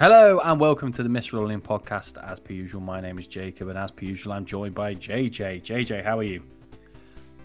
Hello 0.00 0.40
and 0.42 0.58
welcome 0.58 0.90
to 0.90 1.04
the 1.04 1.08
Mist 1.08 1.32
Rolling 1.32 1.60
podcast. 1.60 2.20
As 2.28 2.40
per 2.40 2.52
usual, 2.52 2.80
my 2.80 3.00
name 3.00 3.16
is 3.18 3.28
Jacob, 3.28 3.68
and 3.68 3.78
as 3.78 3.92
per 3.92 4.04
usual, 4.06 4.32
I'm 4.32 4.44
joined 4.44 4.74
by 4.74 4.92
JJ. 4.94 5.62
JJ, 5.62 6.02
how 6.02 6.18
are 6.18 6.24
you? 6.24 6.42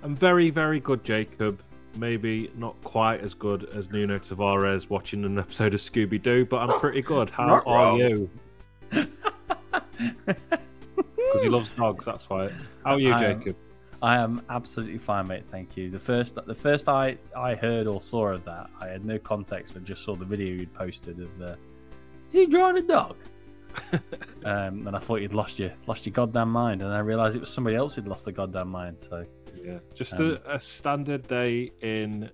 I'm 0.01 0.15
very, 0.15 0.49
very 0.49 0.79
good, 0.79 1.03
Jacob. 1.03 1.61
Maybe 1.97 2.51
not 2.55 2.81
quite 2.83 3.21
as 3.21 3.35
good 3.35 3.65
as 3.75 3.91
Nuno 3.91 4.17
Tavares 4.17 4.89
watching 4.89 5.25
an 5.25 5.37
episode 5.37 5.75
of 5.75 5.79
Scooby 5.79 6.19
Doo, 6.21 6.43
but 6.45 6.57
I'm 6.67 6.79
pretty 6.79 7.01
good. 7.03 7.29
How 7.29 7.61
are 7.65 7.97
you? 7.97 8.29
Because 11.31 11.43
he 11.43 11.49
loves 11.49 11.69
dogs, 11.71 12.05
that's 12.05 12.27
why. 12.27 12.49
How 12.83 12.93
are 12.93 12.99
you, 12.99 13.11
I 13.11 13.23
am- 13.23 13.39
Jacob? 13.39 13.55
I 14.01 14.15
am 14.17 14.41
absolutely 14.49 14.97
fine, 14.97 15.27
mate. 15.27 15.43
Thank 15.51 15.77
you. 15.77 15.91
The 15.91 15.99
first, 15.99 16.39
the 16.43 16.55
first 16.55 16.89
I 16.89 17.17
I 17.37 17.53
heard 17.53 17.85
or 17.85 18.01
saw 18.01 18.29
of 18.29 18.43
that, 18.45 18.69
I 18.79 18.87
had 18.87 19.05
no 19.05 19.19
context. 19.19 19.77
I 19.77 19.81
just 19.81 20.03
saw 20.03 20.15
the 20.15 20.25
video 20.25 20.47
you'd 20.55 20.73
posted 20.73 21.19
of 21.19 21.37
the. 21.37 21.55
Is 22.29 22.33
he 22.35 22.45
drawing 22.47 22.77
a 22.77 22.81
dog? 22.81 23.15
um, 24.45 24.87
and 24.87 24.95
I 24.95 24.99
thought 24.99 25.21
you'd 25.21 25.33
lost 25.33 25.59
your 25.59 25.71
lost 25.87 26.05
your 26.05 26.13
goddamn 26.13 26.51
mind, 26.51 26.81
and 26.81 26.91
I 26.91 26.99
realised 26.99 27.35
it 27.35 27.39
was 27.39 27.51
somebody 27.53 27.75
else 27.75 27.95
who'd 27.95 28.07
lost 28.07 28.25
their 28.25 28.33
goddamn 28.33 28.69
mind. 28.69 28.99
So 28.99 29.25
Yeah, 29.63 29.79
just 29.93 30.13
Um, 30.13 30.37
a, 30.45 30.55
a 30.55 30.59
standard 30.59 31.27
day 31.27 31.71
in 31.81 32.29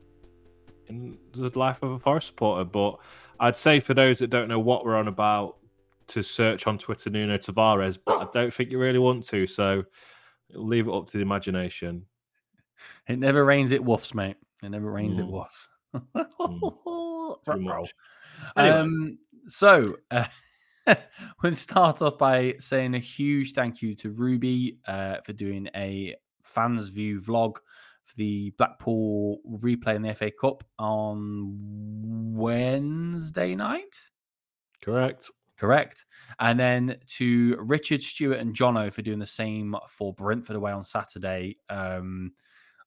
in 0.87 1.17
the 1.33 1.51
life 1.57 1.81
of 1.83 1.91
a 1.91 1.99
Forest 1.99 2.27
supporter. 2.27 2.63
But 2.63 2.97
I'd 3.39 3.55
say 3.55 3.79
for 3.79 3.93
those 3.93 4.19
that 4.19 4.29
don't 4.29 4.47
know 4.47 4.59
what 4.59 4.85
we're 4.85 4.95
on 4.95 5.07
about, 5.07 5.57
to 6.07 6.21
search 6.21 6.67
on 6.67 6.77
Twitter 6.77 7.09
Nuno 7.09 7.37
Tavares. 7.37 7.97
But 8.03 8.21
I 8.21 8.27
don't 8.31 8.53
think 8.53 8.71
you 8.71 8.77
really 8.79 8.99
want 8.99 9.23
to, 9.25 9.47
so 9.47 9.83
leave 10.51 10.87
it 10.87 10.93
up 10.93 11.07
to 11.07 11.17
the 11.17 11.23
imagination. 11.23 12.05
it 13.07 13.17
never 13.19 13.43
rains, 13.43 13.71
it 13.71 13.83
woofs, 13.83 14.13
mate. 14.13 14.35
It 14.63 14.69
never 14.69 14.91
rains, 14.91 15.17
it 15.17 15.25
Mm. 15.25 15.31
woofs. 15.31 15.67
Too 17.45 17.59
much. 17.61 17.93
Anyway. 18.57 18.75
Um, 18.77 19.17
so 19.47 19.95
uh, 20.11 20.25
we'll 21.43 21.53
start 21.53 22.01
off 22.01 22.17
by 22.17 22.55
saying 22.59 22.95
a 22.95 22.99
huge 22.99 23.53
thank 23.53 23.81
you 23.81 23.95
to 23.95 24.11
Ruby 24.11 24.79
uh, 24.87 25.17
for 25.23 25.33
doing 25.33 25.67
a 25.75 26.15
fans 26.43 26.89
view 26.89 27.19
vlog 27.19 27.55
for 28.03 28.15
the 28.17 28.51
Blackpool 28.57 29.39
replay 29.49 29.95
in 29.95 30.03
the 30.03 30.13
FA 30.13 30.31
Cup 30.31 30.63
on 30.77 32.33
Wednesday 32.35 33.55
night. 33.55 34.01
Correct. 34.81 35.31
Correct. 35.57 36.05
And 36.39 36.59
then 36.59 36.97
to 37.07 37.55
Richard 37.59 38.01
Stewart 38.01 38.39
and 38.39 38.53
Jono 38.55 38.91
for 38.91 39.01
doing 39.01 39.19
the 39.19 39.25
same 39.25 39.75
for 39.89 40.13
Brentford 40.13 40.55
away 40.55 40.71
on 40.71 40.83
Saturday. 40.83 41.57
Um, 41.69 42.33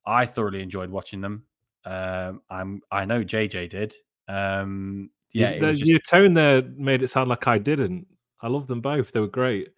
I 0.05 0.25
thoroughly 0.25 0.61
enjoyed 0.61 0.89
watching 0.89 1.19
them. 1.19 1.45
Um, 1.83 2.41
I'm 2.49 2.81
I 2.91 3.05
know 3.05 3.23
JJ 3.23 3.69
did. 3.69 3.93
Um, 4.27 5.09
yeah, 5.33 5.53
You- 5.53 5.59
the- 5.59 5.73
just- 5.73 5.85
your 5.89 5.99
tone 5.99 6.33
there 6.33 6.61
made 6.75 7.01
it 7.03 7.09
sound 7.09 7.29
like 7.29 7.47
I 7.47 7.57
didn't. 7.57 8.07
I 8.41 8.47
love 8.47 8.67
them 8.67 8.81
both. 8.81 9.11
They 9.11 9.19
were 9.19 9.27
great. 9.27 9.69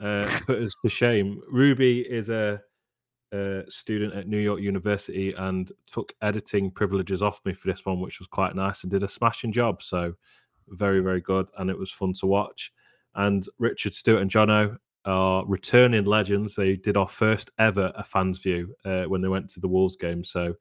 Uh, 0.00 0.28
put 0.46 0.62
us 0.62 0.74
to 0.82 0.88
shame. 0.88 1.42
Ruby 1.50 2.00
is 2.00 2.30
a, 2.30 2.60
a 3.32 3.62
student 3.68 4.14
at 4.14 4.26
New 4.28 4.38
York 4.38 4.60
University 4.60 5.32
and 5.36 5.70
took 5.92 6.12
editing 6.22 6.70
privileges 6.70 7.20
off 7.22 7.40
me 7.44 7.52
for 7.52 7.68
this 7.68 7.84
one, 7.84 8.00
which 8.00 8.18
was 8.18 8.28
quite 8.28 8.54
nice 8.54 8.82
and 8.82 8.90
did 8.90 9.02
a 9.02 9.08
smashing 9.08 9.52
job. 9.52 9.82
So 9.82 10.14
very, 10.68 11.00
very 11.00 11.20
good. 11.20 11.48
And 11.58 11.68
it 11.70 11.78
was 11.78 11.90
fun 11.90 12.12
to 12.20 12.26
watch. 12.26 12.72
And 13.14 13.44
Richard 13.58 13.94
Stewart 13.94 14.22
and 14.22 14.30
Jono 14.30 14.76
are 15.04 15.44
returning 15.46 16.04
legends. 16.04 16.54
They 16.54 16.76
did 16.76 16.96
our 16.96 17.08
first 17.08 17.50
ever 17.58 17.92
a 17.96 18.04
fans 18.04 18.38
view 18.38 18.74
uh, 18.84 19.04
when 19.04 19.20
they 19.20 19.28
went 19.28 19.48
to 19.50 19.60
the 19.60 19.68
Wolves 19.68 19.96
game. 19.96 20.22
So 20.24 20.54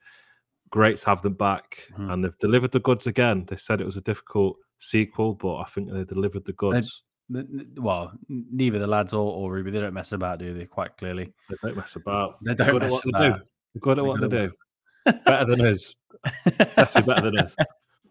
great 0.69 0.97
to 0.97 1.05
have 1.07 1.21
them 1.21 1.33
back. 1.33 1.87
Mhm. 1.97 2.11
And 2.11 2.23
they've 2.23 2.37
delivered 2.37 2.71
the 2.71 2.79
goods 2.79 3.07
again. 3.07 3.45
They 3.47 3.55
said 3.55 3.81
it 3.81 3.85
was 3.85 3.97
a 3.97 4.01
difficult 4.01 4.57
sequel, 4.79 5.33
but 5.33 5.57
I 5.57 5.65
think 5.65 5.91
they 5.91 6.03
delivered 6.03 6.45
the 6.45 6.53
goods. 6.53 7.03
N- 7.33 7.73
well, 7.77 8.13
neither 8.29 8.79
the 8.79 8.87
lads 8.87 9.13
or, 9.13 9.33
or 9.33 9.51
Ruby, 9.51 9.71
they 9.71 9.81
don't 9.81 9.93
mess 9.93 10.13
about, 10.13 10.39
do 10.39 10.53
they? 10.53 10.65
Quite 10.65 10.97
clearly. 10.97 11.33
They 11.49 11.55
don't 11.61 11.75
mess 11.75 11.95
about. 11.95 12.37
They 12.43 12.55
don't 12.55 12.79
mess 12.79 12.93
what 12.93 13.03
they 13.03 13.09
about. 13.09 13.39
do. 13.39 13.45
They're 13.73 13.79
good 13.81 13.99
at 13.99 14.05
what 14.05 14.21
they 14.21 14.27
do. 14.27 14.51
Better 15.25 15.45
than 15.45 15.65
us. 15.65 15.93
Definitely 16.45 17.13
better 17.13 17.31
than 17.31 17.37
us. 17.39 17.55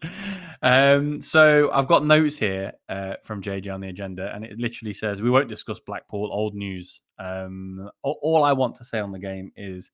um, 0.61 1.21
so 1.21 1.71
I've 1.71 1.87
got 1.87 2.05
notes 2.05 2.37
here 2.37 2.73
uh, 2.89 3.15
from 3.23 3.41
JJ 3.41 3.73
on 3.73 3.81
the 3.81 3.89
agenda, 3.89 4.31
and 4.33 4.45
it 4.45 4.57
literally 4.57 4.93
says 4.93 5.21
we 5.21 5.29
won't 5.29 5.49
discuss 5.49 5.79
Blackpool 5.79 6.29
old 6.31 6.55
news. 6.55 7.01
Um, 7.19 7.89
all, 8.03 8.19
all 8.21 8.43
I 8.43 8.53
want 8.53 8.75
to 8.75 8.83
say 8.83 8.99
on 8.99 9.11
the 9.11 9.19
game 9.19 9.51
is 9.55 9.91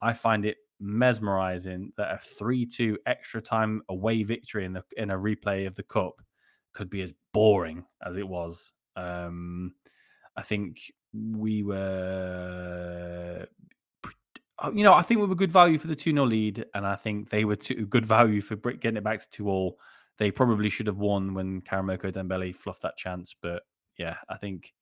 I 0.00 0.12
find 0.12 0.44
it 0.44 0.58
mesmerizing 0.80 1.92
that 1.96 2.12
a 2.14 2.18
three-two 2.18 2.98
extra 3.06 3.40
time 3.40 3.82
away 3.88 4.22
victory 4.22 4.64
in 4.64 4.72
the 4.72 4.82
in 4.96 5.10
a 5.10 5.18
replay 5.18 5.66
of 5.66 5.76
the 5.76 5.82
cup 5.82 6.20
could 6.72 6.90
be 6.90 7.02
as 7.02 7.12
boring 7.32 7.84
as 8.04 8.16
it 8.16 8.26
was. 8.26 8.72
Um, 8.96 9.74
I 10.36 10.42
think 10.42 10.78
we 11.12 11.62
were 11.62 13.46
uh, 14.62 14.70
you 14.74 14.84
know, 14.84 14.92
I 14.92 15.02
think 15.02 15.20
we 15.20 15.26
were 15.26 15.34
good 15.34 15.52
value 15.52 15.78
for 15.78 15.86
the 15.86 15.94
2 15.94 16.12
0 16.12 16.24
lead, 16.24 16.64
and 16.74 16.86
I 16.86 16.94
think 16.94 17.30
they 17.30 17.44
were 17.44 17.56
too, 17.56 17.86
good 17.86 18.04
value 18.04 18.40
for 18.40 18.56
getting 18.56 18.98
it 18.98 19.04
back 19.04 19.20
to 19.20 19.30
2 19.30 19.48
all. 19.48 19.78
They 20.18 20.30
probably 20.30 20.68
should 20.68 20.86
have 20.86 20.98
won 20.98 21.32
when 21.32 21.62
Karamoko 21.62 22.12
Dembele 22.12 22.54
fluffed 22.54 22.82
that 22.82 22.98
chance. 22.98 23.34
But 23.40 23.62
yeah, 23.96 24.16
I 24.28 24.36
think 24.36 24.74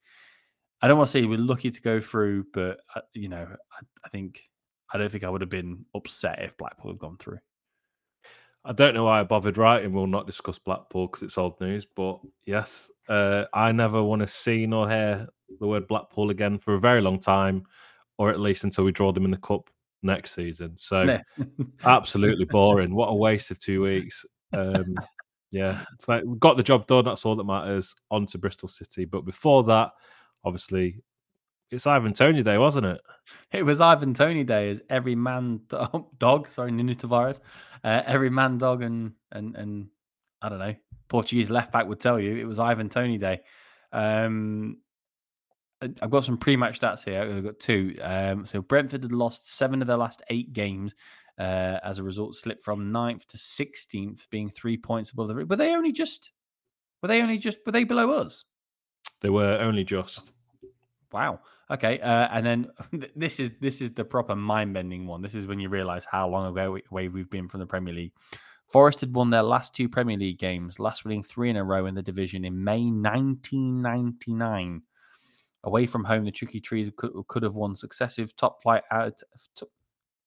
I 0.83 0.89
don't 0.89 0.99
want 0.99 1.09
to 1.09 1.13
say 1.13 1.25
we're 1.25 1.39
lucky 1.39 1.71
to 1.71 1.81
go 1.81 2.01
through, 2.01 2.47
but 2.53 2.81
uh, 2.95 3.03
you 3.15 3.29
know, 3.29 3.47
I, 3.47 3.81
I 4.05 4.09
think 4.09 4.43
I 4.93 4.99
don't 4.99 5.11
think 5.11 5.25
I 5.25 5.31
would 5.31 5.41
have 5.41 5.51
been 5.51 5.85
upset 5.95 6.43
if 6.43 6.57
Blackpool 6.57 6.93
had 6.93 6.99
gone 6.99 7.19
through. 7.19 7.39
I 8.65 8.73
don't 8.73 8.95
know 8.95 9.05
why 9.05 9.21
I 9.21 9.25
bothered 9.25 9.57
writing. 9.57 9.93
We'll 9.93 10.07
not 10.07 10.27
discuss 10.27 10.59
Blackpool 10.59 11.07
because 11.07 11.23
it's 11.23 11.39
old 11.39 11.61
news. 11.61 11.87
But 11.97 12.21
yes, 12.45 12.91
uh, 13.09 13.45
I 13.55 13.73
never 13.73 14.03
want 14.03 14.21
to 14.23 14.29
see 14.29 14.67
nor 14.67 14.89
hear 14.89 15.29
the 15.61 15.67
word 15.67 15.89
Blackpool 15.89 16.31
again 16.31 16.59
for 16.59 16.75
a 16.75 16.81
very 16.81 17.01
long 17.01 17.21
time, 17.21 17.65
or 18.19 18.31
at 18.31 18.41
least 18.41 18.65
until 18.65 18.85
we 18.85 18.93
draw 18.93 19.13
them 19.13 19.25
in 19.25 19.31
the 19.31 19.39
cup 19.39 19.71
next 20.03 20.35
season. 20.35 20.77
So 20.77 21.19
absolutely 21.85 22.45
boring. 22.45 22.95
What 22.95 23.09
a 23.09 23.15
waste 23.15 23.51
of 23.51 23.59
two 23.59 23.83
weeks. 23.83 24.27
Um, 24.53 24.97
yeah, 25.51 25.85
it's 25.95 26.09
like 26.09 26.25
got 26.39 26.57
the 26.57 26.63
job 26.63 26.87
done. 26.87 27.05
That's 27.05 27.25
all 27.25 27.37
that 27.37 27.45
matters. 27.45 27.95
On 28.11 28.27
to 28.27 28.39
Bristol 28.39 28.69
City. 28.69 29.05
But 29.05 29.25
before 29.25 29.65
that, 29.65 29.93
obviously, 30.45 31.03
it's 31.71 31.87
Ivan 31.87 32.13
Toney 32.13 32.43
Day, 32.43 32.59
wasn't 32.59 32.87
it? 32.87 33.01
It 33.53 33.63
was 33.65 33.81
Ivan 33.81 34.15
Toney 34.15 34.45
Day 34.45 34.71
as 34.71 34.83
every 34.89 35.15
man 35.15 35.61
do- 35.69 36.07
dog, 36.19 36.49
sorry, 36.49 36.73
Nuno 36.73 36.95
Tavares, 36.95 37.41
uh, 37.85 38.03
every 38.07 38.31
man 38.31 38.59
dog 38.59 38.83
and 38.83 39.13
and 39.33 39.57
and 39.57 39.89
I 40.41 40.49
don't 40.49 40.59
know 40.59 40.75
Portuguese 41.09 41.51
left 41.51 41.73
back 41.73 41.87
would 41.89 42.01
tell 42.01 42.21
you 42.21 42.37
it 42.37 42.45
was 42.45 42.59
Ivan 42.59 42.89
Toney 42.89 43.19
Day. 43.19 43.41
Um, 43.93 44.79
I've 45.81 46.11
got 46.11 46.25
some 46.25 46.39
pre-match 46.39 46.81
stats 46.81 47.05
here. 47.05 47.23
I've 47.23 47.45
got 47.45 47.61
two. 47.61 47.97
Um, 48.03 48.47
so 48.47 48.61
Brentford 48.61 49.05
had 49.05 49.13
lost 49.13 49.51
seven 49.51 49.81
of 49.81 49.89
their 49.89 49.97
last 49.97 50.23
eight 50.29 50.53
games. 50.53 50.95
Uh, 51.39 51.79
as 51.85 52.01
a 52.01 52.03
result, 52.03 52.35
slipped 52.35 52.65
from 52.65 52.93
9th 52.93 53.25
to 53.27 53.39
sixteenth, 53.39 54.27
being 54.29 54.51
three 54.51 54.77
points 54.77 55.13
above 55.13 55.29
the. 55.29 55.35
Were 55.47 55.55
they 55.55 55.73
only 55.73 55.93
just? 55.93 56.33
Were 57.01 57.07
they 57.07 57.23
only 57.23 57.39
just? 57.39 57.61
Were 57.65 57.71
they 57.71 57.85
below 57.85 58.11
us? 58.11 58.45
They 59.21 59.31
were 59.31 59.57
only 59.61 59.85
just. 59.85 60.33
Wow. 61.13 61.41
Okay. 61.71 62.01
Uh, 62.01 62.29
and 62.33 62.47
then 62.47 62.67
this 63.17 63.41
is 63.41 63.53
this 63.61 63.81
is 63.81 63.93
the 63.93 64.05
proper 64.05 64.35
mind 64.35 64.75
bending 64.75 65.07
one. 65.07 65.23
This 65.23 65.35
is 65.35 65.47
when 65.47 65.61
you 65.61 65.69
realise 65.69 66.07
how 66.11 66.29
long 66.29 66.51
ago 66.51 66.79
away 66.91 67.09
we've 67.09 67.31
been 67.31 67.49
from 67.49 67.61
the 67.61 67.67
Premier 67.67 67.95
League. 67.95 68.13
Forest 68.67 69.01
had 69.01 69.15
won 69.15 69.31
their 69.31 69.43
last 69.43 69.75
two 69.75 69.89
Premier 69.89 70.19
League 70.19 70.39
games, 70.39 70.79
last 70.79 71.05
winning 71.05 71.23
three 71.23 71.49
in 71.49 71.57
a 71.57 71.65
row 71.65 71.87
in 71.87 71.95
the 71.95 72.03
division 72.03 72.45
in 72.45 72.63
May 72.63 72.85
1999. 72.85 74.83
Away 75.65 75.87
from 75.87 76.05
home, 76.05 76.25
the 76.25 76.31
Tricky 76.31 76.61
Trees 76.61 76.91
could, 76.97 77.13
could 77.29 77.43
have 77.43 77.55
won 77.55 77.75
successive 77.75 78.37
top 78.37 78.63
flight 78.63 78.83
out, 78.91 79.21
top, 79.57 79.69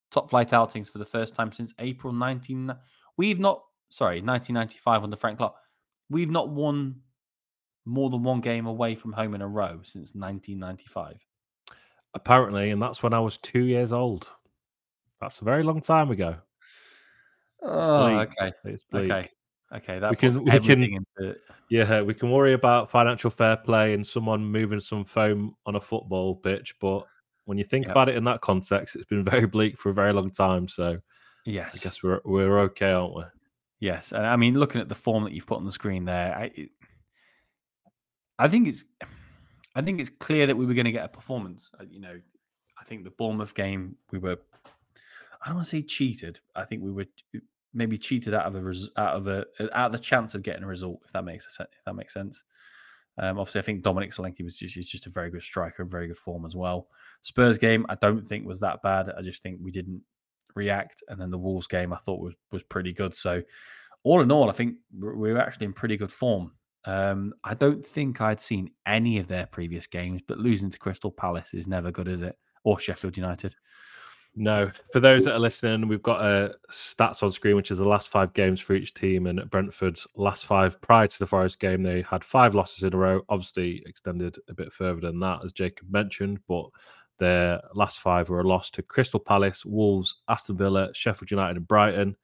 top 0.09 0.29
flight 0.29 0.53
outings 0.53 0.89
for 0.89 0.97
the 0.97 1.05
first 1.05 1.35
time 1.35 1.51
since 1.51 1.73
April 1.79 2.11
19. 2.13 2.73
We've 3.15 3.39
not 3.39 3.61
sorry 3.89 4.21
1995 4.21 5.03
under 5.03 5.15
Frank 5.15 5.37
Clark. 5.37 5.53
We've 6.09 6.31
not 6.31 6.49
won 6.49 6.95
more 7.85 8.09
than 8.09 8.23
one 8.23 8.41
game 8.41 8.65
away 8.65 8.95
from 8.95 9.13
home 9.13 9.35
in 9.35 9.41
a 9.41 9.47
row 9.47 9.81
since 9.83 10.15
1995. 10.15 11.17
Apparently, 12.13 12.71
and 12.71 12.81
that's 12.81 13.01
when 13.01 13.13
I 13.13 13.19
was 13.19 13.37
two 13.37 13.63
years 13.63 13.91
old. 13.91 14.27
That's 15.21 15.39
a 15.39 15.45
very 15.45 15.63
long 15.63 15.81
time 15.81 16.11
ago. 16.11 16.35
Oh, 17.63 18.07
okay, 18.19 18.51
It's 18.65 18.83
bleak. 18.83 19.11
okay, 19.11 19.29
okay. 19.73 19.99
That 19.99 20.09
We 20.11 20.15
can- 20.17 20.43
we 20.43 20.59
can- 20.59 21.05
Yeah, 21.69 22.01
we 22.01 22.13
can 22.13 22.31
worry 22.31 22.53
about 22.53 22.89
financial 22.91 23.29
fair 23.29 23.55
play 23.55 23.93
and 23.93 24.05
someone 24.05 24.43
moving 24.43 24.79
some 24.79 25.05
foam 25.05 25.55
on 25.65 25.75
a 25.75 25.79
football 25.81 26.35
pitch, 26.35 26.75
but 26.81 27.05
when 27.45 27.57
you 27.57 27.63
think 27.63 27.85
Yep. 27.85 27.91
about 27.91 28.09
it 28.09 28.15
in 28.15 28.23
that 28.25 28.41
context, 28.41 28.95
it's 28.95 29.05
been 29.05 29.23
very 29.45 29.47
bleak 29.47 29.77
for 29.77 29.89
a 29.89 29.93
very 29.93 30.11
long 30.11 30.31
time. 30.31 30.67
So 30.67 30.99
yes, 31.45 31.75
I 31.75 31.77
guess 31.83 32.03
we're 32.03 32.19
we're 32.25 32.59
okay, 32.61 32.91
aren't 32.91 33.15
we? 33.15 33.23
yes. 33.79 34.11
And 34.11 34.25
I 34.25 34.35
mean, 34.35 34.55
looking 34.59 34.81
at 34.81 34.89
the 34.89 34.95
form 34.95 35.23
that 35.23 35.33
you've 35.33 35.47
put 35.47 35.57
on 35.59 35.65
the 35.65 35.71
screen 35.71 36.05
there, 36.05 36.35
I, 36.35 36.67
I 38.37 38.47
think 38.47 38.67
it's, 38.67 38.83
I 39.75 39.81
think 39.81 39.99
it's 39.99 40.09
clear 40.09 40.47
that 40.47 40.57
we 40.57 40.65
were 40.65 40.73
going 40.73 40.85
to 40.85 40.91
get 40.91 41.05
a 41.05 41.09
performance. 41.09 41.69
Uh, 41.79 41.85
You 41.89 42.01
know, 42.01 42.19
I 42.79 42.83
think 42.83 43.03
the 43.03 43.11
Bournemouth 43.11 43.53
game 43.53 43.95
we 44.11 44.19
were, 44.19 44.37
I 45.41 45.47
don't 45.47 45.55
want 45.55 45.67
to 45.67 45.75
say 45.77 45.81
cheated. 45.81 46.39
I 46.55 46.65
think 46.65 46.83
we 46.83 46.91
were 46.91 47.05
maybe 47.73 47.97
cheated 47.97 48.33
out 48.33 48.45
of 48.45 48.55
a 48.55 48.61
res- 48.61 48.89
out 48.97 49.15
of 49.15 49.27
a 49.27 49.45
out 49.73 49.87
of 49.87 49.91
the 49.93 49.99
chance 49.99 50.35
of 50.35 50.43
getting 50.43 50.63
a 50.63 50.67
result. 50.67 51.01
If 51.05 51.13
that 51.13 51.23
makes 51.23 51.55
sense. 51.55 51.69
If 51.77 51.85
that 51.85 51.95
makes 51.95 52.13
sense. 52.13 52.43
Um, 53.17 53.37
obviously, 53.39 53.59
I 53.59 53.63
think 53.63 53.83
Dominic 53.83 54.11
Solanke 54.11 54.43
was 54.43 54.57
just, 54.57 54.91
just 54.91 55.05
a 55.05 55.09
very 55.09 55.29
good 55.29 55.41
striker 55.41 55.83
very 55.83 56.07
good 56.07 56.17
form 56.17 56.45
as 56.45 56.55
well. 56.55 56.87
Spurs 57.21 57.57
game, 57.57 57.85
I 57.89 57.95
don't 57.95 58.25
think 58.25 58.45
was 58.45 58.61
that 58.61 58.81
bad. 58.81 59.11
I 59.17 59.21
just 59.21 59.43
think 59.43 59.59
we 59.61 59.71
didn't 59.71 60.01
react, 60.55 61.03
and 61.07 61.19
then 61.19 61.29
the 61.29 61.37
Wolves 61.37 61.67
game 61.67 61.93
I 61.93 61.97
thought 61.97 62.19
was 62.19 62.33
was 62.51 62.63
pretty 62.63 62.93
good. 62.93 63.15
So, 63.15 63.41
all 64.03 64.21
in 64.21 64.31
all, 64.31 64.49
I 64.49 64.53
think 64.53 64.75
we 64.97 65.33
were 65.33 65.39
actually 65.39 65.65
in 65.67 65.73
pretty 65.73 65.97
good 65.97 66.11
form. 66.11 66.51
Um, 66.85 67.33
I 67.43 67.53
don't 67.53 67.85
think 67.85 68.21
I'd 68.21 68.41
seen 68.41 68.71
any 68.85 69.19
of 69.19 69.27
their 69.27 69.45
previous 69.45 69.87
games, 69.87 70.21
but 70.27 70.39
losing 70.39 70.69
to 70.69 70.79
Crystal 70.79 71.11
Palace 71.11 71.53
is 71.53 71.67
never 71.67 71.91
good, 71.91 72.07
is 72.07 72.21
it? 72.21 72.37
Or 72.63 72.79
Sheffield 72.79 73.17
United. 73.17 73.55
No, 74.33 74.71
for 74.93 75.01
those 75.01 75.25
that 75.25 75.33
are 75.33 75.39
listening, 75.39 75.89
we've 75.89 76.01
got 76.01 76.21
a 76.21 76.25
uh, 76.25 76.53
stats 76.71 77.21
on 77.21 77.31
screen, 77.33 77.57
which 77.57 77.69
is 77.69 77.79
the 77.79 77.87
last 77.87 78.07
five 78.07 78.33
games 78.33 78.61
for 78.61 78.73
each 78.73 78.93
team. 78.93 79.27
And 79.27 79.49
Brentford's 79.49 80.07
last 80.15 80.45
five 80.45 80.79
prior 80.81 81.07
to 81.07 81.19
the 81.19 81.27
Forest 81.27 81.59
game, 81.59 81.83
they 81.83 82.01
had 82.03 82.23
five 82.23 82.55
losses 82.55 82.83
in 82.83 82.93
a 82.93 82.97
row. 82.97 83.21
Obviously, 83.27 83.83
extended 83.85 84.37
a 84.47 84.53
bit 84.53 84.71
further 84.71 85.01
than 85.01 85.19
that, 85.19 85.43
as 85.43 85.51
Jacob 85.51 85.91
mentioned. 85.91 86.39
But 86.47 86.67
their 87.19 87.59
last 87.73 87.99
five 87.99 88.29
were 88.29 88.39
a 88.39 88.47
loss 88.47 88.71
to 88.71 88.81
Crystal 88.81 89.19
Palace, 89.19 89.65
Wolves, 89.65 90.21
Aston 90.29 90.55
Villa, 90.55 90.89
Sheffield 90.93 91.31
United, 91.31 91.57
and 91.57 91.67
Brighton. 91.67 92.15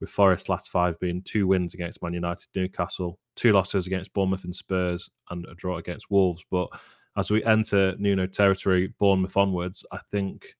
With 0.00 0.10
Forest 0.10 0.48
last 0.48 0.70
five 0.70 0.98
being 1.00 1.22
two 1.22 1.46
wins 1.46 1.74
against 1.74 2.02
Man 2.02 2.12
United, 2.14 2.46
Newcastle, 2.54 3.18
two 3.34 3.52
losses 3.52 3.86
against 3.86 4.12
Bournemouth 4.12 4.44
and 4.44 4.54
Spurs, 4.54 5.08
and 5.30 5.44
a 5.46 5.54
draw 5.54 5.78
against 5.78 6.10
Wolves. 6.10 6.44
But 6.50 6.68
as 7.16 7.30
we 7.30 7.44
enter 7.44 7.96
Nuno 7.98 8.26
territory, 8.26 8.92
Bournemouth 8.98 9.36
onwards, 9.36 9.84
I 9.90 9.98
think 10.10 10.54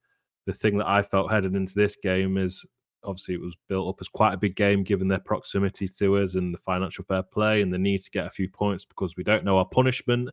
the 0.47 0.53
thing 0.53 0.79
that 0.79 0.89
I 0.89 1.03
felt 1.03 1.31
heading 1.31 1.55
into 1.55 1.75
this 1.75 1.97
game 1.97 2.37
is 2.37 2.65
obviously 3.05 3.35
it 3.35 3.41
was 3.41 3.57
built 3.69 3.89
up 3.89 4.01
as 4.01 4.09
quite 4.09 4.35
a 4.35 4.39
big 4.39 4.57
game 4.57 4.83
given 4.83 5.07
their 5.07 5.21
proximity 5.21 5.87
to 5.87 6.19
us 6.19 6.35
and 6.35 6.53
the 6.53 6.59
financial 6.59 7.05
fair 7.05 7.23
play 7.23 7.63
and 7.63 7.73
the 7.73 7.79
need 7.79 8.03
to 8.03 8.11
get 8.11 8.27
a 8.27 8.31
few 8.31 8.49
points 8.49 8.85
because 8.85 9.17
we 9.17 9.23
don't 9.23 9.45
know 9.45 9.59
our 9.59 9.67
punishment, 9.67 10.29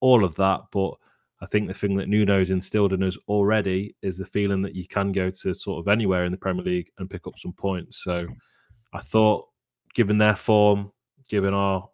all 0.00 0.24
of 0.24 0.34
that. 0.36 0.60
But 0.72 0.94
I 1.40 1.46
think 1.46 1.68
the 1.68 1.74
thing 1.74 1.96
that 1.96 2.08
Nuno's 2.08 2.50
instilled 2.50 2.92
in 2.92 3.02
us 3.02 3.18
already 3.28 3.96
is 4.02 4.16
the 4.16 4.26
feeling 4.26 4.62
that 4.62 4.74
you 4.74 4.86
can 4.86 5.12
go 5.12 5.30
to 5.30 5.54
sort 5.54 5.80
of 5.80 5.88
anywhere 5.88 6.24
in 6.24 6.32
the 6.32 6.38
Premier 6.38 6.64
League 6.64 6.90
and 6.98 7.10
pick 7.10 7.26
up 7.26 7.38
some 7.38 7.52
points. 7.52 8.02
So 8.02 8.26
I 8.92 9.00
thought, 9.00 9.48
given 9.94 10.18
their 10.18 10.36
form, 10.36 10.92
given 11.28 11.52
our 11.52 11.88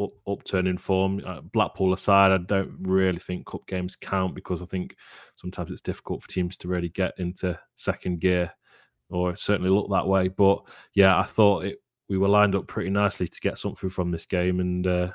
up, 0.00 0.12
upturning 0.26 0.78
form. 0.78 1.20
Uh, 1.26 1.40
Blackpool 1.40 1.92
aside, 1.92 2.32
I 2.32 2.38
don't 2.38 2.76
really 2.82 3.18
think 3.18 3.46
cup 3.46 3.66
games 3.66 3.96
count 3.96 4.34
because 4.34 4.62
I 4.62 4.64
think 4.64 4.96
sometimes 5.36 5.70
it's 5.70 5.80
difficult 5.80 6.22
for 6.22 6.28
teams 6.28 6.56
to 6.58 6.68
really 6.68 6.88
get 6.88 7.14
into 7.18 7.58
second 7.74 8.20
gear, 8.20 8.52
or 9.10 9.36
certainly 9.36 9.70
look 9.70 9.90
that 9.90 10.06
way. 10.06 10.28
But 10.28 10.62
yeah, 10.94 11.18
I 11.18 11.24
thought 11.24 11.64
it. 11.64 11.78
We 12.08 12.16
were 12.16 12.28
lined 12.28 12.54
up 12.54 12.66
pretty 12.66 12.88
nicely 12.88 13.28
to 13.28 13.40
get 13.40 13.58
something 13.58 13.90
from 13.90 14.10
this 14.10 14.24
game, 14.24 14.60
and 14.60 14.86
uh, 14.86 15.10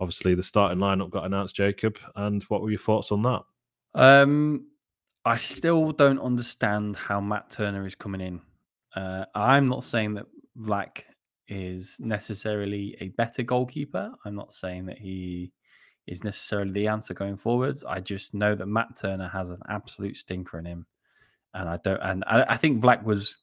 obviously 0.00 0.34
the 0.34 0.42
starting 0.42 0.78
lineup 0.78 1.10
got 1.10 1.24
announced. 1.24 1.54
Jacob, 1.54 1.98
and 2.16 2.42
what 2.44 2.60
were 2.60 2.70
your 2.70 2.78
thoughts 2.78 3.12
on 3.12 3.22
that? 3.22 3.42
Um, 3.94 4.66
I 5.24 5.38
still 5.38 5.92
don't 5.92 6.18
understand 6.18 6.96
how 6.96 7.20
Matt 7.20 7.50
Turner 7.50 7.86
is 7.86 7.94
coming 7.94 8.20
in. 8.20 8.40
Uh, 8.94 9.24
I'm 9.34 9.68
not 9.68 9.84
saying 9.84 10.14
that 10.14 10.26
Vlac 10.58 11.02
is 11.48 11.96
necessarily 12.00 12.96
a 13.00 13.08
better 13.08 13.42
goalkeeper. 13.42 14.12
I'm 14.24 14.34
not 14.34 14.52
saying 14.52 14.86
that 14.86 14.98
he 14.98 15.52
is 16.06 16.24
necessarily 16.24 16.72
the 16.72 16.88
answer 16.88 17.14
going 17.14 17.36
forwards. 17.36 17.84
I 17.84 18.00
just 18.00 18.34
know 18.34 18.54
that 18.54 18.66
Matt 18.66 18.96
Turner 19.00 19.28
has 19.28 19.50
an 19.50 19.60
absolute 19.68 20.16
stinker 20.16 20.58
in 20.58 20.66
him, 20.66 20.86
and 21.54 21.68
I 21.68 21.78
don't. 21.82 22.00
And 22.02 22.24
I, 22.26 22.44
I 22.50 22.56
think 22.56 22.82
Vlac 22.82 23.04
was 23.04 23.36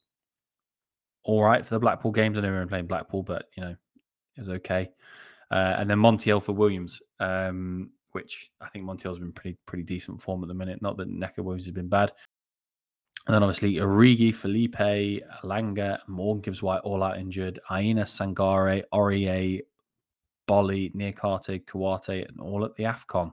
all 1.24 1.44
right 1.44 1.65
for 1.65 1.75
the 1.75 1.80
Blackpool 1.80 2.12
games. 2.12 2.38
I 2.38 2.42
know 2.42 2.51
we 2.51 2.57
were 2.57 2.68
playing 2.68 2.88
Blackpool, 2.88 3.24
but 3.24 3.45
you 3.56 3.63
know 3.63 3.71
it 3.71 4.39
was 4.39 4.50
okay. 4.50 4.92
Uh, 5.51 5.75
and 5.77 5.89
then 5.89 5.98
Montiel 5.98 6.42
for 6.42 6.53
Williams, 6.53 7.01
um, 7.19 7.92
which 8.13 8.50
I 8.62 8.69
think 8.69 8.86
Montiel's 8.86 9.19
been 9.19 9.33
pretty 9.33 9.57
pretty 9.65 9.83
decent 9.83 10.21
form 10.21 10.44
at 10.44 10.48
the 10.48 10.53
minute. 10.53 10.81
Not 10.81 10.98
that 10.98 11.09
Neco 11.09 11.44
Williams 11.44 11.65
has 11.65 11.74
been 11.74 11.89
bad. 11.89 12.13
And 13.27 13.36
then 13.36 13.44
obviously 13.44 13.75
Origi, 13.75 14.33
Felipe, 14.33 15.24
Langa, 15.44 16.00
Morgan 16.07 16.42
Gibbs 16.42 16.63
White 16.63 16.81
all 16.81 17.03
out 17.03 17.19
injured, 17.19 17.59
Aina 17.69 18.03
Sangare, 18.03 18.83
Aurier, 18.92 19.62
Boly, 20.48 20.94
Niakhaté, 20.95 21.63
Kouyaté, 21.65 22.27
and 22.27 22.39
all 22.39 22.65
at 22.65 22.75
the 22.75 22.83
AFCON. 22.86 23.31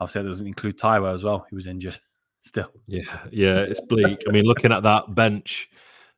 Obviously, 0.00 0.22
that 0.22 0.28
doesn't 0.28 0.46
include 0.46 0.76
Taiwo 0.76 1.14
as 1.14 1.22
well, 1.22 1.46
He 1.48 1.54
was 1.54 1.68
injured 1.68 1.98
still. 2.40 2.72
Yeah, 2.88 3.02
yeah, 3.30 3.58
it's 3.58 3.80
bleak. 3.80 4.24
I 4.28 4.32
mean, 4.32 4.44
looking 4.44 4.72
at 4.72 4.82
that 4.82 5.14
bench 5.14 5.68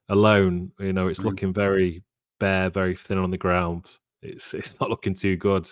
alone, 0.08 0.72
you 0.78 0.94
know, 0.94 1.08
it's 1.08 1.20
mm. 1.20 1.24
looking 1.24 1.52
very 1.52 2.02
bare, 2.40 2.70
very 2.70 2.96
thin 2.96 3.18
on 3.18 3.30
the 3.30 3.36
ground. 3.36 3.90
It's 4.24 4.54
it's 4.54 4.74
not 4.80 4.90
looking 4.90 5.14
too 5.14 5.36
good. 5.36 5.70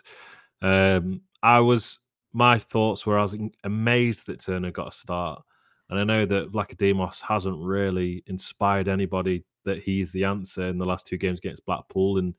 Um, 0.60 1.22
I 1.42 1.60
was 1.60 1.98
my 2.32 2.58
thoughts 2.58 3.04
were 3.04 3.18
I 3.18 3.22
was 3.22 3.36
amazed 3.64 4.26
that 4.26 4.40
Turner 4.40 4.70
got 4.70 4.88
a 4.88 4.92
start. 4.92 5.42
And 5.90 6.00
I 6.00 6.04
know 6.04 6.24
that 6.24 6.50
Vlachodimos 6.50 7.20
hasn't 7.20 7.58
really 7.58 8.24
inspired 8.26 8.88
anybody 8.88 9.44
that 9.66 9.82
he's 9.82 10.10
the 10.10 10.24
answer 10.24 10.62
in 10.62 10.78
the 10.78 10.86
last 10.86 11.06
two 11.06 11.18
games 11.18 11.38
against 11.38 11.66
Blackpool, 11.66 12.16
and 12.16 12.34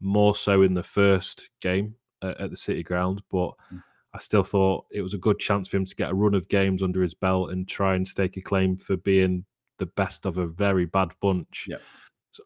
more 0.00 0.34
so 0.34 0.60
in 0.60 0.74
the 0.74 0.82
first 0.82 1.48
game 1.62 1.94
at, 2.22 2.38
at 2.38 2.50
the 2.50 2.56
City 2.56 2.82
Ground. 2.82 3.22
But 3.30 3.52
mm. 3.72 3.82
I 4.12 4.18
still 4.18 4.44
thought 4.44 4.84
it 4.90 5.00
was 5.00 5.14
a 5.14 5.18
good 5.18 5.38
chance 5.38 5.68
for 5.68 5.78
him 5.78 5.86
to 5.86 5.96
get 5.96 6.10
a 6.10 6.14
run 6.14 6.34
of 6.34 6.48
games 6.48 6.82
under 6.82 7.00
his 7.00 7.14
belt 7.14 7.50
and 7.50 7.66
try 7.66 7.94
and 7.94 8.06
stake 8.06 8.36
a 8.36 8.42
claim 8.42 8.76
for 8.76 8.96
being 8.98 9.44
the 9.78 9.86
best 9.86 10.26
of 10.26 10.38
a 10.38 10.46
very 10.46 10.84
bad 10.84 11.12
bunch. 11.22 11.66
Yeah. 11.68 11.78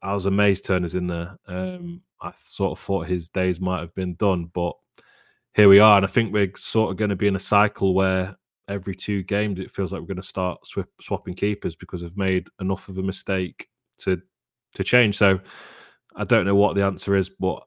I 0.03 0.15
was 0.15 0.27
amazed 0.27 0.65
Turner's 0.65 0.95
in 0.95 1.07
there. 1.07 1.39
Um, 1.47 2.03
I 2.21 2.33
sort 2.37 2.73
of 2.73 2.85
thought 2.85 3.07
his 3.07 3.29
days 3.29 3.61
might 3.61 3.81
have 3.81 3.95
been 3.95 4.15
done, 4.15 4.51
but 4.53 4.75
here 5.55 5.69
we 5.69 5.81
are. 5.81 5.97
And 5.97 6.07
I 6.07 6.09
think 6.09 6.33
we're 6.33 6.53
sort 6.57 6.91
of 6.91 6.97
going 6.97 7.11
to 7.11 7.17
be 7.17 7.27
in 7.27 7.37
a 7.37 7.41
cycle 7.41 7.95
where 7.95 8.37
every 8.69 8.95
two 8.95 9.23
games, 9.23 9.59
it 9.59 9.71
feels 9.71 9.93
like 9.93 10.01
we're 10.01 10.07
going 10.07 10.17
to 10.17 10.23
start 10.23 10.67
sw- 10.67 10.79
swapping 11.01 11.35
keepers 11.35 11.77
because 11.77 12.03
we've 12.03 12.17
made 12.17 12.49
enough 12.61 12.89
of 12.89 12.99
a 12.99 13.03
mistake 13.03 13.69
to 13.99 14.21
to 14.75 14.85
change. 14.85 15.17
So 15.17 15.39
I 16.17 16.25
don't 16.25 16.47
know 16.47 16.55
what 16.55 16.75
the 16.75 16.85
answer 16.85 17.17
is, 17.17 17.29
but 17.29 17.63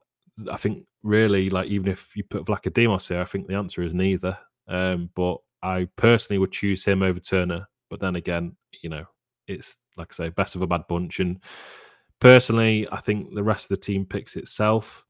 I 0.52 0.58
think 0.58 0.86
really, 1.04 1.50
like 1.50 1.68
even 1.70 1.88
if 1.88 2.16
you 2.16 2.24
put 2.24 2.46
Vlachodimos 2.46 3.08
here, 3.08 3.22
I 3.22 3.26
think 3.26 3.48
the 3.48 3.56
answer 3.56 3.84
is 3.84 3.94
neither. 3.94 4.38
Um, 4.68 5.10
but 5.16 5.38
I 5.62 5.88
personally 5.96 6.40
would 6.40 6.52
choose 6.52 6.84
him 6.84 7.02
over 7.02 7.20
Turner. 7.20 7.68
But 7.90 8.00
then 8.00 8.16
again, 8.16 8.56
you 8.82 8.90
know, 8.90 9.06
it's 9.48 9.78
like 9.98 10.12
I 10.14 10.16
say, 10.16 10.30
best 10.30 10.56
of 10.56 10.62
a 10.62 10.68
bad 10.68 10.88
bunch. 10.88 11.20
And 11.20 11.40
personally, 12.20 12.88
I 12.92 13.02
think 13.02 13.34
the 13.34 13.44
rest 13.44 13.66
of 13.66 13.70
the 13.70 13.86
team 13.86 14.06
picks 14.06 14.36
itself. 14.36 15.04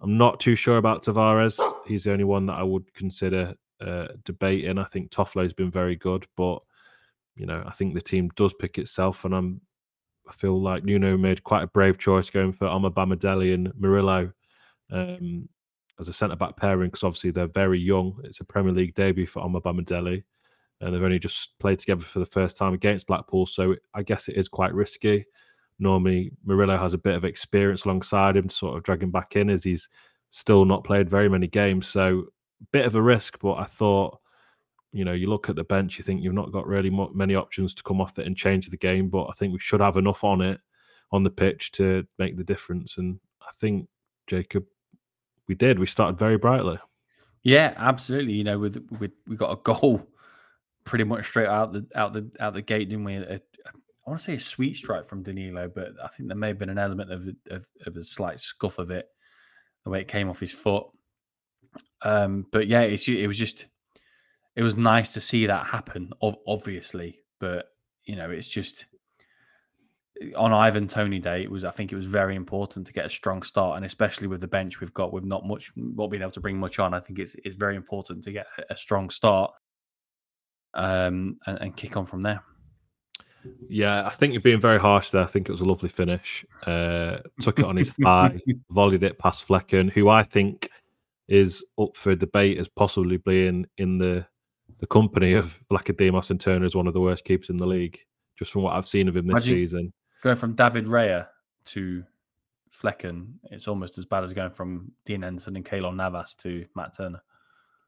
I'm 0.00 0.16
not 0.16 0.40
too 0.40 0.54
sure 0.54 0.78
about 0.78 1.04
Tavares. 1.04 1.60
He's 1.86 2.04
the 2.04 2.12
only 2.12 2.24
one 2.24 2.46
that 2.46 2.58
I 2.58 2.62
would 2.62 2.92
consider 2.94 3.54
uh, 3.80 4.08
debating. 4.24 4.78
I 4.78 4.84
think 4.84 5.10
Toffolo's 5.10 5.52
been 5.52 5.70
very 5.70 5.96
good, 5.96 6.26
but 6.36 6.60
you 7.36 7.46
know, 7.46 7.62
I 7.66 7.72
think 7.72 7.94
the 7.94 8.00
team 8.00 8.30
does 8.36 8.54
pick 8.54 8.78
itself, 8.78 9.24
and 9.24 9.34
I'm 9.34 9.60
I 10.28 10.32
feel 10.32 10.60
like 10.60 10.84
Nuno 10.84 11.16
made 11.16 11.42
quite 11.42 11.64
a 11.64 11.68
brave 11.68 11.98
choice 11.98 12.30
going 12.30 12.52
for 12.52 12.66
Omobamidele 12.68 13.54
and 13.54 13.72
Murillo 13.76 14.32
um, 14.90 15.48
as 15.98 16.08
a 16.08 16.12
centre 16.12 16.36
back 16.36 16.56
pairing 16.56 16.88
because 16.88 17.02
obviously 17.02 17.30
they're 17.30 17.48
very 17.48 17.80
young. 17.80 18.18
It's 18.22 18.40
a 18.40 18.44
Premier 18.44 18.72
League 18.72 18.94
debut 18.94 19.26
for 19.26 19.42
Omobamidele, 19.42 20.22
and 20.80 20.94
they've 20.94 21.02
only 21.02 21.18
just 21.18 21.58
played 21.58 21.78
together 21.78 22.04
for 22.04 22.20
the 22.20 22.26
first 22.26 22.56
time 22.56 22.74
against 22.74 23.06
Blackpool, 23.06 23.46
so 23.46 23.76
I 23.92 24.02
guess 24.02 24.28
it 24.28 24.36
is 24.36 24.48
quite 24.48 24.72
risky. 24.72 25.26
Normally, 25.80 26.30
Murillo 26.44 26.76
has 26.76 26.94
a 26.94 26.98
bit 26.98 27.14
of 27.14 27.24
experience 27.24 27.84
alongside 27.84 28.36
him, 28.36 28.48
sort 28.48 28.76
of 28.76 28.82
dragging 28.82 29.10
back 29.10 29.34
in 29.34 29.50
as 29.50 29.64
he's 29.64 29.88
still 30.30 30.64
not 30.64 30.84
played 30.84 31.10
very 31.10 31.28
many 31.28 31.46
games. 31.46 31.88
So 31.88 32.26
bit 32.72 32.86
of 32.86 32.94
a 32.94 33.02
risk, 33.02 33.38
but 33.40 33.54
I 33.54 33.64
thought, 33.64 34.18
you 34.92 35.04
know, 35.04 35.12
you 35.12 35.28
look 35.28 35.48
at 35.48 35.56
the 35.56 35.64
bench, 35.64 35.98
you 35.98 36.04
think 36.04 36.22
you've 36.22 36.34
not 36.34 36.52
got 36.52 36.66
really 36.66 36.90
many 37.14 37.34
options 37.34 37.74
to 37.74 37.82
come 37.82 38.00
off 38.00 38.18
it 38.18 38.26
and 38.26 38.36
change 38.36 38.68
the 38.68 38.76
game, 38.76 39.08
but 39.08 39.24
I 39.24 39.32
think 39.32 39.52
we 39.52 39.58
should 39.58 39.80
have 39.80 39.96
enough 39.96 40.22
on 40.24 40.40
it 40.42 40.60
on 41.12 41.24
the 41.24 41.30
pitch 41.30 41.72
to 41.72 42.06
make 42.18 42.36
the 42.36 42.44
difference. 42.44 42.98
And 42.98 43.18
I 43.40 43.50
think 43.58 43.88
Jacob, 44.26 44.64
we 45.48 45.54
did. 45.54 45.78
We 45.78 45.86
started 45.86 46.18
very 46.18 46.36
brightly. 46.36 46.78
Yeah, 47.42 47.72
absolutely. 47.76 48.34
You 48.34 48.44
know, 48.44 48.58
with 48.58 48.84
we 48.98 49.36
got 49.36 49.52
a 49.52 49.62
goal 49.62 50.06
pretty 50.84 51.04
much 51.04 51.26
straight 51.26 51.48
out 51.48 51.72
the 51.72 51.86
out 51.94 52.12
the 52.12 52.30
out 52.38 52.54
the 52.54 52.62
gate, 52.62 52.88
didn't 52.88 53.04
we? 53.04 53.16
A, 53.16 53.40
I 54.10 54.12
want 54.12 54.18
to 54.22 54.24
say 54.24 54.34
a 54.34 54.40
sweet 54.40 54.76
strike 54.76 55.04
from 55.04 55.22
Danilo, 55.22 55.70
but 55.72 55.92
I 56.02 56.08
think 56.08 56.28
there 56.28 56.36
may 56.36 56.48
have 56.48 56.58
been 56.58 56.68
an 56.68 56.80
element 56.80 57.12
of 57.12 57.28
of, 57.48 57.64
of 57.86 57.96
a 57.96 58.02
slight 58.02 58.40
scuff 58.40 58.80
of 58.80 58.90
it, 58.90 59.06
the 59.84 59.90
way 59.90 60.00
it 60.00 60.08
came 60.08 60.28
off 60.28 60.40
his 60.40 60.50
foot. 60.50 60.84
Um, 62.02 62.44
but 62.50 62.66
yeah, 62.66 62.80
it 62.80 63.26
was 63.28 63.38
just 63.38 63.66
it 64.56 64.64
was 64.64 64.76
nice 64.76 65.12
to 65.12 65.20
see 65.20 65.46
that 65.46 65.64
happen. 65.64 66.10
Obviously, 66.20 67.20
but 67.38 67.66
you 68.02 68.16
know, 68.16 68.30
it's 68.30 68.48
just 68.48 68.86
on 70.36 70.52
Ivan 70.52 70.88
Toney 70.88 71.20
Day. 71.20 71.44
It 71.44 71.50
was 71.50 71.64
I 71.64 71.70
think 71.70 71.92
it 71.92 71.96
was 71.96 72.06
very 72.06 72.34
important 72.34 72.88
to 72.88 72.92
get 72.92 73.06
a 73.06 73.10
strong 73.10 73.42
start, 73.42 73.76
and 73.76 73.86
especially 73.86 74.26
with 74.26 74.40
the 74.40 74.48
bench 74.48 74.80
we've 74.80 74.92
got, 74.92 75.12
with 75.12 75.24
not 75.24 75.46
much 75.46 75.70
not 75.76 76.08
being 76.10 76.22
able 76.22 76.32
to 76.32 76.40
bring 76.40 76.58
much 76.58 76.80
on. 76.80 76.94
I 76.94 76.98
think 76.98 77.20
it's 77.20 77.36
it's 77.44 77.54
very 77.54 77.76
important 77.76 78.24
to 78.24 78.32
get 78.32 78.46
a 78.70 78.76
strong 78.76 79.08
start 79.08 79.52
um, 80.74 81.38
and, 81.46 81.58
and 81.60 81.76
kick 81.76 81.96
on 81.96 82.04
from 82.04 82.22
there. 82.22 82.42
Yeah, 83.68 84.06
I 84.06 84.10
think 84.10 84.32
you're 84.32 84.42
being 84.42 84.60
very 84.60 84.78
harsh 84.78 85.10
there. 85.10 85.22
I 85.22 85.26
think 85.26 85.48
it 85.48 85.52
was 85.52 85.60
a 85.60 85.64
lovely 85.64 85.88
finish. 85.88 86.44
Uh, 86.66 87.18
took 87.40 87.58
it 87.58 87.64
on 87.64 87.76
his 87.76 87.92
thigh, 87.92 88.38
volleyed 88.70 89.02
it 89.02 89.18
past 89.18 89.46
Flekken, 89.46 89.90
who 89.90 90.08
I 90.08 90.22
think 90.22 90.70
is 91.28 91.64
up 91.78 91.96
for 91.96 92.14
debate 92.14 92.58
as 92.58 92.68
possibly 92.68 93.16
being 93.16 93.66
in 93.78 93.98
the 93.98 94.26
the 94.78 94.86
company 94.86 95.34
of 95.34 95.60
Vlachodimos 95.70 96.30
and 96.30 96.40
Turner 96.40 96.64
as 96.64 96.74
one 96.74 96.86
of 96.86 96.94
the 96.94 97.00
worst 97.00 97.24
keepers 97.24 97.50
in 97.50 97.58
the 97.58 97.66
league, 97.66 97.98
just 98.38 98.50
from 98.50 98.62
what 98.62 98.74
I've 98.74 98.88
seen 98.88 99.08
of 99.08 99.16
him 99.16 99.26
this 99.26 99.32
Imagine 99.32 99.54
season. 99.54 99.92
Going 100.22 100.36
from 100.36 100.54
David 100.54 100.86
Raya 100.86 101.26
to 101.66 102.02
Flekken, 102.72 103.34
it's 103.50 103.68
almost 103.68 103.98
as 103.98 104.06
bad 104.06 104.24
as 104.24 104.32
going 104.32 104.50
from 104.50 104.90
Dean 105.04 105.22
Henderson 105.22 105.56
and 105.56 105.64
Keylor 105.64 105.94
Navas 105.94 106.34
to 106.36 106.64
Matt 106.74 106.96
Turner. 106.96 107.22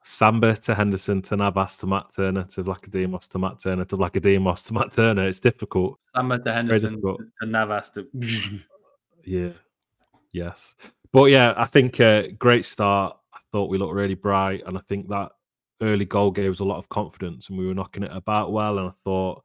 Samba 0.04 0.56
to 0.56 0.74
Henderson 0.74 1.22
to 1.22 1.36
Navas 1.36 1.76
to 1.78 1.86
Matt 1.86 2.06
Turner 2.14 2.44
to 2.44 2.64
Vlachodimos 2.64 3.28
to 3.28 3.38
Matt 3.38 3.60
Turner 3.60 3.84
to 3.84 3.96
Vlachodimos 3.96 4.66
to 4.66 4.74
Matt 4.74 4.92
Turner. 4.92 5.28
It's 5.28 5.40
difficult. 5.40 6.02
Samba 6.14 6.38
to 6.40 6.52
Henderson 6.52 7.00
to 7.00 7.46
Navas 7.46 7.90
to. 7.90 8.06
yeah. 9.24 9.52
Yes. 10.32 10.74
But 11.12 11.26
yeah, 11.26 11.54
I 11.56 11.66
think 11.66 12.00
uh, 12.00 12.24
great 12.38 12.64
start. 12.64 13.16
I 13.32 13.38
thought 13.52 13.68
we 13.68 13.78
looked 13.78 13.94
really 13.94 14.14
bright, 14.14 14.62
and 14.66 14.76
I 14.76 14.80
think 14.88 15.08
that 15.08 15.32
early 15.82 16.04
goal 16.04 16.30
gave 16.30 16.50
us 16.50 16.60
a 16.60 16.64
lot 16.64 16.78
of 16.78 16.88
confidence, 16.88 17.48
and 17.48 17.58
we 17.58 17.66
were 17.66 17.74
knocking 17.74 18.02
it 18.02 18.10
about 18.12 18.52
well. 18.52 18.78
And 18.78 18.88
I 18.88 18.92
thought, 19.04 19.44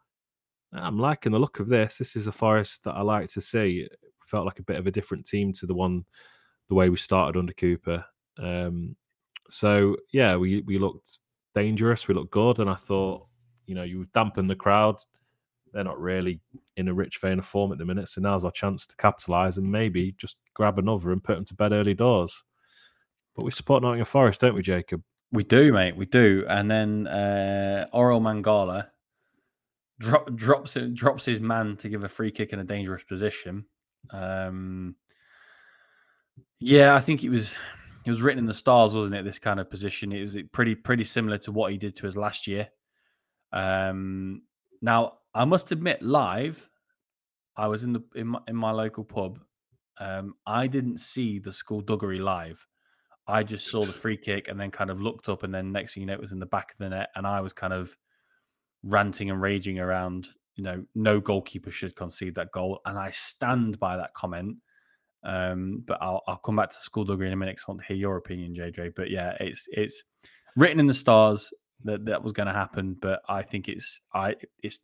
I'm 0.73 0.97
liking 0.97 1.33
the 1.33 1.39
look 1.39 1.59
of 1.59 1.67
this. 1.67 1.97
This 1.97 2.15
is 2.15 2.27
a 2.27 2.31
Forest 2.31 2.83
that 2.85 2.95
I 2.95 3.01
like 3.01 3.29
to 3.31 3.41
see. 3.41 3.87
It 3.91 3.97
felt 4.25 4.45
like 4.45 4.59
a 4.59 4.63
bit 4.63 4.77
of 4.77 4.87
a 4.87 4.91
different 4.91 5.25
team 5.25 5.51
to 5.53 5.65
the 5.65 5.75
one, 5.75 6.05
the 6.69 6.75
way 6.75 6.89
we 6.89 6.97
started 6.97 7.37
under 7.37 7.53
Cooper. 7.53 8.05
Um, 8.39 8.95
so 9.49 9.95
yeah, 10.11 10.35
we 10.35 10.61
we 10.61 10.77
looked 10.77 11.19
dangerous. 11.55 12.07
We 12.07 12.13
looked 12.13 12.31
good, 12.31 12.59
and 12.59 12.69
I 12.69 12.75
thought, 12.75 13.25
you 13.65 13.75
know, 13.75 13.83
you 13.83 14.07
dampen 14.13 14.47
the 14.47 14.55
crowd. 14.55 14.97
They're 15.73 15.83
not 15.83 15.99
really 15.99 16.39
in 16.77 16.87
a 16.87 16.93
rich 16.93 17.19
vein 17.19 17.39
of 17.39 17.45
form 17.45 17.71
at 17.71 17.77
the 17.77 17.85
minute, 17.85 18.09
so 18.09 18.21
now's 18.21 18.45
our 18.45 18.51
chance 18.51 18.85
to 18.87 18.95
capitalise 18.95 19.57
and 19.57 19.69
maybe 19.69 20.13
just 20.17 20.37
grab 20.53 20.79
another 20.79 21.11
and 21.11 21.23
put 21.23 21.35
them 21.35 21.45
to 21.45 21.53
bed 21.53 21.73
early 21.73 21.93
doors. 21.93 22.43
But 23.35 23.45
we 23.45 23.51
support 23.51 23.83
Nottingham 23.83 24.05
Forest, 24.05 24.41
don't 24.41 24.55
we, 24.55 24.61
Jacob? 24.61 25.03
We 25.31 25.43
do, 25.43 25.73
mate. 25.73 25.95
We 25.95 26.05
do. 26.05 26.45
And 26.47 26.71
then 26.71 27.05
uh, 27.07 27.85
Orel 27.93 28.21
Mangala 28.21 28.87
drop, 29.99 30.33
drops 30.35 30.77
drops 30.93 31.25
his 31.25 31.41
man 31.41 31.75
to 31.77 31.89
give 31.89 32.03
a 32.03 32.09
free 32.09 32.31
kick 32.31 32.53
in 32.53 32.59
a 32.59 32.63
dangerous 32.63 33.03
position. 33.03 33.65
Um, 34.11 34.95
yeah, 36.59 36.95
I 36.95 36.99
think 36.99 37.23
it 37.23 37.29
was 37.29 37.53
it 38.07 38.09
was 38.09 38.21
written 38.21 38.39
in 38.39 38.45
the 38.45 38.53
stars, 38.53 38.93
wasn't 38.95 39.15
it? 39.15 39.25
This 39.25 39.37
kind 39.37 39.59
of 39.59 39.69
position. 39.69 40.13
It 40.13 40.21
was 40.21 40.37
pretty 40.53 40.75
pretty 40.75 41.03
similar 41.03 41.37
to 41.39 41.51
what 41.51 41.73
he 41.73 41.77
did 41.77 41.97
to 41.97 42.07
us 42.07 42.15
last 42.15 42.47
year. 42.47 42.69
Um, 43.51 44.43
now 44.81 45.17
I 45.33 45.43
must 45.43 45.73
admit, 45.73 46.01
live, 46.01 46.69
I 47.57 47.67
was 47.67 47.83
in 47.83 47.91
the 47.91 48.03
in 48.15 48.27
my, 48.27 48.39
in 48.47 48.55
my 48.55 48.71
local 48.71 49.03
pub. 49.03 49.39
Um, 49.99 50.35
I 50.45 50.67
didn't 50.67 50.99
see 50.99 51.39
the 51.39 51.51
skullduggery 51.51 52.19
live. 52.19 52.65
I 53.27 53.43
just 53.43 53.69
saw 53.69 53.81
the 53.81 53.91
free 53.91 54.15
kick 54.15 54.47
and 54.47 54.57
then 54.57 54.71
kind 54.71 54.89
of 54.89 55.01
looked 55.01 55.27
up, 55.27 55.43
and 55.43 55.53
then 55.53 55.73
next 55.73 55.93
thing 55.93 56.01
you 56.01 56.07
know, 56.07 56.13
it 56.13 56.21
was 56.21 56.31
in 56.31 56.39
the 56.39 56.45
back 56.45 56.71
of 56.71 56.77
the 56.77 56.87
net, 56.87 57.09
and 57.13 57.27
I 57.27 57.41
was 57.41 57.51
kind 57.51 57.73
of 57.73 57.93
ranting 58.83 59.29
and 59.29 59.41
raging 59.41 59.79
around. 59.79 60.29
You 60.55 60.63
know, 60.63 60.85
no 60.95 61.19
goalkeeper 61.19 61.71
should 61.71 61.97
concede 61.97 62.35
that 62.35 62.53
goal, 62.53 62.79
and 62.85 62.97
I 62.97 63.09
stand 63.09 63.79
by 63.79 63.97
that 63.97 64.13
comment. 64.13 64.59
Um, 65.23 65.83
but 65.85 65.97
I'll, 66.01 66.23
I'll 66.27 66.37
come 66.37 66.55
back 66.55 66.69
to 66.69 66.75
skullduggery 66.75 67.27
in 67.27 67.33
a 67.33 67.35
minute 67.35 67.53
because 67.55 67.65
I 67.67 67.71
want 67.71 67.81
to 67.81 67.87
hear 67.87 67.97
your 67.97 68.17
opinion, 68.17 68.53
JJ. 68.53 68.95
But 68.95 69.09
yeah, 69.09 69.35
it's 69.39 69.67
it's 69.71 70.03
written 70.55 70.79
in 70.79 70.87
the 70.87 70.93
stars 70.93 71.51
that 71.83 72.05
that 72.05 72.23
was 72.23 72.33
going 72.33 72.47
to 72.47 72.53
happen. 72.53 72.95
But 72.99 73.21
I 73.27 73.41
think 73.41 73.67
it's 73.67 74.01
I 74.13 74.35
it's 74.63 74.79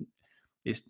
it's 0.66 0.90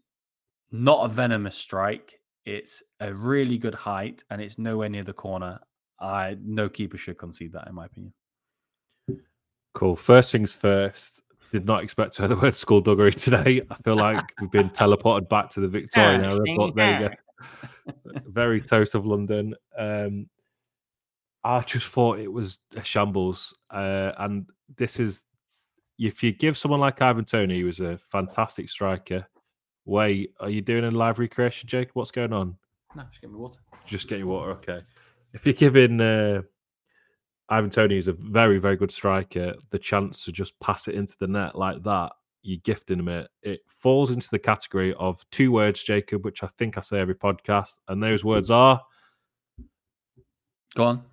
not 0.72 1.06
a 1.06 1.08
venomous 1.08 1.56
strike. 1.56 2.20
It's 2.46 2.84
a 3.00 3.14
really 3.14 3.58
good 3.58 3.76
height, 3.76 4.24
and 4.30 4.42
it's 4.42 4.58
nowhere 4.58 4.90
near 4.90 5.04
the 5.04 5.14
corner. 5.14 5.60
I 6.00 6.36
no 6.44 6.70
keeper 6.70 6.98
should 6.98 7.18
concede 7.18 7.54
that, 7.54 7.68
in 7.68 7.76
my 7.76 7.86
opinion. 7.86 8.14
Cool. 9.74 9.96
First 9.96 10.32
things 10.32 10.54
first. 10.54 11.22
Did 11.52 11.66
not 11.68 11.84
expect 11.84 12.14
to 12.14 12.24
hear 12.24 12.30
the 12.30 12.36
word 12.36 12.56
skullduggery 12.56 13.12
today. 13.14 13.62
I 13.70 13.76
feel 13.84 13.96
like 13.96 14.24
we've 14.42 14.50
been 14.50 14.72
teleported 14.72 15.30
back 15.30 15.52
to 15.52 15.60
the 15.60 15.68
Victorian 15.70 16.26
era, 16.26 16.40
but 16.58 16.76
there 16.76 17.02
you 17.02 17.10
go 17.10 17.16
very 18.26 18.62
toast 18.62 18.96
of 18.96 19.06
London. 19.06 19.56
Um, 19.78 20.28
I 21.44 21.62
just 21.62 21.88
thought 21.88 22.20
it 22.20 22.32
was 22.32 22.58
a 22.76 22.84
shambles, 22.84 23.58
uh, 23.70 24.12
and 24.18 24.50
this 24.78 25.00
is 25.00 25.22
if 26.00 26.24
you 26.24 26.32
give 26.32 26.58
someone 26.58 26.80
like 26.80 27.02
Ivan 27.02 27.26
Toney, 27.26 27.60
who 27.60 27.66
was 27.66 27.80
a 27.80 27.98
fantastic 28.12 28.70
striker. 28.70 29.28
Wait, 29.86 30.34
are 30.40 30.50
you 30.50 30.62
doing 30.62 30.86
a 30.86 30.92
live 30.92 31.20
recreation, 31.20 31.68
Jake? 31.68 31.90
What's 31.94 32.12
going 32.12 32.32
on? 32.34 32.56
No, 32.96 33.04
just 33.04 33.22
getting 33.22 33.38
water. 33.38 33.60
Just 33.86 34.08
get 34.08 34.20
your 34.20 34.28
water. 34.28 34.52
Okay. 34.52 34.82
If 35.34 35.46
you're 35.46 35.54
giving 35.54 36.00
uh, 36.00 36.44
Ivan 37.50 37.70
Toney, 37.70 37.96
who's 37.96 38.08
a 38.08 38.14
very, 38.14 38.60
very 38.60 38.78
good 38.78 38.92
striker, 38.92 39.56
the 39.72 39.80
chance 39.80 40.24
to 40.24 40.32
just 40.32 40.58
pass 40.60 40.88
it 40.88 40.96
into 40.96 41.16
the 41.20 41.28
net 41.28 41.56
like 41.56 41.84
that, 41.84 42.14
you're 42.44 42.62
gifting 42.64 43.00
him 43.00 43.08
it. 43.08 43.30
It 43.42 43.62
falls 43.68 44.12
into 44.12 44.30
the 44.30 44.40
category 44.40 44.94
of 44.96 45.26
two 45.32 45.52
words, 45.52 45.82
Jacob, 45.82 46.24
which 46.24 46.44
I 46.44 46.48
think 46.60 46.78
I 46.78 46.82
say 46.82 47.00
every 47.00 47.16
podcast, 47.16 47.78
and 47.88 48.04
those 48.04 48.24
words 48.24 48.52
are. 48.52 48.82
Go 50.76 50.84
on. 50.86 51.04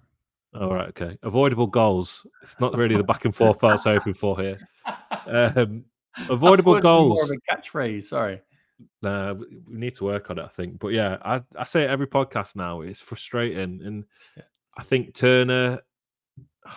All 0.58 0.74
right, 0.74 0.88
okay. 0.88 1.16
Avoidable 1.22 1.68
goals. 1.68 2.26
It's 2.42 2.58
not 2.58 2.76
really 2.76 2.96
the 2.96 3.04
back 3.04 3.24
and 3.24 3.34
forth 3.34 3.62
I 3.62 3.72
was 3.72 3.84
hoping 3.84 4.14
for 4.14 4.38
here. 4.38 4.58
Um, 5.26 5.84
avoidable 6.28 6.80
goals. 6.80 7.20
More 7.20 7.24
of 7.24 7.30
a 7.30 7.54
catchphrase. 7.54 8.04
Sorry. 8.04 8.40
Nah, 9.02 9.34
we 9.34 9.46
need 9.68 9.94
to 9.96 10.04
work 10.04 10.30
on 10.30 10.38
it. 10.38 10.44
I 10.44 10.48
think, 10.48 10.78
but 10.78 10.88
yeah, 10.88 11.18
I, 11.22 11.42
I 11.56 11.64
say 11.64 11.84
it 11.84 11.90
every 11.90 12.06
podcast 12.06 12.56
now. 12.56 12.80
It's 12.80 13.00
frustrating, 13.00 13.80
and 13.84 14.04
yeah. 14.36 14.44
I 14.76 14.82
think 14.82 15.14
Turner. 15.14 15.80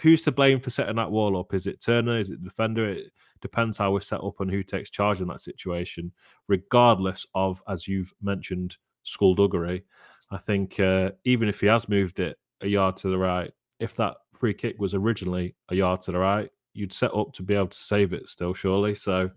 Who's 0.00 0.22
to 0.22 0.32
blame 0.32 0.60
for 0.60 0.70
setting 0.70 0.96
that 0.96 1.10
wall 1.10 1.38
up? 1.38 1.52
Is 1.52 1.66
it 1.66 1.82
Turner? 1.82 2.18
Is 2.18 2.30
it 2.30 2.42
the 2.42 2.48
defender? 2.48 2.88
It, 2.90 3.12
depends 3.40 3.78
how 3.78 3.92
we're 3.92 4.00
set 4.00 4.22
up 4.22 4.40
and 4.40 4.50
who 4.50 4.62
takes 4.62 4.90
charge 4.90 5.20
in 5.20 5.28
that 5.28 5.40
situation, 5.40 6.12
regardless 6.48 7.26
of, 7.34 7.62
as 7.68 7.88
you've 7.88 8.12
mentioned, 8.22 8.76
skullduggery. 9.02 9.84
I 10.30 10.38
think 10.38 10.78
uh, 10.78 11.10
even 11.24 11.48
if 11.48 11.60
he 11.60 11.66
has 11.66 11.88
moved 11.88 12.20
it 12.20 12.38
a 12.60 12.66
yard 12.66 12.96
to 12.98 13.08
the 13.08 13.18
right, 13.18 13.50
if 13.78 13.94
that 13.96 14.16
free 14.38 14.54
kick 14.54 14.76
was 14.78 14.94
originally 14.94 15.54
a 15.70 15.74
yard 15.74 16.02
to 16.02 16.12
the 16.12 16.18
right, 16.18 16.50
you'd 16.72 16.92
set 16.92 17.14
up 17.14 17.32
to 17.32 17.42
be 17.42 17.54
able 17.54 17.66
to 17.68 17.78
save 17.78 18.12
it 18.12 18.28
still, 18.28 18.54
surely. 18.54 18.94
So 18.94 19.28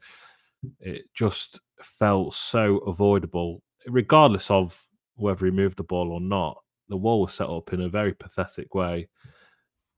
it 0.79 1.05
just 1.13 1.59
felt 1.81 2.33
so 2.33 2.77
avoidable, 2.79 3.61
regardless 3.87 4.51
of 4.51 4.81
whether 5.15 5.45
he 5.45 5.51
moved 5.51 5.77
the 5.77 5.83
ball 5.83 6.11
or 6.11 6.21
not. 6.21 6.57
The 6.89 6.97
wall 6.97 7.21
was 7.21 7.33
set 7.33 7.49
up 7.49 7.73
in 7.73 7.81
a 7.81 7.89
very 7.89 8.13
pathetic 8.13 8.75
way. 8.75 9.07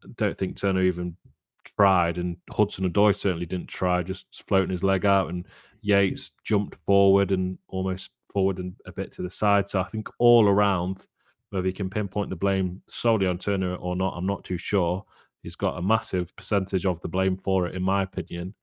I 0.03 0.07
don't 0.15 0.37
think 0.37 0.57
Turner 0.57 0.83
even 0.83 1.17
tried, 1.65 2.17
and 2.17 2.37
Hudson 2.51 2.89
Odoi 2.89 3.15
certainly 3.15 3.45
didn't 3.45 3.67
try, 3.67 4.03
just 4.03 4.25
floating 4.47 4.71
his 4.71 4.83
leg 4.83 5.05
out, 5.05 5.29
and 5.29 5.45
Yates 5.81 6.31
jumped 6.43 6.77
forward 6.85 7.31
and 7.31 7.57
almost 7.67 8.11
forward 8.31 8.57
and 8.57 8.73
a 8.85 8.91
bit 8.91 9.11
to 9.13 9.21
the 9.21 9.29
side. 9.29 9.69
So 9.69 9.79
I 9.79 9.85
think 9.85 10.09
all 10.19 10.47
around, 10.47 11.07
whether 11.49 11.67
he 11.67 11.73
can 11.73 11.89
pinpoint 11.89 12.29
the 12.29 12.35
blame 12.35 12.81
solely 12.89 13.27
on 13.27 13.37
Turner 13.37 13.75
or 13.75 13.95
not, 13.95 14.13
I'm 14.15 14.25
not 14.25 14.43
too 14.43 14.57
sure. 14.57 15.05
He's 15.43 15.55
got 15.55 15.77
a 15.77 15.81
massive 15.81 16.35
percentage 16.35 16.85
of 16.85 16.99
the 17.01 17.07
blame 17.07 17.37
for 17.37 17.67
it, 17.67 17.75
in 17.75 17.83
my 17.83 18.03
opinion. 18.03 18.55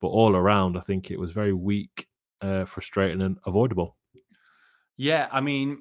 But 0.00 0.08
all 0.08 0.34
around, 0.36 0.76
I 0.76 0.80
think 0.80 1.10
it 1.10 1.20
was 1.20 1.32
very 1.32 1.52
weak, 1.52 2.08
uh, 2.42 2.64
frustrating, 2.64 3.22
and 3.22 3.38
avoidable. 3.46 3.96
Yeah, 4.96 5.28
I 5.30 5.40
mean, 5.40 5.78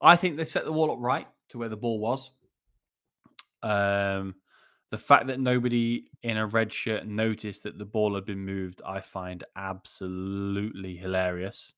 I 0.00 0.16
think 0.16 0.36
they 0.36 0.44
set 0.44 0.64
the 0.64 0.72
wall 0.72 0.92
up 0.92 0.98
right 1.00 1.26
to 1.50 1.58
where 1.58 1.68
the 1.68 1.76
ball 1.76 1.98
was. 1.98 2.30
Um, 3.62 4.36
the 4.92 4.98
fact 4.98 5.26
that 5.28 5.40
nobody 5.40 6.04
in 6.22 6.36
a 6.36 6.46
red 6.46 6.70
shirt 6.70 7.06
noticed 7.06 7.62
that 7.62 7.78
the 7.78 7.84
ball 7.84 8.14
had 8.14 8.26
been 8.26 8.44
moved, 8.44 8.82
I 8.84 9.00
find 9.00 9.42
absolutely 9.56 10.98
hilarious. 10.98 11.72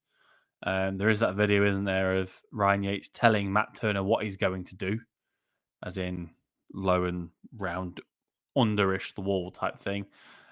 Um, 0.64 0.99
there 0.99 1.11
is 1.11 1.21
that 1.21 1.37
video, 1.37 1.64
isn't 1.64 1.85
there, 1.85 2.16
of 2.16 2.37
Ryan 2.50 2.83
Yates 2.83 3.11
telling 3.11 3.52
Matt 3.52 3.73
Turner 3.75 4.02
what 4.02 4.25
he's 4.25 4.37
going 4.37 4.64
to 4.64 4.75
do, 4.75 4.99
as 5.85 5.97
in 5.97 6.30
low 6.73 7.04
and 7.04 7.28
round, 7.56 8.00
underish 8.59 9.14
the 9.14 9.21
wall 9.21 9.52
type 9.52 9.78
thing. 9.78 10.06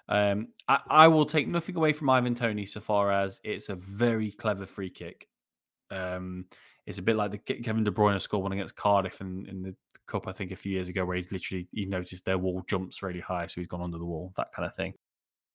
Um, 0.08 0.48
I, 0.68 0.78
I, 0.88 1.08
will 1.08 1.26
take 1.26 1.48
nothing 1.48 1.76
away 1.76 1.92
from 1.92 2.10
Ivan 2.10 2.36
Toney 2.36 2.66
so 2.66 2.78
far 2.78 3.10
as 3.10 3.40
it's 3.42 3.70
a 3.70 3.74
very 3.74 4.30
clever 4.30 4.66
free 4.66 4.90
kick. 4.90 5.26
Um, 5.90 6.46
it's 6.86 6.98
a 6.98 7.02
bit 7.02 7.16
like 7.16 7.30
the 7.30 7.38
Kevin 7.38 7.84
De 7.84 7.90
Bruyne 7.90 8.20
score 8.20 8.42
one 8.42 8.52
against 8.52 8.76
Cardiff 8.76 9.20
in, 9.20 9.46
in 9.48 9.62
the 9.62 9.74
Cup, 10.06 10.26
I 10.26 10.32
think, 10.32 10.50
a 10.50 10.56
few 10.56 10.72
years 10.72 10.88
ago, 10.88 11.04
where 11.04 11.16
he's 11.16 11.30
literally 11.30 11.68
he 11.72 11.86
noticed 11.86 12.24
their 12.24 12.38
wall 12.38 12.62
jumps 12.68 13.02
really 13.02 13.20
high, 13.20 13.46
so 13.46 13.60
he's 13.60 13.68
gone 13.68 13.82
under 13.82 13.98
the 13.98 14.04
wall, 14.04 14.32
that 14.36 14.52
kind 14.54 14.66
of 14.66 14.74
thing. 14.74 14.94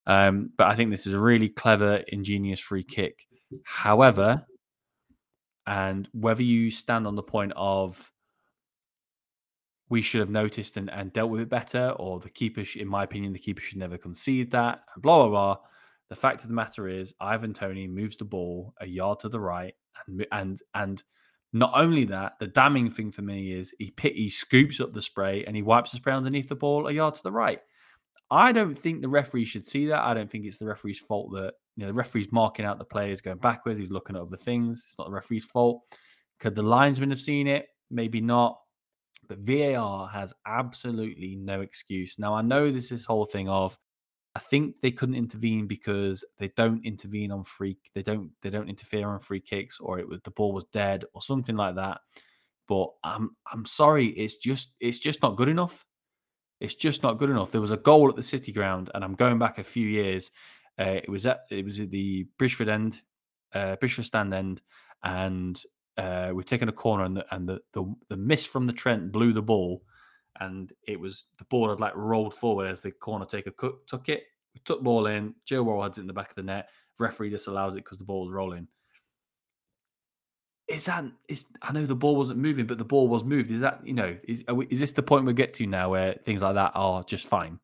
Um, 0.06 0.50
but 0.56 0.68
I 0.68 0.74
think 0.74 0.90
this 0.90 1.06
is 1.06 1.12
a 1.12 1.18
really 1.18 1.50
clever, 1.50 1.96
ingenious 2.08 2.60
free 2.60 2.82
kick. 2.82 3.26
However, 3.64 4.46
and 5.66 6.08
whether 6.12 6.42
you 6.42 6.70
stand 6.70 7.06
on 7.06 7.14
the 7.14 7.22
point 7.22 7.52
of 7.54 8.10
we 9.90 10.02
should 10.02 10.20
have 10.20 10.30
noticed 10.30 10.76
and, 10.76 10.90
and 10.90 11.12
dealt 11.12 11.30
with 11.30 11.42
it 11.42 11.48
better, 11.48 11.90
or 11.98 12.20
the 12.20 12.30
keeper, 12.30 12.64
in 12.76 12.88
my 12.88 13.04
opinion, 13.04 13.32
the 13.32 13.38
keeper 13.38 13.60
should 13.60 13.78
never 13.78 13.98
concede 13.98 14.50
that, 14.52 14.80
blah 14.96 15.18
blah 15.18 15.28
blah. 15.28 15.56
The 16.08 16.16
fact 16.16 16.42
of 16.42 16.48
the 16.48 16.54
matter 16.54 16.88
is, 16.88 17.14
Ivan 17.20 17.52
Toney 17.52 17.86
moves 17.86 18.16
the 18.16 18.24
ball 18.24 18.72
a 18.80 18.86
yard 18.86 19.20
to 19.20 19.28
the 19.28 19.40
right, 19.40 19.74
and 20.06 20.26
and 20.32 20.58
and 20.74 21.02
not 21.52 21.72
only 21.74 22.04
that, 22.06 22.34
the 22.40 22.46
damning 22.46 22.90
thing 22.90 23.10
for 23.10 23.22
me 23.22 23.52
is 23.52 23.74
he 23.78 23.90
pit, 23.90 24.14
he 24.14 24.28
scoops 24.28 24.80
up 24.80 24.92
the 24.92 25.02
spray 25.02 25.44
and 25.44 25.56
he 25.56 25.62
wipes 25.62 25.90
the 25.90 25.96
spray 25.96 26.12
underneath 26.12 26.48
the 26.48 26.54
ball 26.54 26.88
a 26.88 26.92
yard 26.92 27.14
to 27.14 27.22
the 27.22 27.32
right. 27.32 27.60
I 28.30 28.52
don't 28.52 28.78
think 28.78 29.00
the 29.00 29.08
referee 29.08 29.46
should 29.46 29.64
see 29.64 29.86
that. 29.86 30.04
I 30.04 30.12
don't 30.12 30.30
think 30.30 30.44
it's 30.44 30.58
the 30.58 30.66
referee's 30.66 30.98
fault 30.98 31.32
that 31.32 31.54
you 31.76 31.86
know 31.86 31.92
the 31.92 31.96
referee's 31.96 32.30
marking 32.30 32.66
out 32.66 32.78
the 32.78 32.84
players 32.84 33.22
going 33.22 33.38
backwards. 33.38 33.78
He's 33.78 33.90
looking 33.90 34.16
at 34.16 34.22
other 34.22 34.36
things. 34.36 34.82
It's 34.84 34.98
not 34.98 35.06
the 35.06 35.14
referee's 35.14 35.46
fault. 35.46 35.82
Could 36.38 36.54
the 36.54 36.62
linesman 36.62 37.10
have 37.10 37.20
seen 37.20 37.46
it? 37.46 37.66
Maybe 37.90 38.20
not. 38.20 38.58
But 39.28 39.38
VAR 39.38 40.08
has 40.08 40.34
absolutely 40.46 41.36
no 41.36 41.62
excuse. 41.62 42.18
Now 42.18 42.34
I 42.34 42.42
know 42.42 42.70
there's 42.70 42.90
this 42.90 43.04
whole 43.04 43.24
thing 43.24 43.48
of 43.48 43.78
I 44.34 44.40
think 44.40 44.80
they 44.80 44.90
couldn't 44.90 45.16
intervene 45.16 45.66
because 45.66 46.24
they 46.38 46.50
don't 46.56 46.84
intervene 46.84 47.32
on 47.32 47.42
free 47.42 47.76
they 47.94 48.02
don't 48.02 48.30
they 48.42 48.50
don't 48.50 48.68
interfere 48.68 49.08
on 49.08 49.18
free 49.18 49.40
kicks 49.40 49.80
or 49.80 49.98
it 49.98 50.08
was 50.08 50.20
the 50.22 50.30
ball 50.30 50.52
was 50.52 50.64
dead 50.72 51.04
or 51.12 51.22
something 51.22 51.56
like 51.56 51.74
that. 51.76 52.00
But 52.68 52.88
I'm 53.02 53.36
I'm 53.52 53.64
sorry, 53.64 54.06
it's 54.06 54.36
just 54.36 54.74
it's 54.80 54.98
just 54.98 55.22
not 55.22 55.36
good 55.36 55.48
enough. 55.48 55.86
It's 56.60 56.74
just 56.74 57.02
not 57.02 57.18
good 57.18 57.30
enough. 57.30 57.50
There 57.50 57.60
was 57.60 57.70
a 57.70 57.76
goal 57.76 58.08
at 58.08 58.16
the 58.16 58.22
City 58.22 58.52
Ground, 58.52 58.90
and 58.94 59.04
I'm 59.04 59.14
going 59.14 59.38
back 59.38 59.58
a 59.58 59.64
few 59.64 59.86
years. 59.86 60.30
Uh, 60.78 61.00
it 61.02 61.08
was 61.08 61.24
at 61.26 61.40
it 61.50 61.64
was 61.64 61.80
at 61.80 61.90
the 61.90 62.26
Bridgford 62.38 62.68
end, 62.68 63.00
uh, 63.54 63.76
Bridgford 63.76 64.04
stand 64.04 64.34
end, 64.34 64.60
and 65.02 65.60
uh, 65.96 66.30
we've 66.34 66.46
taken 66.46 66.68
a 66.68 66.72
corner, 66.72 67.04
and 67.04 67.16
the 67.16 67.34
and 67.34 67.48
the, 67.48 67.60
the 67.72 67.94
the 68.08 68.16
miss 68.16 68.44
from 68.44 68.66
the 68.66 68.72
Trent 68.72 69.10
blew 69.12 69.32
the 69.32 69.42
ball, 69.42 69.82
and 70.40 70.72
it 70.86 70.98
was 70.98 71.24
the 71.38 71.44
ball 71.44 71.70
had 71.70 71.80
like 71.80 71.96
rolled 71.96 72.34
forward 72.34 72.68
as 72.70 72.80
the 72.80 72.90
corner 72.90 73.24
taker 73.24 73.52
took 73.86 74.08
it. 74.08 74.24
Took 74.64 74.82
ball 74.82 75.06
in. 75.06 75.34
Joe 75.44 75.62
Worrall 75.62 75.84
had 75.84 75.92
it 75.92 75.98
in 75.98 76.06
the 76.06 76.12
back 76.12 76.30
of 76.30 76.34
the 76.34 76.42
net. 76.42 76.68
Referee 76.98 77.30
disallows 77.30 77.74
it 77.74 77.84
because 77.84 77.98
the 77.98 78.04
ball 78.04 78.24
was 78.24 78.32
rolling 78.32 78.66
is 80.68 80.84
that 80.84 81.04
is 81.28 81.46
I 81.62 81.72
know 81.72 81.86
the 81.86 81.94
ball 81.94 82.14
wasn't 82.14 82.38
moving, 82.38 82.66
but 82.66 82.78
the 82.78 82.84
ball 82.84 83.08
was 83.08 83.24
moved. 83.24 83.50
Is 83.50 83.62
that 83.62 83.80
you 83.84 83.94
know 83.94 84.16
is 84.24 84.44
we, 84.52 84.66
is 84.66 84.78
this 84.78 84.92
the 84.92 85.02
point 85.02 85.24
we 85.24 85.32
get 85.32 85.54
to 85.54 85.66
now 85.66 85.90
where 85.90 86.14
things 86.22 86.42
like 86.42 86.54
that 86.54 86.72
are 86.74 87.02
just 87.04 87.26
fine? 87.26 87.58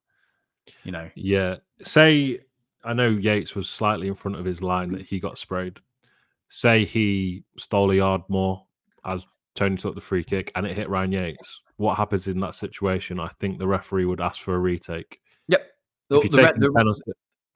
You 0.82 0.92
know. 0.92 1.10
Yeah. 1.14 1.56
Say 1.82 2.40
I 2.82 2.94
know 2.94 3.08
Yates 3.08 3.54
was 3.54 3.68
slightly 3.68 4.08
in 4.08 4.14
front 4.14 4.38
of 4.38 4.44
his 4.44 4.62
line 4.62 4.92
that 4.92 5.02
he 5.02 5.20
got 5.20 5.38
sprayed. 5.38 5.78
Say 6.48 6.84
he 6.84 7.44
stole 7.58 7.90
a 7.90 7.96
yard 7.96 8.22
more 8.28 8.64
as 9.04 9.26
Toney 9.54 9.76
took 9.76 9.94
the 9.94 10.00
free 10.00 10.24
kick 10.24 10.52
and 10.54 10.66
it 10.66 10.76
hit 10.76 10.88
Ryan 10.88 11.12
Yates. 11.12 11.60
What 11.76 11.96
happens 11.96 12.28
in 12.28 12.40
that 12.40 12.54
situation? 12.54 13.20
I 13.20 13.28
think 13.40 13.58
the 13.58 13.66
referee 13.66 14.04
would 14.04 14.20
ask 14.20 14.40
for 14.40 14.54
a 14.54 14.58
retake. 14.58 15.20
Yep. 15.48 15.66
The, 16.08 16.20
the, 16.20 16.28
the, 16.56 16.72
penalty, 16.72 17.12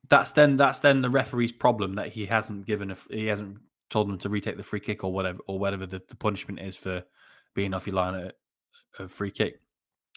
that's 0.09 0.33
then 0.33 0.57
that's 0.57 0.79
then 0.79 1.03
the 1.03 1.11
referee's 1.11 1.53
problem 1.53 1.95
that 1.97 2.09
he 2.09 2.27
hasn't 2.27 2.67
given 2.67 2.91
a 2.91 2.97
he 3.11 3.27
hasn't 3.27 3.59
told 3.91 4.09
them 4.09 4.19
to 4.19 4.29
retake 4.29 4.57
the 4.57 4.63
free 4.63 4.81
kick 4.81 5.05
or 5.05 5.13
whatever 5.13 5.39
or 5.47 5.59
whatever 5.59 5.87
the, 5.87 6.01
the 6.09 6.17
punishment 6.17 6.61
is 6.61 6.77
for 6.77 7.03
being 7.55 7.75
off 7.75 7.87
your 7.87 7.97
line 7.97 8.15
at 8.15 8.35
a 8.99 9.09
free 9.09 9.31
kick. 9.31 9.61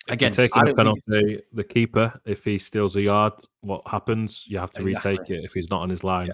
Again, 0.08 0.32
taking 0.32 0.68
a 0.68 0.74
penalty, 0.74 1.42
the 1.54 1.64
keeper, 1.64 2.20
if 2.26 2.44
he 2.44 2.58
steals 2.58 2.96
a 2.96 3.02
yard, 3.02 3.34
what 3.62 3.88
happens? 3.88 4.46
You 4.48 4.58
have 4.58 4.72
to 4.72 4.88
exactly. 4.88 5.12
retake 5.12 5.30
it 5.30 5.46
if 5.46 5.54
he's 5.54 5.70
not 5.70 5.82
on 5.82 5.90
his 5.90 6.04
line. 6.04 6.28
Yeah. 6.28 6.34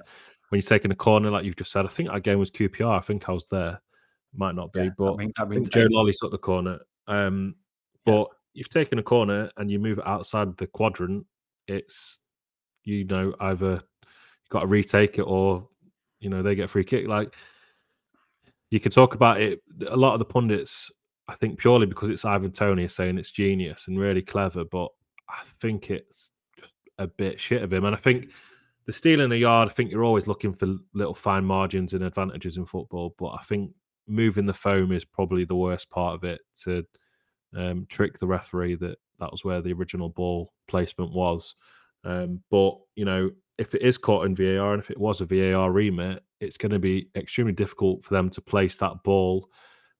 When 0.49 0.61
you're 0.61 0.67
taking 0.67 0.91
a 0.91 0.95
corner, 0.95 1.29
like 1.29 1.43
you've 1.43 1.57
just 1.57 1.73
said, 1.73 1.85
I 1.85 1.89
think 1.89 2.09
that 2.09 2.23
game 2.23 2.39
was 2.39 2.49
QPR. 2.49 2.97
I 2.97 3.01
think 3.01 3.27
I 3.27 3.33
was 3.33 3.45
there. 3.51 3.81
Might 4.35 4.55
not 4.55 4.71
be, 4.71 4.83
yeah, 4.83 4.89
but 4.97 5.13
I 5.13 5.17
mean, 5.17 5.33
I 5.37 5.45
mean, 5.45 5.65
Joe 5.65 5.87
Lolley 5.87 6.13
took 6.17 6.31
the 6.31 6.37
corner. 6.37 6.79
Um, 7.07 7.55
but 8.05 8.19
yeah. 8.19 8.25
you've 8.53 8.69
taken 8.69 8.99
a 8.99 9.03
corner 9.03 9.49
and 9.57 9.71
you 9.71 9.79
move 9.79 9.99
it 9.99 10.07
outside 10.07 10.55
the 10.57 10.67
quadrant. 10.67 11.25
It's 11.67 12.19
you 12.83 13.05
know 13.05 13.33
either 13.39 13.71
you've 13.71 14.49
got 14.49 14.61
to 14.61 14.67
retake 14.67 15.17
it 15.17 15.23
or 15.23 15.67
you 16.19 16.29
know, 16.29 16.41
they 16.41 16.55
get 16.55 16.65
a 16.65 16.67
free 16.67 16.83
kick. 16.83 17.07
Like 17.07 17.33
you 18.69 18.79
could 18.79 18.91
talk 18.91 19.15
about 19.15 19.41
it. 19.41 19.61
A 19.87 19.95
lot 19.95 20.13
of 20.13 20.19
the 20.19 20.25
pundits, 20.25 20.91
I 21.27 21.35
think, 21.35 21.59
purely 21.59 21.85
because 21.85 22.09
it's 22.09 22.25
Ivan 22.25 22.51
Toney, 22.51 22.85
are 22.85 22.89
saying 22.89 23.17
it's 23.17 23.31
genius 23.31 23.87
and 23.87 23.99
really 23.99 24.21
clever, 24.21 24.65
but 24.65 24.89
I 25.29 25.43
think 25.61 25.89
it's 25.89 26.31
a 26.97 27.07
bit 27.07 27.39
shit 27.39 27.61
of 27.61 27.71
him. 27.71 27.85
And 27.85 27.95
I 27.95 27.99
think 27.99 28.29
the 28.85 28.93
stealing 28.93 29.31
a 29.31 29.35
yard, 29.35 29.69
I 29.69 29.73
think 29.73 29.91
you're 29.91 30.03
always 30.03 30.27
looking 30.27 30.53
for 30.53 30.75
little 30.93 31.15
fine 31.15 31.45
margins 31.45 31.93
and 31.93 32.03
advantages 32.03 32.57
in 32.57 32.65
football, 32.65 33.13
but 33.17 33.29
I 33.29 33.43
think 33.43 33.71
moving 34.07 34.45
the 34.45 34.53
foam 34.53 34.91
is 34.91 35.05
probably 35.05 35.45
the 35.45 35.55
worst 35.55 35.89
part 35.89 36.15
of 36.15 36.23
it 36.23 36.41
to 36.63 36.83
um, 37.55 37.85
trick 37.89 38.19
the 38.19 38.27
referee 38.27 38.75
that 38.75 38.97
that 39.19 39.31
was 39.31 39.43
where 39.43 39.61
the 39.61 39.73
original 39.73 40.09
ball 40.09 40.53
placement 40.67 41.11
was. 41.11 41.55
Um, 42.03 42.41
but 42.49 42.77
you 42.95 43.05
know, 43.05 43.31
if 43.57 43.73
it 43.73 43.81
is 43.81 43.97
caught 43.97 44.25
in 44.25 44.35
VAR 44.35 44.73
and 44.73 44.81
if 44.81 44.91
it 44.91 44.99
was 44.99 45.21
a 45.21 45.25
VAR 45.25 45.71
remit, 45.71 46.23
it's 46.39 46.57
going 46.57 46.71
to 46.71 46.79
be 46.79 47.09
extremely 47.15 47.53
difficult 47.53 48.03
for 48.03 48.13
them 48.13 48.29
to 48.29 48.41
place 48.41 48.75
that 48.77 49.03
ball 49.03 49.49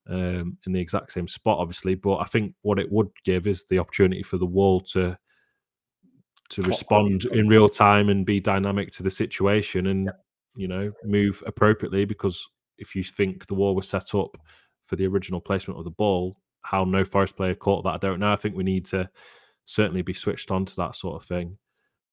um, 0.09 0.57
in 0.65 0.71
the 0.71 0.79
exact 0.79 1.11
same 1.11 1.27
spot, 1.27 1.57
obviously. 1.59 1.95
But 1.95 2.17
I 2.17 2.25
think 2.25 2.53
what 2.61 2.79
it 2.79 2.91
would 2.91 3.09
give 3.23 3.47
is 3.47 3.65
the 3.65 3.79
opportunity 3.79 4.23
for 4.23 4.37
the 4.37 4.45
wall 4.45 4.81
to 4.91 5.17
to 6.49 6.61
respond 6.61 7.25
in 7.25 7.49
real 7.49 7.67
time 7.67 8.07
and 8.07 8.25
be 8.25 8.39
dynamic 8.39 8.89
to 8.89 9.03
the 9.03 9.11
situation 9.11 9.87
and 9.87 10.09
you 10.55 10.67
know 10.67 10.91
move 11.03 11.43
appropriately. 11.45 12.05
Because 12.05 12.47
if 12.77 12.95
you 12.95 13.03
think 13.03 13.47
the 13.47 13.53
wall 13.53 13.75
was 13.75 13.87
set 13.87 14.13
up 14.15 14.37
for 14.85 14.95
the 14.95 15.05
original 15.05 15.41
placement 15.41 15.77
of 15.77 15.83
the 15.83 15.91
ball, 15.91 16.37
how 16.61 16.83
no 16.83 17.03
Forest 17.03 17.35
player 17.35 17.55
caught 17.55 17.83
that, 17.83 17.93
I 17.93 17.97
don't 17.97 18.19
know. 18.19 18.31
I 18.31 18.35
think 18.35 18.55
we 18.55 18.63
need 18.63 18.85
to 18.87 19.09
certainly 19.65 20.01
be 20.01 20.13
switched 20.13 20.51
on 20.51 20.65
to 20.65 20.75
that 20.77 20.95
sort 20.95 21.21
of 21.21 21.27
thing. 21.27 21.57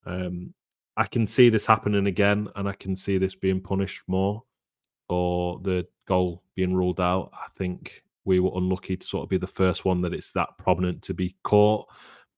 Um, 0.06 0.54
I 0.96 1.06
can 1.06 1.26
see 1.26 1.48
this 1.48 1.66
happening 1.66 2.06
again, 2.06 2.48
and 2.54 2.68
I 2.68 2.72
can 2.72 2.94
see 2.94 3.18
this 3.18 3.34
being 3.34 3.60
punished 3.60 4.02
more, 4.06 4.42
or 5.08 5.60
the 5.60 5.86
goal 6.06 6.42
being 6.54 6.74
ruled 6.74 7.00
out. 7.00 7.30
I 7.32 7.48
think 7.56 8.02
we 8.24 8.40
were 8.40 8.52
unlucky 8.54 8.96
to 8.96 9.06
sort 9.06 9.24
of 9.24 9.28
be 9.28 9.38
the 9.38 9.46
first 9.46 9.84
one 9.84 10.00
that 10.02 10.14
it's 10.14 10.32
that 10.32 10.50
prominent 10.58 11.02
to 11.02 11.14
be 11.14 11.36
caught, 11.42 11.86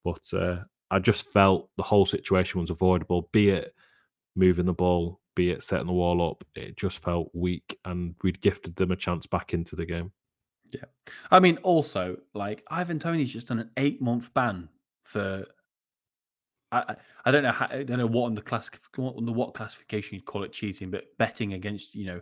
but 0.04 0.22
uh, 0.32 0.58
I 0.90 0.98
just 0.98 1.30
felt 1.30 1.68
the 1.76 1.82
whole 1.82 2.06
situation 2.06 2.60
was 2.60 2.70
avoidable. 2.70 3.28
Be 3.32 3.50
it 3.50 3.74
moving 4.34 4.66
the 4.66 4.72
ball, 4.72 5.20
be 5.36 5.50
it 5.52 5.62
setting 5.62 5.86
the 5.86 5.92
wall 5.92 6.28
up, 6.28 6.42
it 6.56 6.76
just 6.76 6.98
felt 6.98 7.30
weak, 7.32 7.78
and 7.84 8.16
we'd 8.24 8.40
gifted 8.40 8.74
them 8.74 8.90
a 8.90 8.96
chance 8.96 9.26
back 9.26 9.54
into 9.54 9.76
the 9.76 9.86
game. 9.86 10.10
Yeah, 10.72 10.86
I 11.30 11.38
mean, 11.38 11.58
also 11.58 12.16
like 12.34 12.64
Ivan 12.68 12.98
Toney's 12.98 13.32
just 13.32 13.46
done 13.46 13.60
an 13.60 13.70
eight 13.76 14.02
month 14.02 14.34
ban 14.34 14.68
for 15.02 15.46
I, 16.72 16.96
I 17.24 17.30
don't 17.30 17.44
know 17.44 17.52
how, 17.52 17.68
I 17.70 17.84
don't 17.84 17.98
know 17.98 18.06
what 18.06 18.26
on 18.26 18.34
the 18.34 18.42
class 18.42 18.68
on 18.98 19.24
the 19.24 19.32
what 19.32 19.54
classification 19.54 20.16
you'd 20.16 20.24
call 20.24 20.42
it 20.42 20.52
cheating, 20.52 20.90
but 20.90 21.04
betting 21.18 21.52
against 21.52 21.94
you 21.94 22.06
know 22.06 22.20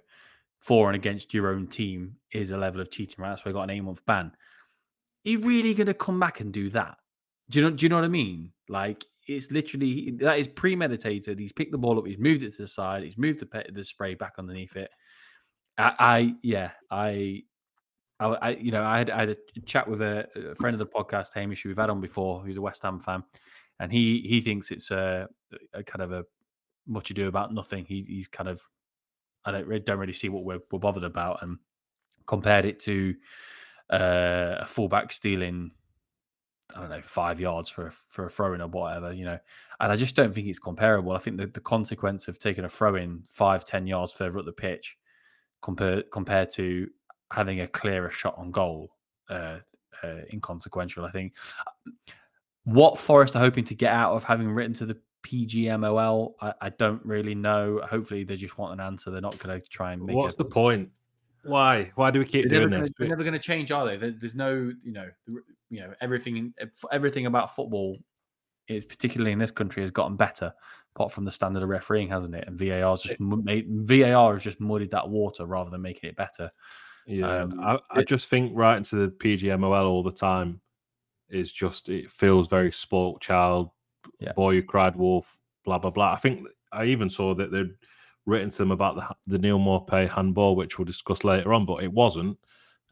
for 0.60 0.88
and 0.88 0.96
against 0.96 1.32
your 1.32 1.48
own 1.48 1.66
team 1.66 2.16
is 2.32 2.50
a 2.50 2.56
level 2.56 2.80
of 2.80 2.90
cheating, 2.90 3.16
right? 3.18 3.30
That's 3.30 3.44
why 3.44 3.50
I 3.50 3.54
got 3.54 3.62
an 3.64 3.70
eight 3.70 3.80
month 3.80 4.04
ban. 4.04 4.26
Are 4.26 5.30
you 5.30 5.40
really 5.40 5.72
going 5.74 5.86
to 5.86 5.94
come 5.94 6.20
back 6.20 6.40
and 6.40 6.52
do 6.52 6.68
that? 6.70 6.98
Do 7.48 7.58
you 7.58 7.64
know? 7.64 7.70
Do 7.70 7.84
you 7.84 7.88
know 7.88 7.96
what 7.96 8.04
I 8.04 8.08
mean? 8.08 8.52
Like 8.68 9.04
it's 9.26 9.50
literally 9.50 10.12
that 10.20 10.38
is 10.38 10.48
premeditated. 10.48 11.38
He's 11.38 11.52
picked 11.52 11.72
the 11.72 11.78
ball 11.78 11.98
up. 11.98 12.06
He's 12.06 12.18
moved 12.18 12.42
it 12.42 12.52
to 12.56 12.62
the 12.62 12.68
side. 12.68 13.02
He's 13.02 13.18
moved 13.18 13.40
the 13.40 13.64
the 13.72 13.84
spray 13.84 14.14
back 14.14 14.34
underneath 14.38 14.76
it. 14.76 14.90
I, 15.78 15.94
I 15.98 16.34
yeah, 16.42 16.70
I, 16.90 17.42
I, 18.20 18.26
I, 18.26 18.50
you 18.50 18.70
know, 18.70 18.82
I 18.82 18.98
had, 18.98 19.10
I 19.10 19.20
had 19.20 19.30
a 19.30 19.60
chat 19.66 19.88
with 19.88 20.02
a, 20.02 20.28
a 20.50 20.54
friend 20.54 20.74
of 20.74 20.78
the 20.78 20.86
podcast, 20.86 21.34
Hamish, 21.34 21.62
who 21.62 21.68
we've 21.70 21.78
had 21.78 21.90
on 21.90 22.00
before, 22.00 22.40
who's 22.40 22.56
a 22.56 22.62
West 22.62 22.82
Ham 22.82 23.00
fan, 23.00 23.24
and 23.80 23.90
he 23.90 24.20
he 24.28 24.40
thinks 24.40 24.70
it's 24.70 24.90
a, 24.90 25.28
a 25.72 25.82
kind 25.82 26.02
of 26.02 26.12
a 26.12 26.24
much 26.86 27.10
ado 27.10 27.28
about 27.28 27.52
nothing. 27.52 27.84
He, 27.84 28.02
he's 28.02 28.28
kind 28.28 28.48
of 28.48 28.60
I 29.44 29.50
don't 29.52 29.84
don't 29.84 29.98
really 29.98 30.12
see 30.12 30.28
what 30.28 30.44
we're, 30.44 30.60
we're 30.70 30.78
bothered 30.78 31.04
about, 31.04 31.42
and 31.42 31.58
compared 32.26 32.64
it 32.64 32.78
to 32.80 33.14
uh, 33.90 34.56
a 34.60 34.66
fullback 34.66 35.12
stealing 35.12 35.70
I 36.74 36.80
don't 36.80 36.90
know 36.90 37.02
five 37.02 37.40
yards 37.40 37.68
for 37.68 37.88
a, 37.88 37.90
for 37.90 38.26
a 38.26 38.30
throw 38.30 38.54
in 38.54 38.60
or 38.60 38.68
whatever, 38.68 39.12
you 39.12 39.24
know. 39.24 39.38
And 39.80 39.92
I 39.92 39.96
just 39.96 40.16
don't 40.16 40.32
think 40.32 40.46
it's 40.46 40.58
comparable. 40.58 41.12
I 41.12 41.18
think 41.18 41.36
the, 41.36 41.46
the 41.46 41.60
consequence 41.60 42.28
of 42.28 42.38
taking 42.38 42.64
a 42.64 42.68
throw 42.68 42.94
in 42.96 43.22
five 43.24 43.64
ten 43.64 43.86
yards 43.86 44.12
further 44.12 44.38
up 44.38 44.46
the 44.46 44.52
pitch 44.52 44.96
compared 45.62 46.10
compared 46.10 46.50
to 46.52 46.88
having 47.32 47.60
a 47.60 47.66
clearer 47.66 48.10
shot 48.10 48.34
on 48.38 48.50
goal 48.50 48.90
uh, 49.30 49.58
uh, 50.02 50.20
inconsequential. 50.32 51.04
I 51.04 51.10
think 51.10 51.34
what 52.64 52.98
Forest 52.98 53.36
are 53.36 53.40
hoping 53.40 53.64
to 53.64 53.74
get 53.74 53.92
out 53.92 54.14
of 54.14 54.24
having 54.24 54.50
written 54.50 54.74
to 54.74 54.86
the 54.86 54.96
PGMOL, 55.24 56.34
I, 56.40 56.54
I 56.60 56.68
don't 56.70 57.04
really 57.04 57.34
know. 57.34 57.80
Hopefully, 57.88 58.24
they 58.24 58.36
just 58.36 58.58
want 58.58 58.78
an 58.78 58.80
answer. 58.80 59.10
They're 59.10 59.20
not 59.20 59.38
going 59.38 59.60
to 59.60 59.68
try 59.68 59.92
and 59.92 60.02
make. 60.02 60.16
What's 60.16 60.36
the 60.36 60.44
point? 60.44 60.90
Why? 61.44 61.92
Why 61.94 62.10
do 62.10 62.18
we 62.18 62.24
keep 62.24 62.48
doing 62.48 62.70
this? 62.70 62.78
Gonna, 62.80 62.90
they're 62.98 63.08
never 63.08 63.22
going 63.22 63.34
to 63.34 63.38
change, 63.38 63.70
are 63.70 63.86
they? 63.86 64.10
there's 64.10 64.34
no, 64.34 64.72
you 64.82 64.92
know, 64.92 65.08
you 65.70 65.80
know, 65.80 65.92
everything, 66.00 66.54
everything 66.90 67.26
about 67.26 67.54
football, 67.54 67.96
is 68.68 68.84
particularly 68.84 69.32
in 69.32 69.38
this 69.38 69.50
country, 69.50 69.82
has 69.82 69.90
gotten 69.90 70.16
better. 70.16 70.52
Apart 70.96 71.10
from 71.10 71.24
the 71.24 71.30
standard 71.30 71.62
of 71.62 71.68
refereeing, 71.68 72.08
hasn't 72.08 72.36
it? 72.36 72.44
And 72.46 72.56
VAR's 72.56 73.02
just 73.02 73.18
made 73.18 73.66
VAR 73.68 74.34
has 74.34 74.44
just 74.44 74.60
muddied 74.60 74.92
that 74.92 75.08
water 75.08 75.44
rather 75.44 75.68
than 75.68 75.82
making 75.82 76.08
it 76.08 76.16
better. 76.16 76.50
Yeah, 77.06 77.42
um, 77.42 77.60
I, 77.60 77.78
I 77.90 78.00
it, 78.00 78.08
just 78.08 78.28
think 78.28 78.52
right 78.54 78.76
into 78.76 78.96
the 78.96 79.08
PGMOL 79.08 79.86
all 79.86 80.04
the 80.04 80.12
time 80.12 80.60
is 81.28 81.50
just 81.50 81.88
it 81.88 82.12
feels 82.12 82.46
very 82.46 82.70
spoilt 82.70 83.20
child, 83.20 83.70
yeah. 84.20 84.32
boy 84.34 84.54
who 84.54 84.62
cried 84.62 84.94
wolf, 84.94 85.36
blah 85.64 85.78
blah 85.78 85.90
blah. 85.90 86.12
I 86.12 86.16
think 86.16 86.46
I 86.72 86.84
even 86.86 87.10
saw 87.10 87.34
that 87.34 87.50
they'd 87.50 87.74
written 88.26 88.50
to 88.50 88.58
them 88.58 88.70
about 88.70 88.96
the 88.96 89.08
the 89.26 89.38
Neal 89.38 89.58
Maupay 89.58 90.08
handball, 90.08 90.56
which 90.56 90.78
we'll 90.78 90.84
discuss 90.84 91.24
later 91.24 91.52
on, 91.52 91.66
but 91.66 91.82
it 91.82 91.92
wasn't. 91.92 92.38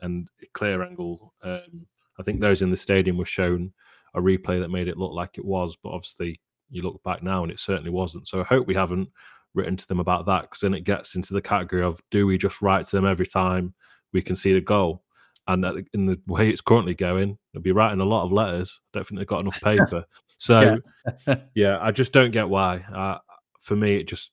And 0.00 0.28
clear 0.52 0.82
angle, 0.82 1.32
um, 1.42 1.86
I 2.18 2.22
think 2.22 2.40
those 2.40 2.62
in 2.62 2.70
the 2.70 2.76
stadium 2.76 3.16
were 3.16 3.24
shown 3.24 3.72
a 4.14 4.20
replay 4.20 4.60
that 4.60 4.70
made 4.70 4.88
it 4.88 4.98
look 4.98 5.12
like 5.12 5.38
it 5.38 5.44
was, 5.44 5.76
but 5.76 5.90
obviously 5.90 6.40
you 6.70 6.82
look 6.82 7.02
back 7.02 7.22
now 7.22 7.42
and 7.42 7.52
it 7.52 7.60
certainly 7.60 7.90
wasn't. 7.90 8.26
So 8.26 8.40
I 8.40 8.44
hope 8.44 8.66
we 8.66 8.74
haven't 8.74 9.08
written 9.54 9.76
to 9.76 9.86
them 9.86 10.00
about 10.00 10.26
that 10.26 10.42
because 10.42 10.60
then 10.60 10.74
it 10.74 10.84
gets 10.84 11.14
into 11.14 11.34
the 11.34 11.42
category 11.42 11.82
of 11.82 12.02
do 12.10 12.26
we 12.26 12.38
just 12.38 12.62
write 12.62 12.86
to 12.86 12.96
them 12.96 13.06
every 13.06 13.26
time 13.26 13.74
we 14.12 14.22
concede 14.22 14.56
a 14.56 14.60
goal? 14.60 15.02
And 15.48 15.64
in 15.92 16.06
the 16.06 16.20
way 16.26 16.48
it's 16.48 16.60
currently 16.60 16.94
going, 16.94 17.38
they'll 17.52 17.62
be 17.62 17.72
writing 17.72 18.00
a 18.00 18.04
lot 18.04 18.24
of 18.24 18.32
letters. 18.32 18.80
I 18.94 18.98
don't 18.98 19.08
think 19.08 19.18
they've 19.18 19.26
got 19.26 19.40
enough 19.40 19.60
paper. 19.62 20.04
So, 20.38 20.78
yeah. 21.26 21.36
yeah, 21.54 21.78
I 21.80 21.90
just 21.90 22.12
don't 22.12 22.30
get 22.30 22.48
why. 22.48 22.78
Uh, 22.94 23.18
for 23.60 23.76
me, 23.76 23.96
it 23.96 24.08
just 24.08 24.30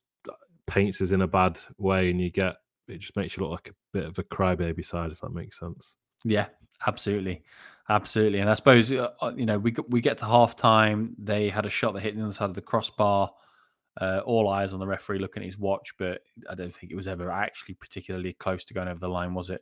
paints 0.69 1.01
us 1.01 1.11
in 1.11 1.21
a 1.21 1.27
bad 1.27 1.59
way, 1.77 2.09
and 2.09 2.21
you 2.21 2.29
get 2.29 2.55
it 2.87 2.99
just 2.99 3.15
makes 3.15 3.37
you 3.37 3.43
look 3.43 3.51
like 3.51 3.69
a 3.69 3.75
bit 3.93 4.05
of 4.05 4.17
a 4.17 4.23
crybaby 4.23 4.85
side, 4.85 5.11
if 5.11 5.21
that 5.21 5.33
makes 5.33 5.59
sense. 5.59 5.97
Yeah, 6.25 6.47
absolutely, 6.87 7.43
absolutely. 7.89 8.39
And 8.39 8.49
I 8.49 8.55
suppose 8.55 8.91
uh, 8.91 9.09
uh 9.21 9.31
you 9.35 9.45
know 9.45 9.57
we 9.59 9.75
we 9.89 10.01
get 10.01 10.17
to 10.19 10.25
half 10.25 10.55
time. 10.55 11.15
They 11.17 11.49
had 11.49 11.65
a 11.65 11.69
shot 11.69 11.93
that 11.93 12.01
hit 12.01 12.15
the 12.15 12.23
other 12.23 12.33
side 12.33 12.49
of 12.49 12.55
the 12.55 12.61
crossbar. 12.61 13.31
Uh, 13.99 14.21
all 14.25 14.47
eyes 14.47 14.71
on 14.71 14.79
the 14.79 14.87
referee 14.87 15.19
looking 15.19 15.43
at 15.43 15.47
his 15.47 15.57
watch, 15.57 15.93
but 15.97 16.21
I 16.49 16.55
don't 16.55 16.73
think 16.73 16.91
it 16.91 16.95
was 16.95 17.07
ever 17.07 17.29
actually 17.31 17.73
particularly 17.73 18.31
close 18.33 18.63
to 18.65 18.73
going 18.73 18.87
over 18.87 18.99
the 18.99 19.09
line, 19.09 19.33
was 19.33 19.49
it? 19.49 19.61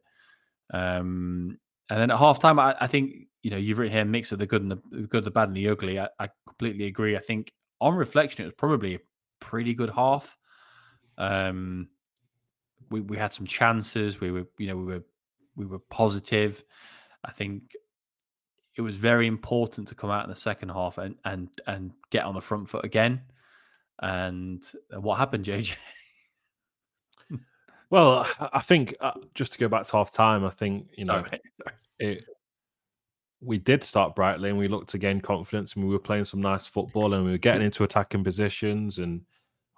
Um, 0.72 1.58
and 1.90 2.00
then 2.00 2.12
at 2.12 2.20
halftime, 2.20 2.60
I, 2.60 2.76
I 2.80 2.88
think 2.88 3.14
you 3.42 3.52
know 3.52 3.58
you've 3.58 3.80
written 3.80 3.96
here 3.96 4.06
mix 4.06 4.32
of 4.32 4.40
the 4.40 4.46
good 4.46 4.62
and 4.62 4.72
the, 4.72 4.82
the 4.92 5.08
good, 5.08 5.24
the 5.24 5.32
bad, 5.32 5.48
and 5.48 5.58
the 5.58 5.70
ugly. 5.70 6.00
I, 6.00 6.10
I, 6.20 6.30
completely 6.46 6.86
agree. 6.86 7.16
I 7.16 7.20
think 7.20 7.52
on 7.80 7.96
reflection, 7.96 8.44
it 8.44 8.48
was 8.48 8.56
probably 8.58 8.96
a 8.96 9.00
pretty 9.40 9.74
good 9.74 9.90
half. 9.90 10.36
Um, 11.18 11.90
we 12.90 13.02
we 13.02 13.18
had 13.18 13.34
some 13.34 13.46
chances. 13.46 14.20
We 14.20 14.32
were 14.32 14.48
you 14.58 14.68
know 14.68 14.78
we 14.78 14.86
were 14.86 15.04
we 15.56 15.66
were 15.66 15.80
positive. 15.80 16.64
I 17.24 17.32
think 17.32 17.76
it 18.76 18.82
was 18.82 18.96
very 18.96 19.28
important 19.28 19.88
to 19.88 19.96
come 19.96 20.12
out 20.12 20.24
in 20.24 20.30
the 20.30 20.36
second 20.36 20.70
half 20.70 20.98
and 20.98 21.16
and 21.26 21.50
and 21.66 21.92
get 22.10 22.26
on 22.26 22.36
the 22.36 22.42
front 22.42 22.70
foot 22.70 22.86
again. 22.86 23.22
And 24.00 24.64
what 24.92 25.18
happened, 25.18 25.46
JJ? 25.46 25.76
Well, 27.90 28.28
I 28.52 28.62
think 28.62 28.96
uh, 29.00 29.12
just 29.34 29.54
to 29.54 29.60
go 29.60 29.70
back 29.70 29.86
to 29.86 29.92
half 29.94 30.12
time, 30.12 30.44
I 30.44 30.50
think 30.50 30.88
you 30.98 31.06
know 31.06 31.24
Sorry. 31.24 31.42
it. 32.00 32.26
We 33.40 33.60
did 33.60 33.84
start 33.84 34.16
brightly, 34.16 34.50
and 34.50 34.58
we 34.58 34.68
looked 34.68 34.90
to 34.90 34.98
gain 34.98 35.22
confidence, 35.22 35.74
and 35.74 35.86
we 35.86 35.92
were 35.92 36.00
playing 36.00 36.26
some 36.26 36.42
nice 36.42 36.66
football, 36.66 37.14
and 37.14 37.24
we 37.24 37.32
were 37.32 37.38
getting 37.38 37.62
into 37.66 37.84
attacking 37.84 38.24
positions. 38.24 38.98
And 38.98 39.22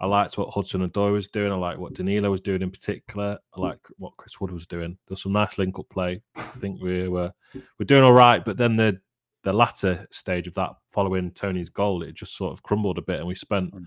I 0.00 0.06
liked 0.06 0.38
what 0.38 0.50
Hudson-Odoi 0.50 1.12
was 1.12 1.28
doing. 1.28 1.52
I 1.52 1.56
liked 1.56 1.78
what 1.78 1.92
Danilo 1.92 2.30
was 2.30 2.40
doing 2.40 2.62
in 2.62 2.70
particular. 2.70 3.38
I 3.54 3.60
like 3.60 3.80
what 3.98 4.16
Chris 4.16 4.40
Wood 4.40 4.50
was 4.50 4.66
doing. 4.66 4.96
There's 5.06 5.22
some 5.22 5.32
nice 5.32 5.58
link 5.58 5.78
up 5.78 5.88
play. 5.90 6.22
I 6.36 6.42
think 6.58 6.80
we 6.80 7.06
were 7.08 7.32
we're 7.78 7.84
doing 7.86 8.04
all 8.04 8.14
right, 8.14 8.42
but 8.44 8.56
then 8.56 8.76
the 8.76 8.98
the 9.42 9.52
latter 9.52 10.06
stage 10.10 10.46
of 10.46 10.54
that, 10.54 10.70
following 10.90 11.30
Toney's 11.32 11.68
goal, 11.68 12.02
it 12.02 12.14
just 12.14 12.36
sort 12.36 12.52
of 12.52 12.62
crumbled 12.62 12.98
a 12.98 13.02
bit, 13.02 13.18
and 13.18 13.26
we 13.26 13.34
spent 13.34 13.74
mm. 13.74 13.84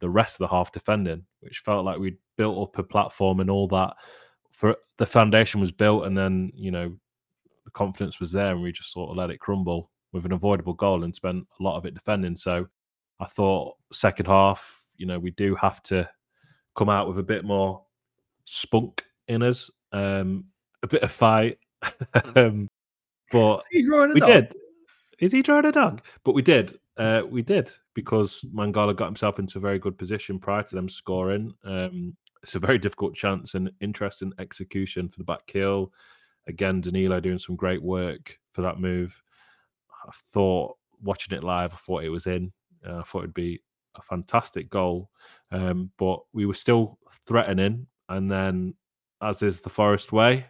the 0.00 0.08
rest 0.08 0.34
of 0.34 0.38
the 0.38 0.54
half 0.54 0.72
defending, 0.72 1.24
which 1.40 1.62
felt 1.64 1.84
like 1.84 1.98
we'd 1.98 2.18
built 2.36 2.58
up 2.58 2.78
a 2.78 2.82
platform 2.82 3.40
and 3.40 3.50
all 3.50 3.68
that. 3.68 3.94
For 4.50 4.76
the 4.98 5.06
foundation 5.06 5.60
was 5.60 5.72
built, 5.72 6.04
and 6.04 6.16
then 6.16 6.52
you 6.54 6.70
know 6.70 6.94
the 7.64 7.70
confidence 7.70 8.20
was 8.20 8.32
there, 8.32 8.52
and 8.52 8.62
we 8.62 8.70
just 8.70 8.92
sort 8.92 9.10
of 9.10 9.16
let 9.16 9.30
it 9.30 9.40
crumble 9.40 9.90
with 10.12 10.26
an 10.26 10.32
avoidable 10.32 10.74
goal 10.74 11.04
and 11.04 11.14
spent 11.14 11.46
a 11.58 11.62
lot 11.62 11.76
of 11.76 11.86
it 11.86 11.94
defending. 11.94 12.36
So 12.36 12.66
I 13.18 13.26
thought 13.26 13.76
second 13.92 14.26
half, 14.26 14.83
you 14.96 15.06
know, 15.06 15.18
we 15.18 15.30
do 15.32 15.54
have 15.56 15.82
to 15.84 16.08
come 16.74 16.88
out 16.88 17.08
with 17.08 17.18
a 17.18 17.22
bit 17.22 17.44
more 17.44 17.82
spunk 18.44 19.04
in 19.28 19.42
us, 19.42 19.70
um, 19.92 20.44
a 20.82 20.86
bit 20.86 21.02
of 21.02 21.12
fight. 21.12 21.58
um, 22.36 22.68
but 23.30 23.64
we 23.72 24.20
dog. 24.20 24.28
did. 24.28 24.54
Is 25.18 25.32
he 25.32 25.42
drawing 25.42 25.66
a 25.66 25.72
dog? 25.72 26.02
But 26.24 26.34
we 26.34 26.42
did. 26.42 26.78
Uh, 26.96 27.22
we 27.28 27.42
did 27.42 27.70
because 27.94 28.44
Mangala 28.54 28.94
got 28.94 29.06
himself 29.06 29.38
into 29.38 29.58
a 29.58 29.60
very 29.60 29.78
good 29.78 29.98
position 29.98 30.38
prior 30.38 30.62
to 30.62 30.74
them 30.74 30.88
scoring. 30.88 31.52
Um, 31.64 32.16
it's 32.42 32.54
a 32.54 32.60
very 32.60 32.78
difficult 32.78 33.14
chance 33.14 33.54
and 33.54 33.70
interesting 33.80 34.32
execution 34.38 35.08
for 35.08 35.18
the 35.18 35.24
backheel. 35.24 35.90
Again, 36.46 36.80
Danilo 36.80 37.20
doing 37.20 37.38
some 37.38 37.56
great 37.56 37.82
work 37.82 38.38
for 38.52 38.62
that 38.62 38.78
move. 38.78 39.20
I 40.06 40.10
thought 40.32 40.76
watching 41.02 41.36
it 41.36 41.42
live, 41.42 41.72
I 41.72 41.76
thought 41.76 42.04
it 42.04 42.10
was 42.10 42.26
in. 42.26 42.52
Uh, 42.86 42.98
I 42.98 43.02
thought 43.02 43.20
it'd 43.20 43.34
be 43.34 43.62
a 43.96 44.02
fantastic 44.02 44.70
goal, 44.70 45.10
um, 45.50 45.90
but 45.98 46.20
we 46.32 46.46
were 46.46 46.54
still 46.54 46.98
threatening. 47.26 47.86
And 48.08 48.30
then, 48.30 48.74
as 49.22 49.42
is 49.42 49.60
the 49.60 49.70
Forest 49.70 50.12
way, 50.12 50.46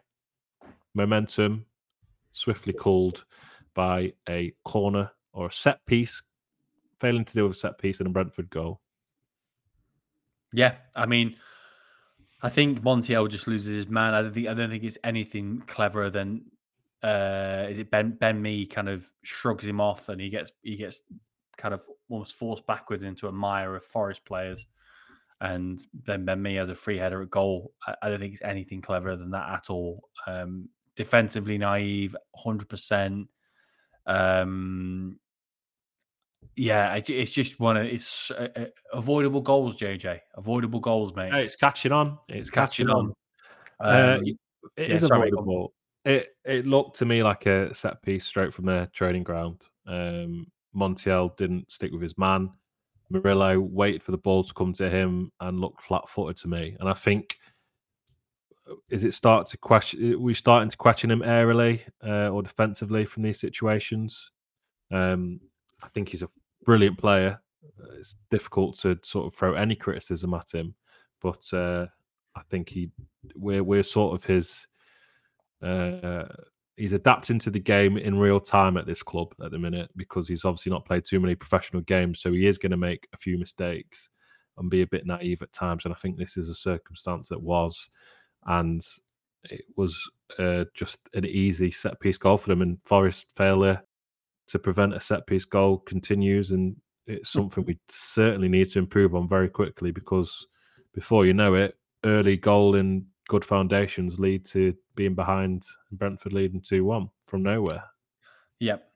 momentum 0.95 1.67
swiftly 2.33 2.73
called 2.73 3.25
by 3.75 4.13
a 4.29 4.53
corner 4.65 5.11
or 5.33 5.47
a 5.49 5.53
set 5.53 5.85
piece, 5.87 6.23
failing 7.01 7.25
to 7.25 7.35
deal 7.35 7.49
with 7.49 7.57
a 7.57 7.61
set 7.61 7.79
piece 7.79 8.01
and 8.01 8.09
a 8.09 8.11
Brentford 8.11 8.51
goal. 8.51 8.81
Yeah, 10.53 10.75
I 10.95 11.07
mean, 11.07 11.37
I 12.43 12.49
think 12.49 12.83
Montiel 12.83 13.29
just 13.29 13.49
loses 13.49 13.75
his 13.75 13.89
man. 13.89 14.15
I 14.15 14.23
don't 14.23 14.33
think 14.33 14.49
I 14.49 14.55
don't 14.55 14.71
think 14.71 14.85
it's 14.85 14.99
anything 15.03 15.63
cleverer 15.67 16.11
than 16.11 16.45
uh, 17.03 17.67
is 17.69 17.79
it 17.79 17.91
Ben 17.91 18.13
Ben 18.13 18.41
Mee 18.41 18.67
kind 18.67 18.89
of 18.89 19.11
shrugs 19.23 19.67
him 19.67 19.81
off 19.81 20.09
and 20.09 20.21
he 20.21 20.31
gets 20.31 20.53
he 20.63 20.77
gets 20.77 21.03
kind 21.57 21.75
of 21.75 21.83
almost 22.09 22.35
forced 22.35 22.67
backwards 22.67 23.03
into 23.03 23.29
a 23.29 23.33
mire 23.33 23.77
of 23.77 23.85
Forest 23.85 24.25
players, 24.25 24.67
and 25.41 25.81
then 26.05 26.25
Ben 26.25 26.43
Mee 26.43 26.55
has 26.55 26.69
a 26.69 26.75
free 26.75 26.99
header 26.99 27.23
at 27.23 27.31
goal. 27.31 27.73
I, 27.87 27.95
I 28.03 28.09
don't 28.09 28.21
think 28.21 28.33
it's 28.33 28.43
anything 28.43 28.81
cleverer 28.81 29.17
than 29.17 29.31
that 29.31 29.49
at 29.51 29.71
all. 29.71 30.09
Um, 30.27 30.69
defensively 30.97 31.59
naive, 31.59 32.17
hundred 32.35 32.69
percent. 32.69 33.29
Um, 34.07 35.19
yeah, 36.57 37.01
it's 37.07 37.33
just 37.33 37.59
one 37.59 37.77
of 37.77 37.87
it's 37.87 38.31
uh, 38.31 38.49
uh, 38.55 38.65
avoidable 38.93 39.41
goals, 39.41 39.77
JJ. 39.77 40.21
Avoidable 40.37 40.81
goals, 40.81 41.15
mate. 41.15 41.33
it's 41.35 41.57
catching 41.57 41.93
on. 41.93 42.19
It's, 42.29 42.49
it's 42.49 42.51
catching, 42.51 42.87
catching, 42.87 42.97
on. 42.97 43.13
on. 43.81 43.95
Uh, 43.95 44.17
um, 44.19 44.25
it 44.77 44.89
yeah, 44.89 44.95
is 44.95 45.07
sorry, 45.07 45.29
avoidable. 45.29 45.73
It 46.05 46.29
it 46.45 46.67
looked 46.67 46.99
to 46.99 47.07
me 47.07 47.23
like 47.23 47.47
a 47.47 47.75
set 47.75 48.03
piece 48.03 48.25
straight 48.25 48.55
from 48.55 48.67
their 48.67 48.87
training 48.87 49.25
ground. 49.25 49.63
Um, 49.87 50.47
Montiel 50.75 51.37
didn't 51.37 51.71
stick 51.71 51.93
with 51.93 52.03
his 52.03 52.19
man. 52.19 52.51
Murillo 53.11 53.61
waited 53.61 54.03
for 54.03 54.13
the 54.13 54.19
ball 54.19 54.43
to 54.45 54.55
come 54.55 54.73
to 54.75 54.89
him 54.89 55.31
and 55.41 55.61
looked 55.61 55.83
flat 55.83 56.09
footed 56.09 56.37
to 56.39 56.49
me. 56.49 56.77
And 56.81 56.89
I 56.89 56.95
think 56.95 57.39
is 58.89 59.05
it 59.05 59.15
start 59.15 59.47
to 59.49 59.59
question? 59.59 60.21
We 60.21 60.35
starting 60.35 60.71
to 60.71 60.77
question 60.77 61.11
him 61.11 61.21
aerially 61.21 61.81
uh, 62.07 62.29
or 62.29 62.43
defensively 62.43 63.05
from 63.05 63.23
these 63.23 63.39
situations. 63.39 64.31
Um, 64.91 65.41
I 65.83 65.89
think 65.89 66.09
he's 66.09 66.23
a 66.23 66.31
brilliant 66.65 66.99
player. 66.99 67.41
Uh, 67.79 67.95
it's 67.99 68.15
difficult 68.31 68.79
to 68.81 68.99
sort 69.03 69.27
of 69.27 69.35
throw 69.35 69.55
any 69.55 69.75
criticism 69.75 70.35
at 70.35 70.53
him, 70.53 70.75
but 71.21 71.45
uh, 71.53 71.87
I 72.35 72.43
think 72.49 72.71
he 72.71 72.91
we're 73.35 73.65
we're 73.65 73.83
sort 73.83 74.15
of 74.15 74.25
his. 74.25 74.67
Uh, 75.63 76.25
he's 76.77 76.93
adapting 76.93 77.39
to 77.41 77.51
the 77.51 77.61
game 77.61 77.97
in 77.97 78.19
real 78.19 78.41
time 78.41 78.77
at 78.77 78.87
this 78.87 79.03
club 79.03 79.35
at 79.45 79.51
the 79.51 79.59
minute 79.59 79.91
because 79.97 80.29
he's 80.29 80.45
obviously 80.45 80.71
not 80.71 80.85
played 80.85 81.05
too 81.05 81.21
many 81.21 81.35
professional 81.35 81.83
games, 81.83 82.21
so 82.21 82.33
he 82.33 82.47
is 82.47 82.59
going 82.59 82.71
to 82.71 82.77
make 82.77 83.09
a 83.13 83.17
few 83.17 83.39
mistakes 83.39 84.09
and 84.59 84.71
be 84.71 84.83
a 84.83 84.87
bit 84.87 85.07
naive 85.07 85.43
at 85.43 85.53
times. 85.53 85.85
And 85.85 85.95
I 85.95 85.97
think 85.97 86.17
this 86.17 86.37
is 86.37 86.49
a 86.49 86.55
circumstance 86.55 87.29
that 87.29 87.43
was, 87.43 87.91
and 88.47 88.81
it 89.45 89.65
was 89.77 89.99
uh, 90.39 90.65
just 90.75 91.09
an 91.15 91.25
easy 91.25 91.71
set 91.71 92.01
piece 92.01 92.19
goal 92.19 92.37
for 92.37 92.49
them. 92.49 92.63
And 92.63 92.79
Forest 92.85 93.27
failure 93.37 93.83
to 94.49 94.59
prevent 94.59 94.95
a 94.95 95.01
set 95.01 95.27
piece 95.27 95.45
goal 95.45 95.79
continues, 95.79 96.51
and 96.51 96.77
it's 97.07 97.33
hmm. 97.33 97.41
something 97.41 97.65
we 97.65 97.79
certainly 97.89 98.49
need 98.49 98.69
to 98.71 98.79
improve 98.79 99.15
on 99.15 99.29
very 99.29 99.49
quickly 99.49 99.91
because 99.91 100.47
before 100.93 101.27
you 101.27 101.35
know 101.35 101.55
it, 101.55 101.77
early 102.05 102.37
goal 102.37 102.75
in 102.75 103.07
good 103.29 103.45
foundations 103.45 104.19
lead 104.19 104.45
to 104.47 104.75
being 104.95 105.15
behind 105.15 105.65
Brentford 105.93 106.33
leading 106.33 106.61
two 106.61 106.85
one 106.85 107.09
from 107.23 107.43
nowhere. 107.43 107.85
Yep, 108.61 108.87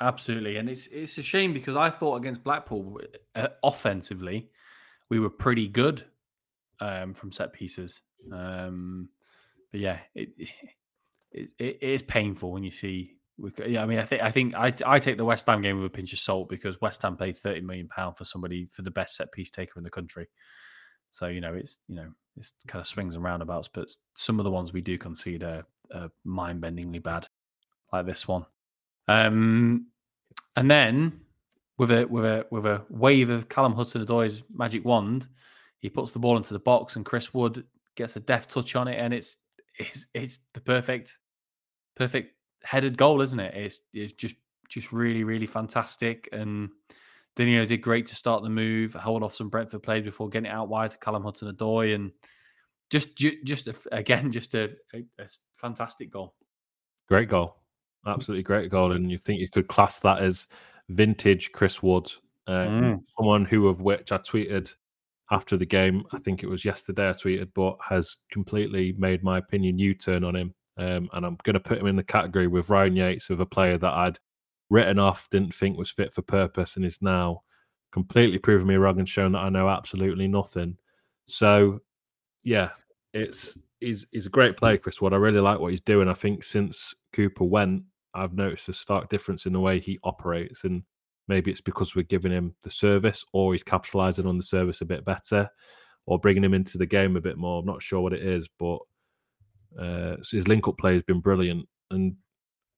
absolutely, 0.00 0.56
and 0.56 0.68
it's 0.68 0.86
it's 0.88 1.18
a 1.18 1.22
shame 1.22 1.52
because 1.52 1.76
I 1.76 1.90
thought 1.90 2.16
against 2.16 2.44
Blackpool 2.44 3.00
uh, 3.34 3.48
offensively 3.62 4.50
we 5.08 5.18
were 5.18 5.30
pretty 5.30 5.68
good 5.68 6.04
um, 6.80 7.14
from 7.14 7.32
set 7.32 7.52
pieces. 7.52 8.00
Um, 8.32 9.08
but 9.70 9.80
yeah, 9.80 9.98
it, 10.14 10.30
it, 11.32 11.50
it 11.58 11.78
is 11.82 12.02
painful 12.02 12.52
when 12.52 12.64
you 12.64 12.70
see 12.70 13.16
we, 13.40 13.52
yeah, 13.66 13.82
I 13.82 13.86
mean, 13.86 13.98
I 13.98 14.04
think 14.04 14.22
I 14.22 14.30
think 14.30 14.54
I 14.54 14.72
I 14.84 14.98
take 14.98 15.16
the 15.16 15.24
West 15.24 15.46
Ham 15.46 15.62
game 15.62 15.78
with 15.78 15.86
a 15.86 15.90
pinch 15.90 16.12
of 16.12 16.18
salt 16.18 16.48
because 16.48 16.80
West 16.80 17.02
Ham 17.02 17.16
paid 17.16 17.36
thirty 17.36 17.60
million 17.60 17.88
pound 17.88 18.16
for 18.16 18.24
somebody 18.24 18.66
for 18.70 18.82
the 18.82 18.90
best 18.90 19.16
set 19.16 19.32
piece 19.32 19.50
taker 19.50 19.78
in 19.78 19.84
the 19.84 19.90
country. 19.90 20.28
So 21.10 21.26
you 21.26 21.40
know, 21.40 21.54
it's 21.54 21.78
you 21.88 21.96
know, 21.96 22.10
it's 22.40 22.54
kind 22.66 22.80
of 22.80 22.86
swings 22.88 23.14
and 23.14 23.22
roundabouts. 23.22 23.68
But 23.68 23.90
some 24.14 24.40
of 24.40 24.44
the 24.44 24.50
ones 24.50 24.72
we 24.72 24.80
do 24.80 24.98
concede 24.98 25.44
are, 25.44 25.62
are 25.94 26.10
mind-bendingly 26.24 27.02
bad, 27.02 27.28
like 27.92 28.06
this 28.06 28.26
one. 28.26 28.46
Um, 29.06 29.86
and 30.56 30.70
then 30.70 31.20
with 31.78 31.90
a 31.90 32.06
with 32.06 32.24
a 32.24 32.46
with 32.50 32.66
a 32.66 32.82
wave 32.90 33.30
of 33.30 33.48
Callum 33.48 33.74
Hudson-Odoi's 33.74 34.42
magic 34.52 34.84
wand, 34.84 35.28
he 35.78 35.88
puts 35.88 36.12
the 36.12 36.18
ball 36.18 36.36
into 36.36 36.52
the 36.52 36.58
box, 36.58 36.96
and 36.96 37.04
Chris 37.04 37.32
Wood 37.32 37.64
gets 37.94 38.16
a 38.16 38.20
deft 38.20 38.50
touch 38.50 38.76
on 38.76 38.88
it, 38.88 38.98
and 38.98 39.14
it's 39.14 39.36
it's, 39.78 40.06
it's 40.14 40.38
the 40.54 40.60
perfect 40.60 41.18
perfect 41.96 42.34
headed 42.62 42.96
goal, 42.96 43.20
isn't 43.22 43.40
it? 43.40 43.54
It's 43.54 43.80
it's 43.92 44.12
just 44.12 44.36
just 44.68 44.92
really 44.92 45.24
really 45.24 45.46
fantastic, 45.46 46.28
and 46.32 46.70
Danilo 47.36 47.64
did 47.64 47.78
great 47.78 48.06
to 48.06 48.16
start 48.16 48.42
the 48.42 48.48
move, 48.48 48.92
hold 48.94 49.22
off 49.22 49.34
some 49.34 49.48
Brentford 49.48 49.82
plays 49.82 50.04
before 50.04 50.28
getting 50.28 50.50
it 50.50 50.54
out 50.54 50.68
wide 50.68 50.90
to 50.90 50.98
Callum 50.98 51.22
Hudson-Odoi, 51.22 51.94
and 51.94 52.10
just 52.90 53.16
just 53.16 53.68
a, 53.68 53.74
again 53.92 54.32
just 54.32 54.54
a, 54.54 54.70
a, 54.94 55.04
a 55.18 55.26
fantastic 55.54 56.10
goal. 56.10 56.34
Great 57.08 57.28
goal, 57.28 57.56
absolutely 58.06 58.42
great 58.42 58.70
goal, 58.70 58.92
and 58.92 59.10
you 59.10 59.18
think 59.18 59.40
you 59.40 59.48
could 59.48 59.68
class 59.68 60.00
that 60.00 60.22
as 60.22 60.46
vintage 60.88 61.52
Chris 61.52 61.82
Wood, 61.82 62.10
uh, 62.46 62.66
mm. 62.66 63.00
someone 63.16 63.44
who 63.44 63.68
of 63.68 63.80
which 63.80 64.12
I 64.12 64.18
tweeted 64.18 64.74
after 65.30 65.56
the 65.56 65.66
game. 65.66 66.04
I 66.12 66.18
think 66.18 66.42
it 66.42 66.48
was 66.48 66.64
yesterday 66.64 67.08
I 67.08 67.12
tweeted, 67.12 67.50
but 67.54 67.76
has 67.88 68.16
completely 68.30 68.94
made 68.98 69.22
my 69.22 69.38
opinion 69.38 69.78
U 69.78 69.94
turn 69.94 70.24
on 70.24 70.36
him. 70.36 70.54
Um, 70.76 71.08
and 71.12 71.26
I'm 71.26 71.36
going 71.42 71.54
to 71.54 71.60
put 71.60 71.78
him 71.78 71.86
in 71.86 71.96
the 71.96 72.02
category 72.02 72.46
with 72.46 72.70
Ryan 72.70 72.96
Yates 72.96 73.30
of 73.30 73.40
a 73.40 73.46
player 73.46 73.76
that 73.78 73.92
I'd 73.92 74.18
written 74.70 74.98
off, 74.98 75.28
didn't 75.30 75.54
think 75.54 75.76
was 75.76 75.90
fit 75.90 76.14
for 76.14 76.22
purpose, 76.22 76.76
and 76.76 76.84
is 76.84 77.02
now 77.02 77.42
completely 77.92 78.38
proven 78.38 78.68
me 78.68 78.76
wrong 78.76 78.98
and 78.98 79.08
shown 79.08 79.32
that 79.32 79.40
I 79.40 79.48
know 79.48 79.68
absolutely 79.68 80.28
nothing. 80.28 80.78
So, 81.26 81.80
yeah, 82.44 82.70
it's 83.12 83.58
he's 83.80 84.06
he's 84.12 84.26
a 84.26 84.30
great 84.30 84.56
player, 84.56 84.78
Chris 84.78 85.00
Wood. 85.00 85.12
I 85.12 85.16
really 85.16 85.40
like 85.40 85.58
what 85.58 85.72
he's 85.72 85.80
doing. 85.80 86.08
I 86.08 86.14
think 86.14 86.44
since 86.44 86.94
Cooper 87.12 87.44
went, 87.44 87.82
I've 88.14 88.34
noticed 88.34 88.68
a 88.68 88.72
stark 88.72 89.08
difference 89.08 89.46
in 89.46 89.52
the 89.52 89.60
way 89.60 89.80
he 89.80 89.98
operates, 90.04 90.64
and 90.64 90.82
maybe 91.28 91.50
it's 91.50 91.60
because 91.60 91.94
we're 91.94 92.02
giving 92.02 92.32
him 92.32 92.54
the 92.62 92.70
service, 92.70 93.24
or 93.32 93.52
he's 93.52 93.64
capitalising 93.64 94.26
on 94.26 94.36
the 94.36 94.42
service 94.42 94.80
a 94.80 94.86
bit 94.86 95.04
better, 95.04 95.48
or 96.06 96.18
bringing 96.18 96.44
him 96.44 96.54
into 96.54 96.78
the 96.78 96.86
game 96.86 97.16
a 97.16 97.20
bit 97.20 97.38
more. 97.38 97.60
I'm 97.60 97.66
not 97.66 97.82
sure 97.82 98.00
what 98.00 98.12
it 98.12 98.22
is, 98.22 98.48
but 98.58 98.78
uh, 99.78 100.16
his 100.30 100.48
link-up 100.48 100.78
play 100.78 100.94
has 100.94 101.02
been 101.02 101.20
brilliant. 101.20 101.68
And 101.90 102.16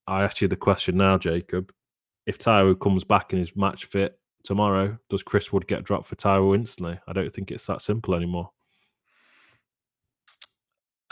I 0.07 0.23
ask 0.23 0.41
you 0.41 0.47
the 0.47 0.55
question 0.55 0.97
now, 0.97 1.17
Jacob: 1.17 1.71
If 2.25 2.39
Taiwo 2.39 2.79
comes 2.79 3.03
back 3.03 3.33
and 3.33 3.41
is 3.41 3.55
match 3.55 3.85
fit 3.85 4.17
tomorrow, 4.43 4.97
does 5.09 5.23
Chris 5.23 5.51
Wood 5.51 5.67
get 5.67 5.83
dropped 5.83 6.07
for 6.07 6.15
Taiwo 6.15 6.55
instantly? 6.55 6.99
I 7.07 7.13
don't 7.13 7.33
think 7.33 7.51
it's 7.51 7.65
that 7.65 7.81
simple 7.81 8.15
anymore. 8.15 8.51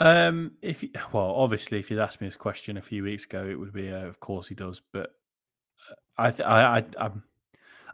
Um, 0.00 0.52
if 0.62 0.84
well, 1.12 1.34
obviously, 1.36 1.78
if 1.78 1.90
you'd 1.90 2.00
asked 2.00 2.20
me 2.20 2.26
this 2.26 2.36
question 2.36 2.76
a 2.76 2.82
few 2.82 3.04
weeks 3.04 3.24
ago, 3.24 3.46
it 3.48 3.58
would 3.58 3.72
be, 3.72 3.92
uh, 3.92 4.06
of 4.06 4.18
course, 4.20 4.48
he 4.48 4.54
does. 4.54 4.82
But 4.92 5.10
uh, 5.88 5.94
I, 6.18 6.30
th- 6.30 6.48
I, 6.48 6.78
I, 6.78 6.84
I'm, 6.98 7.22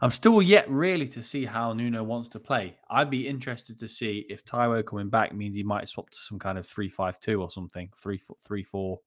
I'm 0.01 0.11
still 0.11 0.41
yet 0.41 0.69
really 0.69 1.07
to 1.09 1.21
see 1.21 1.45
how 1.45 1.73
Nuno 1.73 2.03
wants 2.03 2.29
to 2.29 2.39
play. 2.39 2.77
I'd 2.89 3.09
be 3.09 3.27
interested 3.27 3.77
to 3.79 3.87
see 3.87 4.25
if 4.29 4.45
Taiwo 4.45 4.85
coming 4.85 5.09
back 5.09 5.35
means 5.35 5.55
he 5.55 5.63
might 5.63 5.89
swap 5.89 6.09
to 6.09 6.17
some 6.17 6.39
kind 6.39 6.57
of 6.57 6.65
three-five-two 6.65 7.41
or 7.41 7.49
something, 7.51 7.89
three, 7.95 8.19
three, 8.47 8.63
four. 8.63 9.01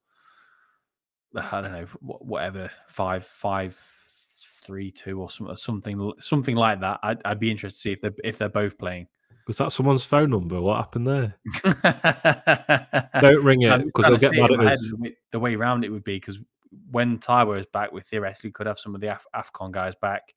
I 1.35 1.63
don't 1.63 1.73
know, 1.73 1.87
whatever, 2.03 2.71
five, 2.89 3.25
five, 3.25 3.75
three, 4.65 4.91
two, 4.91 5.21
or 5.21 5.29
something, 5.57 6.13
something 6.19 6.57
like 6.57 6.81
that. 6.81 7.01
I'd, 7.03 7.21
I'd 7.25 7.41
be 7.41 7.51
interested 7.51 7.77
to 7.77 7.81
see 7.81 7.93
if 7.93 8.01
they 8.01 8.11
if 8.25 8.39
they're 8.39 8.49
both 8.49 8.79
playing. 8.79 9.09
Was 9.47 9.59
that 9.59 9.73
someone's 9.73 10.05
phone 10.05 10.31
number? 10.31 10.61
What 10.61 10.77
happened 10.77 11.07
there? 11.07 11.37
Don't 13.21 13.45
ring 13.45 13.63
it 13.63 13.85
because 13.87 14.07
they'll 14.07 14.31
get 14.31 14.37
mad 14.37 14.53
at 14.53 14.73
us. 14.73 14.93
The 15.33 15.41
way 15.41 15.57
around 15.57 15.85
it 15.85 15.91
would 15.91 16.05
be 16.05 16.17
because 16.17 16.39
when 16.91 17.19
Taiwo 17.19 17.59
is 17.59 17.67
back, 17.67 17.93
we 17.93 18.01
theoretically 18.03 18.53
could 18.53 18.67
have 18.67 18.79
some 18.79 18.95
of 18.95 19.01
the 19.01 19.09
Af- 19.09 19.27
Afcon 19.35 19.73
guys 19.73 19.95
back. 20.01 20.35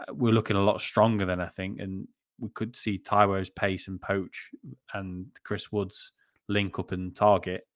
Uh, 0.00 0.12
we're 0.14 0.32
looking 0.32 0.56
a 0.56 0.62
lot 0.62 0.80
stronger 0.80 1.24
than 1.24 1.40
I 1.40 1.46
think, 1.46 1.78
and 1.80 2.08
we 2.40 2.48
could 2.54 2.74
see 2.76 2.98
Taiwo's 2.98 3.50
pace 3.50 3.88
and 3.88 4.00
poach 4.00 4.50
and 4.94 5.26
Chris 5.44 5.70
Woods 5.70 6.12
link 6.48 6.78
up 6.78 6.92
and 6.92 7.14
target 7.14 7.66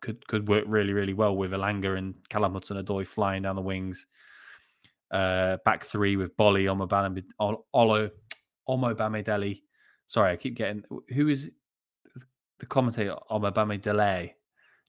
could 0.00 0.26
could 0.26 0.48
work 0.48 0.64
really 0.66 0.92
really 0.92 1.14
well 1.14 1.36
with 1.36 1.52
Elanga 1.52 1.96
and 1.96 2.14
Callum 2.28 2.54
Hudson-Odoi 2.54 3.06
flying 3.06 3.42
down 3.42 3.56
the 3.56 3.62
wings. 3.62 4.06
Uh, 5.10 5.56
back 5.64 5.82
three 5.82 6.16
with 6.16 6.36
Boly, 6.36 6.66
Omobamidele, 6.66 7.62
Olo, 7.72 8.10
Omobamidele, 8.68 9.60
Sorry, 10.10 10.32
I 10.32 10.36
keep 10.36 10.56
getting 10.56 10.82
who 11.10 11.28
is 11.28 11.52
the 12.58 12.66
commentator 12.66 13.14
Omobamidele. 13.30 14.32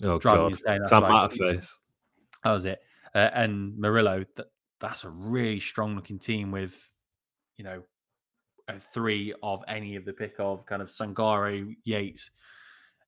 Oh 0.01 0.17
God, 0.17 0.57
Sam 0.57 0.81
Matterface. 0.81 1.69
That 2.43 2.51
was 2.51 2.65
it. 2.65 2.79
Uh, 3.13 3.29
and 3.35 3.77
Murillo. 3.77 4.25
That, 4.35 4.47
that's 4.79 5.03
a 5.03 5.09
really 5.09 5.59
strong 5.59 5.95
looking 5.95 6.17
team 6.17 6.49
with, 6.49 6.89
you 7.57 7.63
know, 7.63 7.83
three 8.95 9.31
of 9.43 9.63
any 9.67 9.95
of 9.95 10.05
the 10.05 10.13
pick 10.13 10.33
of 10.39 10.65
kind 10.65 10.81
of 10.81 10.87
Sangare, 10.87 11.75
Yates, 11.83 12.31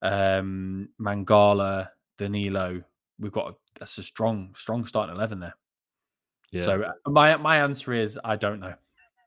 um, 0.04 0.89
Mangala, 1.02 1.88
Danilo. 2.19 2.84
We've 3.17 3.32
got 3.32 3.54
a, 3.54 3.56
that's 3.80 3.97
a 3.97 4.04
strong, 4.04 4.54
strong 4.56 4.86
starting 4.86 5.15
eleven 5.15 5.39
there. 5.39 5.56
Yeah. 6.54 6.62
So 6.62 6.82
uh, 6.84 7.10
my 7.10 7.36
my 7.38 7.58
answer 7.58 7.94
is 7.94 8.18
I 8.24 8.36
don't 8.36 8.60
know 8.60 8.76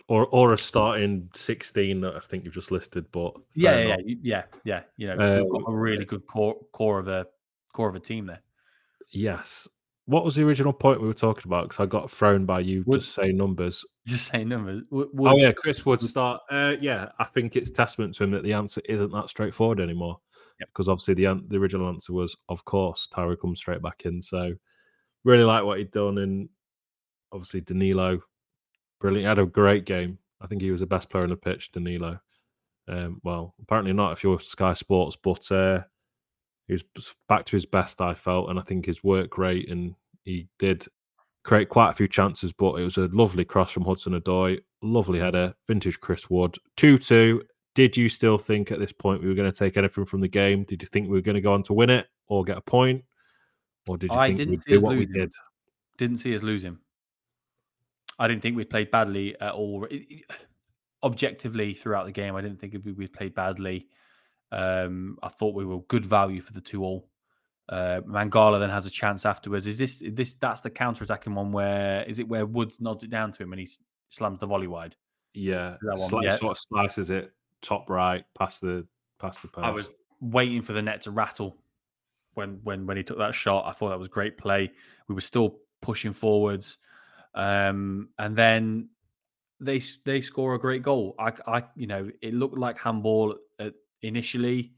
or 0.09 0.27
or 0.27 0.53
a 0.53 0.59
starting 0.59 1.29
sixteen 1.35 2.01
that 2.03 2.15
I 2.15 2.21
think 2.21 2.45
you've 2.45 2.55
just 2.55 2.71
listed. 2.71 3.07
But 3.13 3.35
yeah, 3.55 3.79
yeah, 3.79 3.97
yeah, 4.07 4.17
yeah, 4.23 4.43
yeah. 4.65 4.83
You 4.97 5.07
know, 5.09 5.41
um, 5.43 5.49
we've 5.51 5.65
got 5.65 5.73
a 5.73 5.77
really 5.77 6.05
good 6.05 6.27
core 6.27 6.57
core 6.73 6.99
of 6.99 7.09
a 7.09 7.27
core 7.73 7.89
of 7.89 7.97
a 7.97 8.01
team 8.01 8.27
there. 8.27 8.43
Yes. 9.11 9.69
What 10.07 10.25
was 10.25 10.37
the 10.37 10.45
original 10.45 10.73
point 10.73 11.01
we 11.01 11.09
were 11.09 11.15
talking 11.15 11.43
about? 11.47 11.65
Because 11.65 11.83
I 11.83 11.87
got 11.87 12.13
thrown 12.13 12.47
by 12.47 12.61
you 12.61 12.85
Would, 12.87 13.01
just 13.01 13.17
saying 13.17 13.37
numbers. 13.37 13.85
Just 14.07 14.31
saying 14.31 14.49
numbers. 14.49 14.85
Would, 14.91 15.09
oh 15.19 15.37
yeah, 15.37 15.51
Chris 15.51 15.85
would 15.85 16.01
start. 16.01 16.43
Uh, 16.49 16.75
yeah, 16.81 17.09
I 17.19 17.25
think 17.25 17.57
it's 17.57 17.71
testament 17.71 18.15
to 18.15 18.25
him 18.25 18.31
that 18.31 18.45
the 18.45 18.53
answer 18.53 18.81
isn't 18.85 19.11
that 19.11 19.29
straightforward 19.29 19.81
anymore. 19.81 20.21
Because 20.61 20.89
obviously 20.89 21.15
the 21.15 21.43
the 21.49 21.57
original 21.57 21.89
answer 21.89 22.13
was, 22.13 22.37
of 22.49 22.65
course, 22.65 23.09
Taiwo 23.13 23.39
comes 23.39 23.59
straight 23.59 23.83
back 23.83 24.03
in. 24.05 24.23
So 24.23 24.55
really 25.25 25.43
like 25.43 25.65
what 25.65 25.79
he'd 25.79 25.91
done, 25.91 26.19
and 26.19 26.49
obviously 27.33 27.61
Danilo 27.61 28.21
brilliant. 29.01 29.25
He 29.25 29.29
had 29.29 29.39
a 29.39 29.47
great 29.47 29.85
game. 29.85 30.19
I 30.41 30.47
think 30.47 30.63
he 30.63 30.71
was 30.71 30.81
the 30.81 30.87
best 30.87 31.09
player 31.09 31.25
on 31.25 31.31
the 31.31 31.37
pitch, 31.37 31.73
Danilo. 31.73 32.21
Um, 32.89 33.21
well, 33.25 33.55
apparently 33.61 33.93
not 33.93 34.13
if 34.13 34.23
you're 34.23 34.41
Sky 34.41 34.73
Sports, 34.75 35.17
but 35.21 35.51
uh, 35.51 35.81
he 36.69 36.75
was 36.75 36.85
back 37.29 37.45
to 37.47 37.57
his 37.57 37.67
best, 37.67 38.01
I 38.01 38.15
felt, 38.15 38.51
and 38.51 38.59
I 38.59 38.63
think 38.63 38.87
his 38.87 39.03
work 39.03 39.39
rate 39.39 39.71
and 39.71 39.95
he 40.25 40.49
did 40.59 40.87
create 41.43 41.69
quite 41.69 41.91
a 41.91 41.95
few 41.95 42.09
chances, 42.09 42.53
but 42.53 42.75
it 42.75 42.85
was 42.85 42.97
a 42.97 43.09
lovely 43.13 43.45
cross 43.45 43.73
from 43.73 43.85
Hudson-Odoi, 43.85 44.59
lovely 44.83 45.21
header, 45.21 45.55
vintage 45.67 46.01
Chris 46.01 46.29
Wood, 46.29 46.57
2 46.77 46.99
2. 46.99 47.43
Did 47.75 47.97
you 47.97 48.09
still 48.09 48.39
think 48.39 48.73
at 48.73 48.79
this 48.79 48.93
point 48.93 49.23
we 49.23 49.29
were 49.29 49.35
going 49.35 49.51
to 49.51 49.57
take 49.57 49.77
anything 49.77 50.07
from 50.07 50.21
the 50.21 50.29
game? 50.29 50.65
Did 50.65 50.83
you 50.83 50.89
think 50.89 51.09
we 51.09 51.15
were 51.15 51.23
going 51.23 51.35
to 51.35 51.41
go 51.41 51.53
on 51.53 51.63
to 51.65 51.75
win 51.75 51.91
it 51.91 52.07
or 52.27 52.43
get 52.43 52.57
a 52.57 52.63
point? 52.63 53.05
Or 53.87 53.99
did 53.99 54.11
you 54.11 54.17
I 54.17 54.35
think 54.35 54.51
we'd 54.51 54.61
do 54.63 54.81
what 54.81 54.97
we 54.97 55.07
did? 55.07 55.33
Didn't 55.99 56.19
see 56.19 56.35
us 56.35 56.43
losing. 56.43 56.79
I 58.19 58.29
didn't 58.29 58.43
think 58.43 58.57
we 58.57 58.65
played 58.65 58.91
badly 58.91 59.39
at 59.41 59.53
all. 59.53 59.87
Objectively, 61.03 61.75
throughout 61.75 62.07
the 62.07 62.13
game, 62.13 62.35
I 62.35 62.41
didn't 62.41 62.59
think 62.59 62.75
we 62.85 63.07
played 63.07 63.35
badly. 63.35 63.89
Um, 64.53 65.19
I 65.23 65.29
thought 65.29 65.55
we 65.55 65.65
were 65.65 65.81
good 65.83 66.05
value 66.05 66.41
for 66.41 66.53
the 66.53 66.61
two 66.61 66.83
all. 66.83 67.09
Uh, 67.69 68.01
Mangala 68.07 68.61
then 68.61 68.71
has 68.71 68.87
a 68.87 68.91
chance 68.91 69.27
afterwards. 69.27 69.67
Is 69.67 69.77
this 69.77 70.03
this 70.13 70.35
that's 70.35 70.61
the 70.61 70.71
counter 70.71 71.03
attacking 71.03 71.35
one 71.35 71.51
where 71.51 72.05
is 72.05 72.21
it 72.21 72.29
where 72.29 72.47
Woods 72.47 72.81
nods 72.81 73.03
it 73.03 73.11
down 73.11 73.33
to 73.33 73.43
him 73.43 73.53
and 73.53 73.61
he 73.61 73.69
slams 74.09 74.39
the 74.39 74.47
volley 74.47 74.69
wide? 74.69 74.95
Yeah, 75.35 75.77
Sli- 75.83 76.23
yeah. 76.23 76.37
sort 76.37 76.53
of 76.53 76.59
slices 76.59 77.11
it 77.11 77.33
top 77.61 77.91
right 77.91 78.25
past 78.39 78.61
the 78.61 78.87
past 79.19 79.43
the 79.43 79.49
post. 79.49 79.67
I 79.67 79.71
was 79.71 79.91
waiting 80.21 80.63
for 80.63 80.73
the 80.73 80.83
net 80.83 81.03
to 81.03 81.11
rattle 81.11 81.57
when 82.35 82.61
when 82.63 82.87
when 82.87 82.97
he 82.97 83.03
took 83.03 83.19
that 83.19 83.35
shot. 83.35 83.67
I 83.67 83.73
thought 83.73 83.91
that 83.91 83.99
was 83.99 84.09
great 84.09 84.39
play. 84.39 84.71
We 85.09 85.15
were 85.15 85.21
still 85.21 85.59
pushing 85.83 86.13
forwards. 86.13 86.79
Um, 87.37 88.09
and 88.19 88.35
then 88.35 88.89
they 89.61 89.81
they 90.05 90.21
score 90.21 90.55
a 90.55 90.59
great 90.59 90.83
goal. 90.83 91.15
I, 91.19 91.33
I 91.47 91.65
you 91.77 91.87
know, 91.87 92.11
it 92.23 92.35
looked 92.35 92.59
like 92.59 92.79
handball 92.79 93.37
initially. 94.03 94.73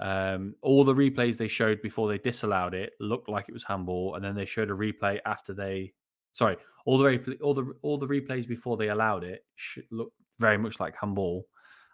Um, 0.00 0.54
all 0.62 0.84
the 0.84 0.94
replays 0.94 1.36
they 1.36 1.48
showed 1.48 1.82
before 1.82 2.08
they 2.08 2.18
disallowed 2.18 2.72
it 2.72 2.92
looked 3.00 3.28
like 3.28 3.46
it 3.48 3.52
was 3.52 3.64
handball, 3.64 4.14
and 4.14 4.24
then 4.24 4.34
they 4.34 4.46
showed 4.46 4.70
a 4.70 4.74
replay 4.74 5.18
after 5.26 5.52
they. 5.52 5.92
Sorry, 6.32 6.56
all 6.86 6.98
the 6.98 7.38
all 7.42 7.54
the 7.54 7.72
all 7.82 7.98
the 7.98 8.06
replays 8.06 8.46
before 8.46 8.76
they 8.76 8.88
allowed 8.88 9.24
it 9.24 9.44
looked 9.90 10.14
very 10.38 10.56
much 10.58 10.80
like 10.80 10.94
handball, 10.96 11.46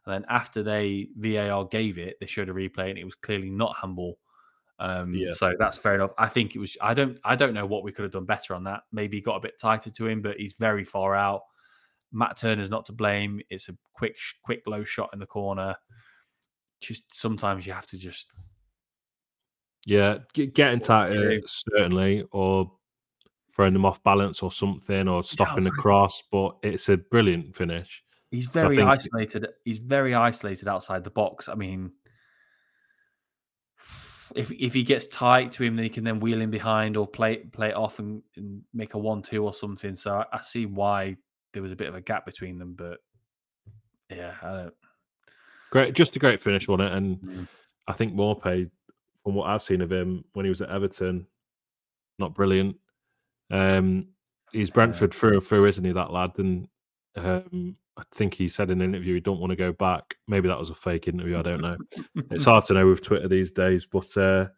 and 0.06 0.14
then 0.14 0.24
after 0.28 0.62
they 0.62 1.08
VAR 1.16 1.64
gave 1.66 1.98
it, 1.98 2.16
they 2.20 2.26
showed 2.26 2.48
a 2.48 2.52
replay 2.52 2.90
and 2.90 2.98
it 2.98 3.04
was 3.04 3.14
clearly 3.14 3.50
not 3.50 3.74
handball. 3.80 4.18
Um, 4.78 5.14
yeah. 5.14 5.30
So 5.32 5.54
that's 5.58 5.78
fair 5.78 5.94
enough. 5.94 6.12
I 6.18 6.28
think 6.28 6.56
it 6.56 6.58
was. 6.58 6.76
I 6.80 6.94
don't. 6.94 7.18
I 7.24 7.36
don't 7.36 7.54
know 7.54 7.66
what 7.66 7.84
we 7.84 7.92
could 7.92 8.02
have 8.02 8.12
done 8.12 8.24
better 8.24 8.54
on 8.54 8.64
that. 8.64 8.82
Maybe 8.92 9.20
got 9.20 9.36
a 9.36 9.40
bit 9.40 9.58
tighter 9.58 9.90
to 9.90 10.06
him, 10.06 10.22
but 10.22 10.36
he's 10.36 10.54
very 10.54 10.84
far 10.84 11.14
out. 11.14 11.42
Matt 12.12 12.38
Turner's 12.38 12.70
not 12.70 12.86
to 12.86 12.92
blame. 12.92 13.40
It's 13.50 13.68
a 13.68 13.76
quick, 13.92 14.16
quick 14.44 14.62
low 14.66 14.84
shot 14.84 15.10
in 15.12 15.18
the 15.18 15.26
corner. 15.26 15.74
Just 16.80 17.14
sometimes 17.14 17.66
you 17.66 17.72
have 17.72 17.86
to 17.86 17.98
just. 17.98 18.32
Yeah, 19.86 20.18
getting 20.32 20.80
tighter 20.80 21.40
certainly, 21.46 22.24
or 22.32 22.72
throwing 23.54 23.74
them 23.74 23.84
off 23.84 24.02
balance 24.02 24.42
or 24.42 24.50
something, 24.50 25.08
or 25.08 25.22
stopping 25.22 25.64
the 25.64 25.70
cross. 25.70 26.22
But 26.32 26.56
it's 26.62 26.88
a 26.88 26.96
brilliant 26.96 27.54
finish. 27.54 28.02
He's 28.30 28.46
very 28.46 28.80
isolated. 28.80 29.46
He's 29.64 29.78
very 29.78 30.14
isolated 30.14 30.68
outside 30.68 31.04
the 31.04 31.10
box. 31.10 31.48
I 31.48 31.54
mean, 31.54 31.92
if 34.34 34.50
if 34.52 34.74
he 34.74 34.82
gets 34.82 35.06
tight 35.06 35.52
to 35.52 35.62
him, 35.62 35.76
then 35.76 35.84
he 35.84 35.90
can 35.90 36.04
then 36.04 36.20
wheel 36.20 36.40
in 36.40 36.50
behind 36.50 36.96
or 36.96 37.06
play 37.06 37.36
play 37.38 37.68
it 37.68 37.76
off 37.76 37.98
and, 37.98 38.22
and 38.36 38.62
make 38.72 38.94
a 38.94 38.98
one-two 38.98 39.44
or 39.44 39.52
something. 39.52 39.94
So 39.96 40.14
I, 40.16 40.24
I 40.32 40.40
see 40.40 40.66
why 40.66 41.16
there 41.52 41.62
was 41.62 41.72
a 41.72 41.76
bit 41.76 41.88
of 41.88 41.94
a 41.94 42.00
gap 42.00 42.26
between 42.26 42.58
them, 42.58 42.74
but 42.76 42.98
yeah, 44.10 44.34
I 44.42 44.52
don't. 44.52 44.74
Great, 45.70 45.94
just 45.94 46.16
a 46.16 46.18
great 46.18 46.40
finish 46.40 46.68
on 46.68 46.80
it, 46.80 46.92
and 46.92 47.18
Mm. 47.20 47.48
I 47.86 47.92
think 47.92 48.14
Maupay, 48.14 48.70
from 49.22 49.34
what 49.34 49.48
I've 49.48 49.62
seen 49.62 49.80
of 49.80 49.92
him 49.92 50.24
when 50.32 50.46
he 50.46 50.50
was 50.50 50.62
at 50.62 50.70
Everton, 50.70 51.26
not 52.18 52.34
brilliant. 52.34 52.76
Um, 53.50 54.08
he's 54.52 54.70
Brentford 54.70 55.12
through 55.12 55.34
and 55.34 55.42
through, 55.42 55.66
isn't 55.66 55.84
he? 55.84 55.92
That 55.92 56.12
lad, 56.12 56.32
and 56.38 56.68
um, 57.16 57.76
I 57.96 58.02
think 58.14 58.34
he 58.34 58.48
said 58.48 58.70
in 58.70 58.80
an 58.80 58.94
interview 58.94 59.14
he 59.14 59.20
don't 59.20 59.40
want 59.40 59.50
to 59.50 59.56
go 59.56 59.72
back. 59.72 60.16
Maybe 60.26 60.48
that 60.48 60.58
was 60.58 60.70
a 60.70 60.74
fake 60.74 61.06
interview. 61.06 61.38
I 61.38 61.42
don't 61.42 61.60
know. 61.60 61.76
it's 62.30 62.44
hard 62.44 62.64
to 62.66 62.74
know 62.74 62.88
with 62.88 63.02
Twitter 63.02 63.28
these 63.28 63.52
days, 63.52 63.86
but 63.86 64.16
uh, 64.16 64.48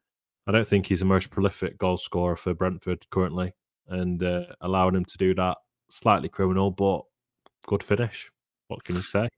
I 0.46 0.52
don't 0.52 0.66
think 0.66 0.86
he's 0.86 1.00
the 1.00 1.06
most 1.06 1.30
prolific 1.30 1.76
goal 1.78 1.98
scorer 1.98 2.36
for 2.36 2.54
Brentford 2.54 3.04
currently, 3.10 3.52
and 3.88 4.22
uh, 4.22 4.44
allowing 4.62 4.94
him 4.94 5.04
to 5.04 5.18
do 5.18 5.34
that 5.34 5.58
slightly 5.90 6.28
criminal, 6.28 6.70
but 6.70 7.02
good 7.66 7.82
finish. 7.82 8.30
What 8.68 8.84
can 8.84 8.96
you 8.96 9.02
say? 9.02 9.28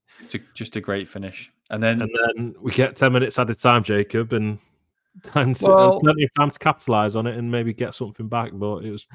Just 0.54 0.76
a, 0.76 0.80
great 0.80 1.08
finish, 1.08 1.52
and 1.70 1.82
then 1.82 2.02
And 2.02 2.10
then 2.36 2.54
we 2.60 2.72
get 2.72 2.96
ten 2.96 3.12
minutes 3.12 3.38
at 3.38 3.50
a 3.50 3.54
time, 3.54 3.84
Jacob, 3.84 4.32
and 4.32 4.58
time 5.24 5.54
to, 5.54 5.64
Well- 5.66 6.00
plenty 6.00 6.24
of 6.24 6.30
time 6.34 6.50
to 6.50 6.58
capitalise 6.58 7.14
on 7.16 7.26
it 7.26 7.36
and 7.36 7.50
maybe 7.50 7.72
get 7.72 7.94
something 7.94 8.28
back. 8.28 8.50
But 8.52 8.84
it 8.84 8.90
was 8.90 9.06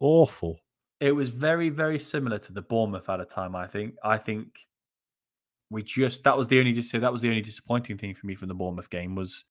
awful. 0.00 0.58
It 1.04 1.14
was 1.14 1.28
very, 1.28 1.68
very 1.68 1.98
similar 1.98 2.38
to 2.38 2.52
the 2.54 2.62
Bournemouth 2.62 3.10
at 3.10 3.20
a 3.20 3.26
time. 3.26 3.54
I 3.54 3.66
think. 3.66 3.94
I 4.02 4.16
think 4.16 4.58
we 5.68 5.82
just 5.82 6.24
that 6.24 6.38
was 6.38 6.48
the 6.48 6.58
only 6.58 6.72
just 6.72 6.90
so 6.90 6.98
that 6.98 7.12
was 7.12 7.20
the 7.20 7.28
only 7.28 7.42
disappointing 7.42 7.98
thing 7.98 8.14
for 8.14 8.26
me 8.26 8.34
from 8.34 8.48
the 8.48 8.54
Bournemouth 8.54 8.88
game 8.88 9.14
was 9.14 9.44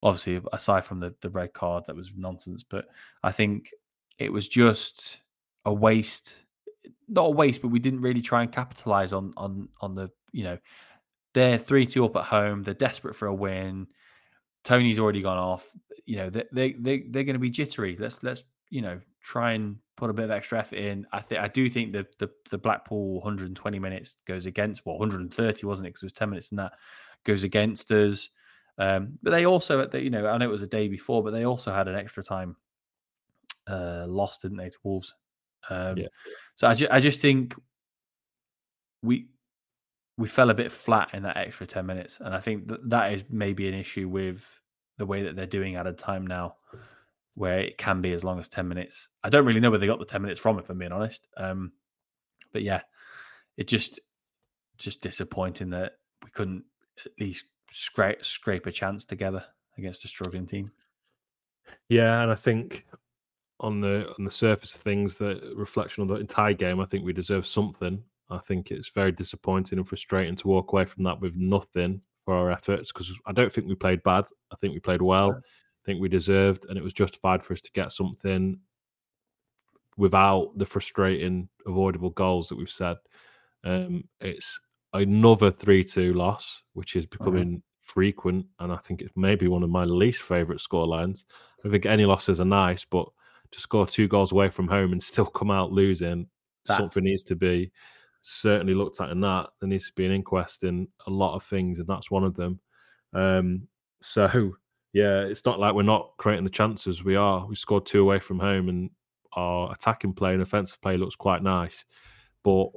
obviously 0.00 0.40
aside 0.52 0.84
from 0.84 1.00
the 1.00 1.12
the 1.20 1.30
red 1.30 1.52
card 1.54 1.82
that 1.86 1.96
was 1.96 2.12
nonsense, 2.16 2.62
but 2.62 2.86
I 3.24 3.32
think 3.32 3.70
it 4.18 4.32
was 4.32 4.46
just 4.46 5.20
a 5.64 5.74
waste. 5.74 6.36
Not 7.08 7.26
a 7.26 7.30
waste, 7.30 7.62
but 7.62 7.72
we 7.72 7.80
didn't 7.80 8.02
really 8.02 8.22
try 8.22 8.42
and 8.42 8.52
capitalize 8.52 9.12
on 9.12 9.32
on 9.36 9.68
on 9.80 9.96
the 9.96 10.08
you 10.30 10.44
know 10.44 10.58
they're 11.34 11.58
three 11.58 11.84
two 11.84 12.04
up 12.04 12.14
at 12.14 12.24
home. 12.26 12.62
They're 12.62 12.74
desperate 12.74 13.16
for 13.16 13.26
a 13.26 13.34
win. 13.34 13.88
Toney's 14.62 15.00
already 15.00 15.20
gone 15.20 15.38
off. 15.38 15.68
You 16.06 16.18
know 16.18 16.30
they 16.30 16.44
they 16.52 16.72
they 16.74 16.98
they're 17.08 17.24
going 17.24 17.34
to 17.34 17.40
be 17.40 17.50
jittery. 17.50 17.96
Let's 17.98 18.22
let's 18.22 18.44
you 18.70 18.82
know 18.82 19.00
try 19.20 19.54
and 19.54 19.78
put 19.96 20.10
a 20.10 20.12
bit 20.12 20.24
of 20.24 20.30
extra 20.30 20.58
effort 20.58 20.76
in. 20.76 21.06
I 21.12 21.20
think 21.20 21.40
I 21.40 21.48
do 21.48 21.68
think 21.68 21.92
that 21.92 22.18
the 22.18 22.30
the 22.50 22.58
Blackpool 22.58 23.14
120 23.14 23.78
minutes 23.78 24.16
goes 24.26 24.46
against 24.46 24.84
well 24.86 24.98
130 24.98 25.66
wasn't 25.66 25.86
it 25.86 25.90
because 25.90 26.02
it 26.02 26.06
was 26.06 26.12
10 26.12 26.30
minutes 26.30 26.50
and 26.50 26.58
that 26.58 26.72
goes 27.24 27.44
against 27.44 27.90
us. 27.90 28.30
Um, 28.78 29.18
but 29.22 29.30
they 29.30 29.44
also 29.44 29.88
you 29.92 30.10
know 30.10 30.26
I 30.26 30.38
know 30.38 30.46
it 30.46 30.52
was 30.52 30.62
a 30.62 30.66
day 30.66 30.88
before, 30.88 31.22
but 31.22 31.32
they 31.32 31.44
also 31.44 31.72
had 31.72 31.88
an 31.88 31.96
extra 31.96 32.22
time 32.22 32.56
uh, 33.66 34.04
loss, 34.08 34.38
didn't 34.38 34.56
they, 34.58 34.68
to 34.68 34.78
Wolves? 34.82 35.14
Um, 35.70 35.96
Yeah. 35.98 36.08
So 36.56 36.68
I, 36.68 36.74
ju- 36.74 36.88
I 36.90 37.00
just 37.00 37.20
think 37.20 37.54
we 39.02 39.28
we 40.18 40.28
fell 40.28 40.50
a 40.50 40.54
bit 40.54 40.70
flat 40.70 41.10
in 41.14 41.22
that 41.22 41.36
extra 41.36 41.66
10 41.66 41.86
minutes. 41.86 42.18
And 42.20 42.34
I 42.34 42.40
think 42.40 42.68
that 42.68 42.88
that 42.90 43.12
is 43.12 43.24
maybe 43.30 43.66
an 43.68 43.74
issue 43.74 44.08
with 44.08 44.60
the 44.98 45.06
way 45.06 45.22
that 45.22 45.36
they're 45.36 45.46
doing 45.46 45.76
added 45.76 45.98
time 45.98 46.26
now, 46.26 46.56
where 47.34 47.60
it 47.60 47.78
can 47.78 48.00
be 48.00 48.12
as 48.12 48.24
long 48.24 48.38
as 48.38 48.48
10 48.48 48.68
minutes. 48.68 49.08
I 49.22 49.30
don't 49.30 49.46
really 49.46 49.60
know 49.60 49.70
where 49.70 49.78
they 49.78 49.86
got 49.86 49.98
the 49.98 50.04
10 50.04 50.22
minutes 50.22 50.40
from, 50.40 50.58
if 50.58 50.68
I'm 50.68 50.78
being 50.78 50.92
honest. 50.92 51.26
Um, 51.36 51.72
but 52.52 52.62
yeah, 52.62 52.82
it 53.56 53.66
just 53.66 54.00
just 54.78 55.00
disappointing 55.00 55.70
that 55.70 55.92
we 56.24 56.30
couldn't 56.30 56.64
at 57.04 57.12
least 57.20 57.46
scrape 57.70 58.24
scrape 58.24 58.66
a 58.66 58.72
chance 58.72 59.04
together 59.04 59.44
against 59.78 60.04
a 60.04 60.08
struggling 60.08 60.46
team. 60.46 60.70
Yeah, 61.88 62.22
and 62.22 62.30
I 62.30 62.34
think 62.34 62.86
on 63.60 63.80
the 63.80 64.12
on 64.18 64.24
the 64.24 64.30
surface 64.30 64.74
of 64.74 64.80
things, 64.80 65.16
the 65.16 65.52
reflection 65.56 66.02
on 66.02 66.08
the 66.08 66.16
entire 66.16 66.54
game, 66.54 66.80
I 66.80 66.84
think 66.86 67.04
we 67.04 67.12
deserve 67.12 67.46
something. 67.46 68.02
I 68.28 68.38
think 68.38 68.70
it's 68.70 68.88
very 68.88 69.12
disappointing 69.12 69.78
and 69.78 69.86
frustrating 69.86 70.36
to 70.36 70.48
walk 70.48 70.72
away 70.72 70.84
from 70.84 71.04
that 71.04 71.20
with 71.20 71.34
nothing 71.36 72.00
for 72.24 72.34
our 72.34 72.50
efforts 72.50 72.92
because 72.92 73.12
I 73.26 73.32
don't 73.32 73.52
think 73.52 73.66
we 73.66 73.74
played 73.74 74.02
bad. 74.02 74.24
I 74.50 74.56
think 74.56 74.74
we 74.74 74.80
played 74.80 75.02
well. 75.02 75.40
I 75.82 75.86
think 75.86 76.00
we 76.00 76.08
deserved, 76.08 76.66
and 76.68 76.78
it 76.78 76.84
was 76.84 76.92
justified 76.92 77.44
for 77.44 77.52
us 77.54 77.60
to 77.62 77.72
get 77.72 77.92
something 77.92 78.58
without 79.96 80.56
the 80.56 80.66
frustrating, 80.66 81.48
avoidable 81.66 82.10
goals 82.10 82.48
that 82.48 82.56
we've 82.56 82.70
said. 82.70 82.96
Um, 83.64 84.04
it's 84.20 84.60
another 84.92 85.50
3 85.50 85.84
2 85.84 86.14
loss, 86.14 86.62
which 86.74 86.96
is 86.96 87.06
becoming 87.06 87.62
frequent. 87.80 88.46
And 88.60 88.72
I 88.72 88.76
think 88.76 89.02
it's 89.02 89.12
maybe 89.16 89.48
one 89.48 89.62
of 89.62 89.70
my 89.70 89.84
least 89.84 90.22
favourite 90.22 90.60
scorelines. 90.60 91.24
I 91.64 91.68
think 91.68 91.84
any 91.86 92.04
losses 92.04 92.40
are 92.40 92.44
nice, 92.46 92.84
but 92.84 93.06
to 93.50 93.60
score 93.60 93.86
two 93.86 94.08
goals 94.08 94.32
away 94.32 94.48
from 94.48 94.68
home 94.68 94.92
and 94.92 95.02
still 95.02 95.26
come 95.26 95.50
out 95.50 95.72
losing, 95.72 96.28
That- 96.66 96.78
something 96.78 97.04
needs 97.04 97.22
to 97.24 97.36
be 97.36 97.70
certainly 98.22 98.74
looked 98.74 99.00
at 99.00 99.10
in 99.10 99.20
that. 99.20 99.50
There 99.60 99.68
needs 99.68 99.88
to 99.88 99.92
be 99.94 100.06
an 100.06 100.12
inquest 100.12 100.64
in 100.64 100.88
a 101.06 101.10
lot 101.10 101.34
of 101.34 101.42
things, 101.42 101.80
and 101.80 101.88
that's 101.88 102.10
one 102.10 102.24
of 102.24 102.34
them. 102.34 102.60
Um, 103.12 103.66
so, 104.00 104.54
yeah, 104.92 105.20
it's 105.20 105.44
not 105.44 105.58
like 105.58 105.74
we're 105.74 105.82
not 105.82 106.12
creating 106.18 106.44
the 106.44 106.50
chances. 106.50 107.04
We 107.04 107.16
are. 107.16 107.46
We 107.46 107.56
scored 107.56 107.86
two 107.86 108.00
away 108.00 108.18
from 108.20 108.38
home, 108.38 108.68
and 108.68 108.90
our 109.34 109.72
attacking 109.72 110.14
play 110.14 110.32
and 110.34 110.42
offensive 110.42 110.80
play 110.80 110.96
looks 110.96 111.16
quite 111.16 111.42
nice. 111.42 111.84
But 112.44 112.70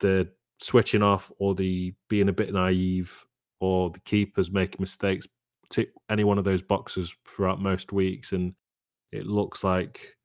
the 0.00 0.28
switching 0.60 1.02
off 1.02 1.30
or 1.38 1.54
the 1.54 1.94
being 2.08 2.28
a 2.28 2.32
bit 2.32 2.52
naive 2.52 3.24
or 3.60 3.90
the 3.90 4.00
keepers 4.00 4.50
making 4.50 4.80
mistakes 4.80 5.26
tick 5.70 5.90
any 6.10 6.24
one 6.24 6.38
of 6.38 6.44
those 6.44 6.62
boxes 6.62 7.14
throughout 7.26 7.60
most 7.60 7.92
weeks 7.92 8.32
and 8.32 8.54
it 9.12 9.26
looks 9.26 9.62
like 9.62 10.16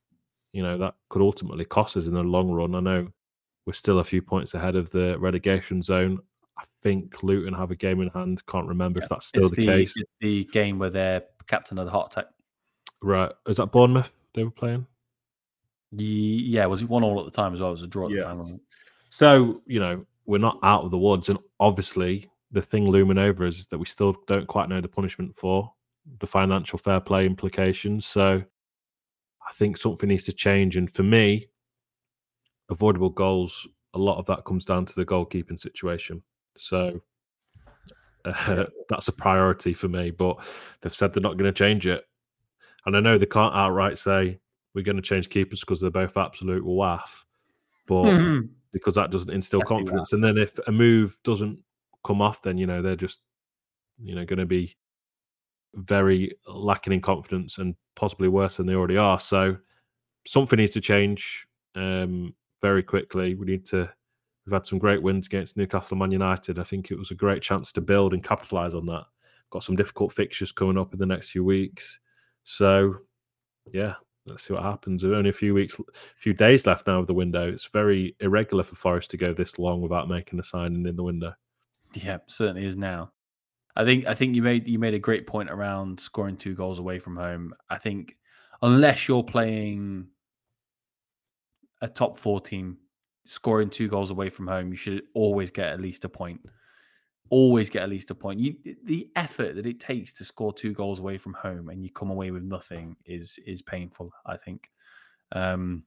you 0.53 0.63
know 0.63 0.77
that 0.77 0.95
could 1.09 1.21
ultimately 1.21 1.65
cost 1.65 1.97
us 1.97 2.07
in 2.07 2.13
the 2.13 2.23
long 2.23 2.51
run 2.51 2.75
i 2.75 2.79
know 2.79 3.07
we're 3.65 3.73
still 3.73 3.99
a 3.99 4.03
few 4.03 4.21
points 4.21 4.53
ahead 4.53 4.75
of 4.75 4.89
the 4.91 5.17
relegation 5.19 5.81
zone 5.81 6.17
i 6.57 6.63
think 6.81 7.21
luton 7.23 7.53
have 7.53 7.71
a 7.71 7.75
game 7.75 8.01
in 8.01 8.09
hand 8.09 8.43
can't 8.47 8.67
remember 8.67 9.01
if 9.01 9.09
that's 9.09 9.27
still 9.27 9.43
it's 9.43 9.51
the, 9.51 9.65
case 9.65 9.93
It's 9.95 10.11
the 10.21 10.45
game 10.45 10.79
where 10.79 10.89
they're 10.89 11.23
captain 11.47 11.77
of 11.77 11.85
the 11.85 11.91
heart 11.91 12.11
attack. 12.11 12.27
right 13.01 13.31
is 13.47 13.57
that 13.57 13.71
bournemouth 13.71 14.11
they 14.33 14.43
were 14.43 14.51
playing 14.51 14.85
Yeah, 15.91 16.65
was 16.65 16.81
it 16.81 16.89
one 16.89 17.03
all 17.03 17.19
at 17.19 17.25
the 17.25 17.31
time 17.31 17.53
as 17.53 17.59
well? 17.59 17.69
It 17.69 17.73
was 17.73 17.83
a 17.83 17.87
draw 17.87 18.05
at 18.05 18.11
Yeah. 18.11 18.19
the 18.21 18.25
time. 18.25 18.37
Wasn't 18.39 18.59
it? 18.61 18.65
So, 19.09 19.61
you 19.67 19.79
know, 19.79 20.05
we're 20.25 20.39
not 20.39 20.57
out 20.63 20.83
of 20.83 20.91
the 20.91 20.97
woods. 20.97 21.29
And 21.29 21.37
obviously, 21.59 22.31
the 22.51 22.61
thing 22.63 22.89
looming 22.89 23.19
over 23.19 23.45
is 23.45 23.67
that 23.67 23.77
we 23.77 23.85
still 23.85 24.13
don't 24.25 24.47
quite 24.47 24.69
know 24.69 24.81
the 24.81 24.87
punishment 24.87 25.37
for 25.37 25.71
the 26.19 26.27
financial 26.27 26.79
fair 26.79 26.99
play 26.99 27.25
implications. 27.27 28.07
So, 28.07 28.43
I 29.47 29.51
think 29.53 29.77
something 29.77 30.09
needs 30.09 30.23
to 30.25 30.33
change. 30.33 30.77
And 30.77 30.91
for 30.91 31.03
me, 31.03 31.47
avoidable 32.69 33.11
goals, 33.11 33.67
a 33.93 33.99
lot 33.99 34.17
of 34.17 34.25
that 34.25 34.45
comes 34.45 34.65
down 34.65 34.87
to 34.87 34.95
the 34.95 35.05
goalkeeping 35.05 35.59
situation. 35.59 36.23
So, 36.57 37.01
uh, 38.25 38.65
that's 38.89 39.07
a 39.07 39.13
priority 39.13 39.73
for 39.73 39.87
me. 39.87 40.11
But 40.11 40.37
they've 40.81 40.93
said 40.93 41.13
they're 41.13 41.21
not 41.21 41.37
going 41.37 41.51
to 41.51 41.57
change 41.57 41.87
it. 41.87 42.03
And 42.85 42.97
I 42.97 42.99
know 42.99 43.17
they 43.17 43.25
can't 43.25 43.55
outright 43.55 43.97
say 43.97 44.39
we're 44.73 44.83
going 44.83 44.97
to 44.97 45.01
change 45.01 45.29
keepers 45.29 45.61
because 45.61 45.79
they're 45.79 45.89
both 45.89 46.17
absolute 46.17 46.65
waff. 46.65 47.25
But 47.87 48.41
because 48.71 48.95
that 48.95 49.11
doesn't 49.11 49.29
instill 49.29 49.59
that. 49.59 49.67
confidence. 49.67 50.11
And 50.11 50.23
then 50.23 50.37
if 50.37 50.57
a 50.67 50.71
move 50.71 51.17
doesn't 51.23 51.59
come 52.03 52.21
off, 52.21 52.41
then 52.41 52.57
you 52.57 52.65
know 52.65 52.81
they're 52.81 52.95
just 52.95 53.19
you 54.03 54.15
know 54.15 54.25
going 54.25 54.39
to 54.39 54.45
be 54.45 54.75
very 55.75 56.35
lacking 56.47 56.93
in 56.93 57.01
confidence 57.01 57.57
and 57.57 57.75
possibly 57.95 58.27
worse 58.27 58.57
than 58.57 58.65
they 58.65 58.75
already 58.75 58.97
are. 58.97 59.19
So 59.19 59.57
something 60.25 60.57
needs 60.57 60.73
to 60.73 60.81
change 60.81 61.47
um, 61.75 62.33
very 62.61 62.83
quickly. 62.83 63.35
We 63.35 63.45
need 63.45 63.65
to. 63.67 63.89
We've 64.45 64.53
had 64.53 64.65
some 64.65 64.79
great 64.79 65.01
wins 65.01 65.27
against 65.27 65.55
Newcastle, 65.55 65.97
Man 65.97 66.11
United. 66.11 66.59
I 66.59 66.63
think 66.63 66.91
it 66.91 66.97
was 66.97 67.11
a 67.11 67.15
great 67.15 67.41
chance 67.41 67.71
to 67.73 67.81
build 67.81 68.13
and 68.13 68.23
capitalise 68.23 68.73
on 68.73 68.85
that. 68.87 69.05
Got 69.49 69.63
some 69.63 69.75
difficult 69.75 70.11
fixtures 70.11 70.51
coming 70.51 70.77
up 70.77 70.93
in 70.93 70.99
the 70.99 71.05
next 71.05 71.29
few 71.29 71.43
weeks. 71.43 71.99
So 72.43 72.97
yeah, 73.71 73.93
let's 74.25 74.45
see 74.47 74.53
what 74.53 74.63
happens. 74.63 75.01
There 75.01 75.13
are 75.13 75.15
only 75.15 75.29
a 75.29 75.33
few 75.33 75.53
weeks, 75.53 75.79
a 75.79 75.83
few 76.17 76.33
days 76.33 76.65
left 76.65 76.87
now 76.87 76.99
of 76.99 77.07
the 77.07 77.13
window. 77.13 77.49
It's 77.51 77.65
very 77.65 78.15
irregular 78.19 78.63
for 78.63 78.75
Forest 78.75 79.11
to 79.11 79.17
go 79.17 79.33
this 79.33 79.59
long 79.59 79.81
without 79.81 80.09
making 80.09 80.39
a 80.39 80.43
signing 80.43 80.85
in 80.85 80.95
the 80.95 81.03
window. 81.03 81.33
Yeah, 81.93 82.17
certainly 82.27 82.65
is 82.65 82.75
now. 82.75 83.11
I 83.75 83.83
think 83.85 84.05
I 84.05 84.13
think 84.13 84.35
you 84.35 84.43
made 84.43 84.67
you 84.67 84.77
made 84.77 84.93
a 84.93 84.99
great 84.99 85.25
point 85.25 85.49
around 85.49 85.99
scoring 85.99 86.37
two 86.37 86.53
goals 86.53 86.79
away 86.79 86.99
from 86.99 87.15
home. 87.15 87.53
I 87.69 87.77
think 87.77 88.17
unless 88.61 89.07
you're 89.07 89.23
playing 89.23 90.07
a 91.81 91.87
top 91.87 92.17
four 92.17 92.39
team, 92.39 92.77
scoring 93.25 93.69
two 93.69 93.87
goals 93.87 94.11
away 94.11 94.29
from 94.29 94.47
home, 94.47 94.69
you 94.69 94.75
should 94.75 95.03
always 95.13 95.51
get 95.51 95.67
at 95.67 95.81
least 95.81 96.05
a 96.05 96.09
point. 96.09 96.41
Always 97.29 97.69
get 97.69 97.83
at 97.83 97.89
least 97.89 98.11
a 98.11 98.15
point. 98.15 98.39
You 98.39 98.55
the 98.83 99.09
effort 99.15 99.55
that 99.55 99.65
it 99.65 99.79
takes 99.79 100.13
to 100.13 100.25
score 100.25 100.53
two 100.53 100.73
goals 100.73 100.99
away 100.99 101.17
from 101.17 101.33
home 101.33 101.69
and 101.69 101.83
you 101.83 101.89
come 101.89 102.11
away 102.11 102.31
with 102.31 102.43
nothing 102.43 102.95
is 103.05 103.39
is 103.45 103.61
painful. 103.61 104.11
I 104.25 104.37
think. 104.37 104.69
Um, 105.31 105.83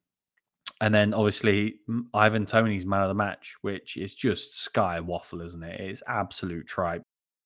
and 0.80 0.94
then 0.94 1.14
obviously 1.14 1.76
Ivan 2.12 2.46
Toney's 2.46 2.84
man 2.84 3.02
of 3.02 3.08
the 3.08 3.14
match, 3.14 3.54
which 3.62 3.96
is 3.96 4.14
just 4.14 4.58
sky 4.58 5.00
waffle, 5.00 5.40
isn't 5.40 5.62
it? 5.62 5.80
It's 5.80 6.02
absolute 6.06 6.66
tripe. 6.66 7.02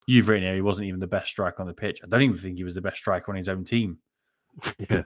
You've 0.06 0.28
written 0.28 0.44
here 0.44 0.54
he 0.54 0.62
wasn't 0.62 0.88
even 0.88 0.98
the 0.98 1.06
best 1.06 1.28
striker 1.28 1.60
on 1.60 1.68
the 1.68 1.74
pitch. 1.74 2.00
I 2.02 2.08
don't 2.08 2.22
even 2.22 2.36
think 2.36 2.56
he 2.56 2.64
was 2.64 2.74
the 2.74 2.80
best 2.80 2.96
striker 2.96 3.30
on 3.30 3.36
his 3.36 3.48
own 3.48 3.64
team. 3.64 3.98
Yeah. 4.90 5.02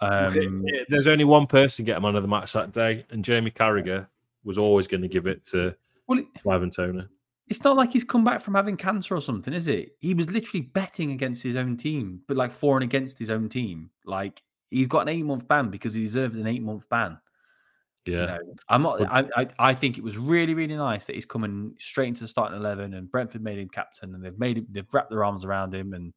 Um, 0.00 0.64
There's 0.88 1.06
only 1.06 1.24
one 1.24 1.46
person 1.46 1.84
getting 1.84 2.02
man 2.02 2.16
of 2.16 2.22
the 2.22 2.28
match 2.28 2.52
that 2.54 2.72
day, 2.72 3.06
and 3.10 3.24
Jamie 3.24 3.50
Carragher 3.50 4.06
was 4.44 4.58
always 4.58 4.86
going 4.86 5.02
to 5.02 5.08
give 5.08 5.26
it 5.26 5.44
to 5.44 5.74
well, 6.06 6.18
it, 6.18 6.26
Ivan 6.48 6.70
Toney. 6.70 7.04
It's 7.48 7.62
not 7.62 7.76
like 7.76 7.92
he's 7.92 8.04
come 8.04 8.24
back 8.24 8.40
from 8.40 8.54
having 8.54 8.76
cancer 8.76 9.14
or 9.14 9.20
something, 9.20 9.52
is 9.52 9.68
it? 9.68 9.96
He 10.00 10.14
was 10.14 10.30
literally 10.32 10.62
betting 10.62 11.12
against 11.12 11.42
his 11.42 11.56
own 11.56 11.76
team, 11.76 12.20
but 12.26 12.36
like 12.36 12.50
for 12.50 12.76
and 12.76 12.84
against 12.84 13.18
his 13.18 13.30
own 13.30 13.48
team. 13.48 13.90
Like 14.04 14.42
he's 14.70 14.88
got 14.88 15.00
an 15.00 15.08
eight 15.08 15.24
month 15.24 15.46
ban 15.46 15.70
because 15.70 15.94
he 15.94 16.02
deserved 16.02 16.36
an 16.36 16.46
eight 16.46 16.62
month 16.62 16.88
ban. 16.88 17.18
Yeah, 18.04 18.20
you 18.20 18.26
know, 18.26 18.38
I'm 18.68 18.82
not. 18.82 19.02
I, 19.02 19.24
I, 19.36 19.46
I 19.58 19.74
think 19.74 19.96
it 19.98 20.02
was 20.02 20.18
really 20.18 20.54
really 20.54 20.74
nice 20.74 21.04
that 21.04 21.14
he's 21.14 21.24
coming 21.24 21.76
straight 21.78 22.08
into 22.08 22.22
the 22.22 22.28
starting 22.28 22.58
eleven, 22.58 22.94
and 22.94 23.08
Brentford 23.08 23.44
made 23.44 23.58
him 23.58 23.68
captain, 23.68 24.14
and 24.14 24.24
they've 24.24 24.38
made 24.38 24.58
him, 24.58 24.66
they've 24.70 24.92
wrapped 24.92 25.10
their 25.10 25.24
arms 25.24 25.44
around 25.44 25.72
him 25.72 25.92
and 25.92 26.12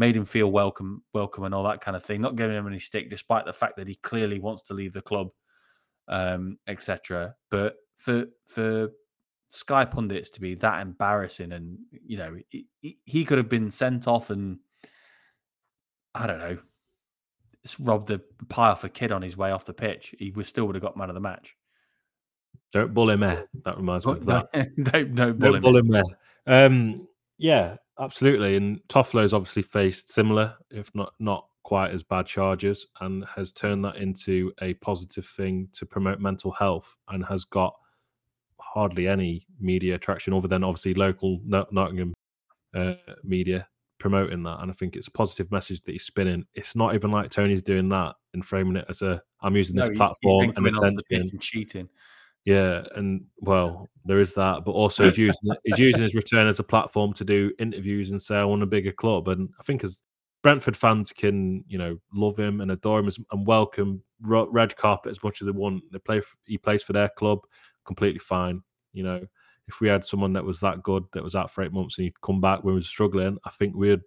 made 0.00 0.16
him 0.16 0.24
feel 0.24 0.50
welcome, 0.50 1.02
welcome, 1.12 1.44
and 1.44 1.54
all 1.54 1.62
that 1.64 1.82
kind 1.82 1.94
of 1.94 2.02
thing. 2.02 2.22
Not 2.22 2.34
giving 2.34 2.56
him 2.56 2.66
any 2.66 2.78
stick, 2.78 3.10
despite 3.10 3.44
the 3.44 3.52
fact 3.52 3.76
that 3.76 3.86
he 3.86 3.96
clearly 3.96 4.40
wants 4.40 4.62
to 4.62 4.74
leave 4.74 4.94
the 4.94 5.02
club, 5.02 5.28
um, 6.08 6.56
etc. 6.66 7.34
But 7.50 7.76
for 7.96 8.24
for 8.46 8.88
Sky 9.48 9.84
pundits 9.84 10.30
to 10.30 10.40
be 10.40 10.54
that 10.54 10.80
embarrassing, 10.80 11.52
and 11.52 11.78
you 11.90 12.16
know, 12.16 12.34
he, 12.48 12.66
he 13.04 13.24
could 13.26 13.36
have 13.36 13.50
been 13.50 13.70
sent 13.70 14.08
off, 14.08 14.30
and 14.30 14.60
I 16.14 16.26
don't 16.26 16.38
know, 16.38 16.58
robbed 17.78 18.08
the 18.08 18.22
pie 18.48 18.70
off 18.70 18.84
a 18.84 18.88
kid 18.88 19.12
on 19.12 19.20
his 19.20 19.36
way 19.36 19.50
off 19.50 19.66
the 19.66 19.74
pitch, 19.74 20.14
he 20.18 20.30
would 20.30 20.46
still 20.46 20.64
would 20.64 20.76
have 20.76 20.82
got 20.82 20.96
man 20.96 21.10
of 21.10 21.14
the 21.14 21.20
match. 21.20 21.56
Don't 22.72 22.94
bully 22.94 23.18
me. 23.18 23.36
That 23.66 23.76
reminds 23.76 24.06
me 24.06 24.12
of 24.12 24.24
that. 24.26 24.50
don't, 24.82 25.14
don't 25.14 25.38
bully, 25.38 25.60
don't 25.60 25.62
bully 25.62 25.82
me. 25.82 26.02
Um, 26.46 27.06
yeah, 27.36 27.76
absolutely. 28.00 28.56
And 28.56 28.80
Toffolo's 28.88 29.34
obviously 29.34 29.62
faced 29.62 30.10
similar, 30.10 30.54
if 30.70 30.94
not 30.94 31.12
not 31.18 31.46
quite 31.62 31.92
as 31.92 32.02
bad 32.02 32.26
charges, 32.26 32.86
and 33.00 33.24
has 33.36 33.52
turned 33.52 33.84
that 33.84 33.96
into 33.96 34.52
a 34.62 34.74
positive 34.74 35.26
thing 35.26 35.68
to 35.74 35.86
promote 35.86 36.20
mental 36.20 36.52
health, 36.52 36.96
and 37.08 37.24
has 37.26 37.44
got 37.44 37.74
hardly 38.58 39.08
any 39.08 39.46
media 39.58 39.94
attraction 39.96 40.32
other 40.32 40.48
than 40.48 40.64
obviously 40.64 40.94
local 40.94 41.40
Nottingham 41.44 42.14
uh, 42.74 42.94
media 43.24 43.66
promoting 43.98 44.42
that, 44.42 44.60
and 44.60 44.70
I 44.70 44.74
think 44.74 44.96
it's 44.96 45.06
a 45.06 45.12
positive 45.12 45.52
message 45.52 45.82
that 45.82 45.92
he's 45.92 46.04
spinning. 46.04 46.46
It's 46.54 46.74
not 46.74 46.94
even 46.94 47.12
like 47.12 47.30
Toney's 47.30 47.62
doing 47.62 47.88
that 47.90 48.16
and 48.34 48.44
framing 48.44 48.76
it 48.76 48.86
as 48.88 49.02
a 49.02 49.22
I'm 49.42 49.54
using 49.54 49.76
this 49.76 49.90
no, 49.90 49.96
platform 49.96 50.52
and 50.56 50.66
attention. 50.66 51.38
cheating. 51.38 51.88
Yeah, 52.44 52.84
and 52.96 53.26
well, 53.38 53.86
there 54.04 54.20
is 54.20 54.32
that, 54.34 54.64
but 54.64 54.72
also 54.72 55.04
he's 55.04 55.18
using 55.18 55.50
he's 55.64 55.78
using 55.78 56.02
his 56.02 56.14
return 56.14 56.46
as 56.46 56.58
a 56.58 56.64
platform 56.64 57.12
to 57.14 57.24
do 57.24 57.52
interviews 57.58 58.10
and 58.10 58.20
say 58.20 58.36
I 58.36 58.44
want 58.44 58.62
a 58.62 58.66
bigger 58.66 58.92
club. 58.92 59.28
And 59.28 59.50
I 59.58 59.62
think 59.62 59.84
as 59.84 59.98
Brentford 60.42 60.76
fans 60.76 61.12
can, 61.12 61.64
you 61.68 61.76
know, 61.76 61.98
love 62.14 62.38
him 62.38 62.60
and 62.60 62.70
adore 62.70 63.00
him 63.00 63.10
and 63.30 63.46
welcome 63.46 64.02
red 64.22 64.76
carpet 64.76 65.10
as 65.10 65.22
much 65.22 65.42
as 65.42 65.46
they 65.46 65.52
want. 65.52 65.82
They 65.92 65.98
play, 65.98 66.22
he 66.46 66.56
plays 66.56 66.82
for 66.82 66.94
their 66.94 67.10
club, 67.10 67.40
completely 67.84 68.20
fine. 68.20 68.62
You 68.92 69.04
know, 69.04 69.26
if 69.68 69.80
we 69.80 69.88
had 69.88 70.04
someone 70.04 70.32
that 70.32 70.44
was 70.44 70.60
that 70.60 70.82
good 70.82 71.04
that 71.12 71.22
was 71.22 71.34
out 71.34 71.50
for 71.50 71.62
eight 71.62 71.72
months 71.72 71.98
and 71.98 72.04
he'd 72.04 72.20
come 72.22 72.40
back 72.40 72.64
when 72.64 72.74
we 72.74 72.80
were 72.80 72.84
struggling, 72.84 73.38
I 73.44 73.50
think 73.50 73.76
we'd 73.76 74.00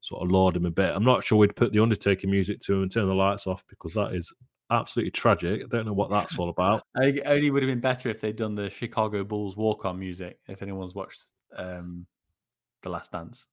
sort 0.00 0.22
of 0.22 0.30
laud 0.30 0.56
him 0.56 0.66
a 0.66 0.70
bit. 0.70 0.92
I'm 0.94 1.04
not 1.04 1.22
sure 1.22 1.38
we'd 1.38 1.56
put 1.56 1.72
the 1.72 1.82
Undertaker 1.82 2.26
music 2.26 2.60
to 2.62 2.74
him 2.74 2.82
and 2.82 2.90
turn 2.90 3.06
the 3.06 3.14
lights 3.14 3.46
off 3.46 3.62
because 3.68 3.94
that 3.94 4.14
is 4.14 4.32
absolutely 4.70 5.10
tragic. 5.10 5.62
I 5.64 5.66
don't 5.68 5.86
know 5.86 5.92
what 5.92 6.10
that's 6.10 6.38
all 6.38 6.48
about. 6.48 6.82
I 6.96 7.06
it 7.06 7.22
only 7.26 7.50
would 7.50 7.62
have 7.62 7.70
been 7.70 7.80
better 7.80 8.08
if 8.08 8.20
they'd 8.20 8.36
done 8.36 8.54
the 8.54 8.70
Chicago 8.70 9.24
Bulls 9.24 9.56
walk 9.56 9.84
on 9.84 9.98
music. 9.98 10.38
If 10.48 10.62
anyone's 10.62 10.94
watched 10.94 11.24
um, 11.56 12.06
The 12.82 12.90
Last 12.90 13.12
Dance, 13.12 13.46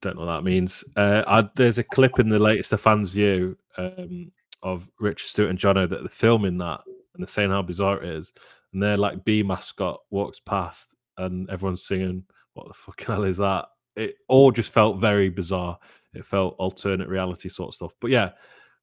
don't 0.00 0.16
know 0.16 0.26
what 0.26 0.36
that 0.36 0.44
means. 0.44 0.84
Uh, 0.96 1.22
I, 1.26 1.48
there's 1.56 1.78
a 1.78 1.84
clip 1.84 2.18
in 2.18 2.28
the 2.28 2.38
latest 2.38 2.70
The 2.70 2.78
Fans 2.78 3.10
View 3.10 3.56
um, 3.76 4.32
of 4.62 4.88
Richard 4.98 5.26
Stewart 5.26 5.50
and 5.50 5.58
Jono 5.58 5.88
that 5.88 6.00
they're 6.00 6.08
filming 6.08 6.58
that 6.58 6.80
and 6.86 7.22
they're 7.22 7.28
saying 7.28 7.50
how 7.50 7.62
bizarre 7.62 8.02
it 8.02 8.08
is 8.16 8.32
and 8.74 8.82
their 8.82 8.96
like 8.96 9.24
B 9.24 9.42
mascot 9.42 10.00
walks 10.10 10.40
past 10.40 10.94
and 11.16 11.48
everyone's 11.48 11.86
singing, 11.86 12.24
"What 12.52 12.68
the 12.68 12.74
fuck 12.74 13.00
hell 13.06 13.24
is 13.24 13.38
that?" 13.38 13.66
It 13.96 14.16
all 14.28 14.50
just 14.50 14.72
felt 14.72 15.00
very 15.00 15.30
bizarre. 15.30 15.78
It 16.12 16.26
felt 16.26 16.56
alternate 16.58 17.08
reality 17.08 17.48
sort 17.48 17.68
of 17.68 17.74
stuff. 17.74 17.94
But 18.00 18.10
yeah, 18.10 18.30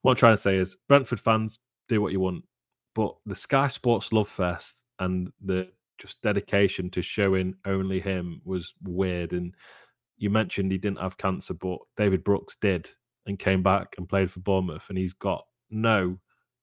what 0.01 0.11
I'm 0.11 0.17
trying 0.17 0.33
to 0.33 0.41
say 0.41 0.57
is 0.57 0.77
Brentford 0.87 1.19
fans 1.19 1.59
do 1.91 2.01
what 2.01 2.11
you 2.11 2.19
want, 2.19 2.43
but 2.95 3.15
the 3.25 3.35
Sky 3.35 3.67
Sports 3.67 4.13
Love 4.13 4.29
Fest 4.29 4.83
and 4.99 5.31
the 5.43 5.67
just 5.97 6.21
dedication 6.21 6.89
to 6.89 7.01
showing 7.01 7.53
only 7.65 7.99
him 7.99 8.41
was 8.43 8.73
weird. 8.81 9.33
And 9.33 9.53
you 10.17 10.29
mentioned 10.29 10.71
he 10.71 10.77
didn't 10.77 10.99
have 10.99 11.17
cancer, 11.17 11.53
but 11.53 11.79
David 11.97 12.23
Brooks 12.23 12.55
did 12.59 12.89
and 13.25 13.37
came 13.37 13.61
back 13.61 13.95
and 13.97 14.09
played 14.09 14.31
for 14.31 14.39
Bournemouth, 14.39 14.85
and 14.89 14.97
he's 14.97 15.13
got 15.13 15.45
no 15.69 16.17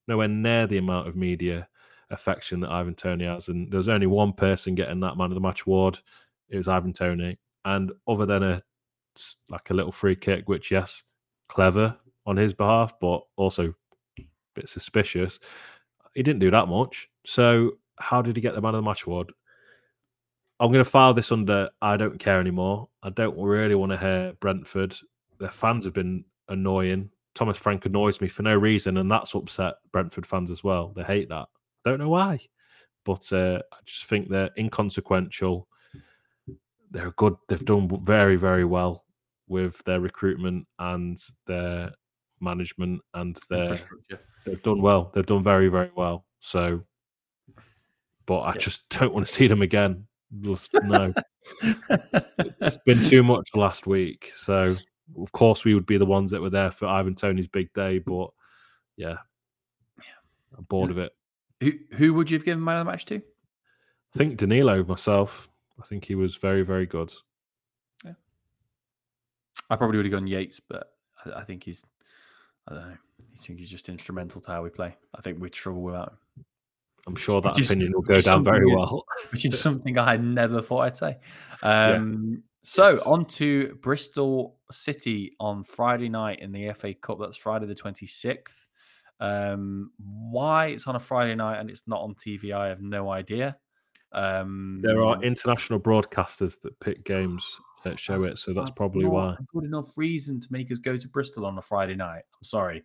nowhere 0.07 0.29
near 0.29 0.67
the 0.67 0.79
amount 0.79 1.07
of 1.07 1.17
media 1.17 1.69
affection 2.11 2.61
that 2.61 2.71
Ivan 2.71 2.95
Toney 2.95 3.27
has. 3.27 3.49
And 3.49 3.71
there 3.71 3.79
was 3.79 3.89
only 3.89 4.07
one 4.07 4.33
person 4.33 4.75
getting 4.75 5.01
that 5.01 5.19
man 5.19 5.31
of 5.31 5.35
the 5.35 5.41
match 5.41 5.67
award. 5.67 5.99
It 6.49 6.57
was 6.57 6.69
Ivan 6.69 6.95
Toney. 6.95 7.39
And 7.67 7.93
other 8.09 8.25
than 8.25 8.43
a 8.43 8.63
like 9.51 9.69
a 9.71 9.75
little 9.75 9.93
free 9.93 10.17
kick, 10.17 10.49
which 10.49 10.71
yes, 10.71 11.03
clever 11.49 11.97
on 12.25 12.37
his 12.37 12.55
behalf, 12.55 12.95
but 13.01 13.23
also 13.37 13.75
bit 14.59 14.69
suspicious. 14.69 15.39
He 16.15 16.23
didn't 16.23 16.41
do 16.41 16.51
that 16.51 16.69
much. 16.69 17.09
So 17.25 17.73
how 17.97 18.23
did 18.23 18.37
he 18.37 18.43
get 18.43 18.55
the 18.55 18.61
man 18.61 18.75
of 18.75 18.83
the 18.83 18.89
match 18.89 19.05
award? 19.05 19.33
I'm 20.61 20.73
going 20.73 20.85
to 20.85 20.91
file 20.91 21.15
this 21.15 21.31
under 21.31 21.71
I 21.81 21.97
don't 21.97 22.19
care 22.19 22.41
anymore. 22.41 22.89
I 23.03 23.11
don't 23.11 23.39
really 23.39 23.77
want 23.77 23.93
to 23.93 23.99
hear 23.99 24.33
Brentford. 24.41 24.97
Their 25.39 25.51
fans 25.51 25.85
have 25.85 25.95
been 25.95 26.25
annoying. 26.49 27.11
Thomas 27.35 27.59
Frank 27.59 27.87
annoys 27.87 28.21
me 28.21 28.27
for 28.29 28.43
no 28.43 28.57
reason, 28.57 28.97
and 28.97 29.09
that's 29.09 29.35
upset 29.35 29.75
Brentford 29.93 30.27
fans 30.27 30.51
as 30.51 30.65
well. 30.65 30.93
They 30.97 31.05
hate 31.05 31.29
that. 31.29 31.47
Don't 31.85 32.01
know 32.01 32.09
why, 32.09 32.41
but 33.05 33.33
uh, 33.33 33.61
I 33.73 33.77
just 33.85 34.07
think 34.07 34.29
they're 34.29 34.51
inconsequential. 34.59 35.69
They're 36.91 37.13
good. 37.13 37.37
They've 37.49 37.65
done 37.65 37.89
very, 38.03 38.35
very 38.35 38.65
well 38.65 39.05
with 39.47 39.83
their 39.85 40.01
recruitment 40.01 40.67
and 40.81 41.23
their 41.47 41.93
management 42.41 43.01
and 43.15 43.39
their. 43.51 43.79
They've 44.45 44.63
done 44.63 44.81
well. 44.81 45.11
They've 45.15 45.27
done 45.27 45.43
very, 45.43 45.69
very 45.69 45.91
well. 45.95 46.25
So, 46.41 46.83
but 48.27 48.41
I 48.41 48.53
yeah. 48.53 48.59
just 48.59 48.89
don't 48.91 49.15
want 49.15 49.27
to 49.27 49.33
see 49.33 49.47
them 49.47 49.63
again. 49.63 50.07
Just, 50.41 50.71
no, 50.83 51.13
it's 51.63 52.79
been 52.85 53.03
too 53.03 53.23
much 53.23 53.49
last 53.55 53.87
week. 53.87 54.31
So, 54.37 54.77
of 55.21 55.33
course, 55.33 55.65
we 55.65 55.75
would 55.75 55.87
be 55.87 55.99
the 55.99 56.07
ones 56.07 56.31
that 56.31 56.43
were 56.43 56.51
there 56.51 56.71
for 56.71 56.87
Ivan 56.87 57.15
Toney's 57.15 57.49
big 57.49 57.73
day. 57.73 57.99
But 57.99 58.29
yeah, 58.97 59.17
I'm 60.57 60.65
bored 60.65 60.91
of 60.91 60.99
it. 60.99 61.13
Who 61.61 61.73
who 61.97 62.15
would 62.15 62.31
you 62.31 62.39
have 62.39 62.45
given 62.45 62.63
man 62.63 62.77
of 62.77 62.87
the 62.87 62.91
match 62.91 63.05
to? 63.07 63.17
I 63.17 64.19
think 64.19 64.37
Danilo 64.37 64.85
myself. 64.85 65.49
I 65.81 65.87
think 65.87 66.05
he 66.05 66.15
was 66.15 66.37
very 66.37 66.63
very 66.63 66.87
good. 66.87 67.13
Yeah, 68.05 68.13
I 69.71 69.77
probably 69.77 69.97
would 69.97 70.07
have 70.07 70.13
gone 70.13 70.27
Yates, 70.27 70.61
but 70.61 70.93
I, 71.25 71.41
I 71.41 71.45
think 71.45 71.65
he's. 71.65 71.85
I 72.69 72.75
don't 72.75 72.89
know. 72.89 72.97
I 73.21 73.37
think 73.37 73.59
he's 73.59 73.71
just 73.71 73.89
instrumental 73.89 74.41
to 74.43 74.53
how 74.53 74.63
we 74.63 74.71
play. 74.71 74.97
I 75.15 75.21
think 75.21 75.41
we'd 75.41 75.55
struggle 75.55 75.83
without 75.83 76.13
him. 76.13 76.45
I'm 77.07 77.17
sure 77.17 77.41
that 77.41 77.57
which 77.57 77.67
opinion 77.67 77.89
is, 77.89 77.95
will 77.95 78.03
go 78.03 78.21
down 78.21 78.45
very 78.45 78.67
well. 78.67 79.05
which 79.31 79.45
is 79.47 79.59
something 79.59 79.97
I 79.97 80.17
never 80.19 80.61
thought 80.61 80.81
I'd 80.81 80.97
say. 80.97 81.19
Um, 81.63 82.33
yes. 82.33 82.43
So 82.65 82.91
yes. 82.91 83.03
on 83.07 83.25
to 83.27 83.79
Bristol 83.81 84.59
City 84.71 85.35
on 85.41 85.63
Friday 85.63 86.11
night 86.11 86.41
in 86.41 86.53
the 86.53 86.71
FA 86.75 86.93
Cup. 86.93 87.19
That's 87.19 87.37
Friday 87.37 87.67
the 87.67 87.75
26th. 87.75 88.69
Um, 89.21 89.91
why 89.99 90.67
it's 90.67 90.87
on 90.87 90.97
a 90.97 91.01
Friday 91.01 91.35
night 91.35 91.59
and 91.59 91.71
it's 91.71 91.83
not 91.87 92.03
on 92.03 92.15
TV, 92.15 92.53
I 92.53 92.69
have 92.69 92.83
no 92.83 93.11
idea. 93.11 93.57
Um, 94.13 94.81
there 94.83 95.03
are 95.03 95.23
international 95.23 95.81
broadcasters 95.81 96.61
that 96.63 96.79
pick 96.81 97.05
games 97.05 97.45
that 97.85 97.99
show 97.99 98.25
it, 98.25 98.39
so 98.39 98.53
that's, 98.53 98.69
that's 98.69 98.79
probably 98.79 99.05
why. 99.05 99.37
good 99.53 99.65
enough 99.65 99.97
reason 99.97 100.41
to 100.41 100.49
make 100.51 100.71
us 100.71 100.79
go 100.79 100.97
to 100.97 101.09
Bristol 101.09 101.47
on 101.47 101.59
a 101.59 101.63
Friday 101.63 101.95
night. 101.95 102.23
I'm 102.35 102.45
sorry, 102.45 102.85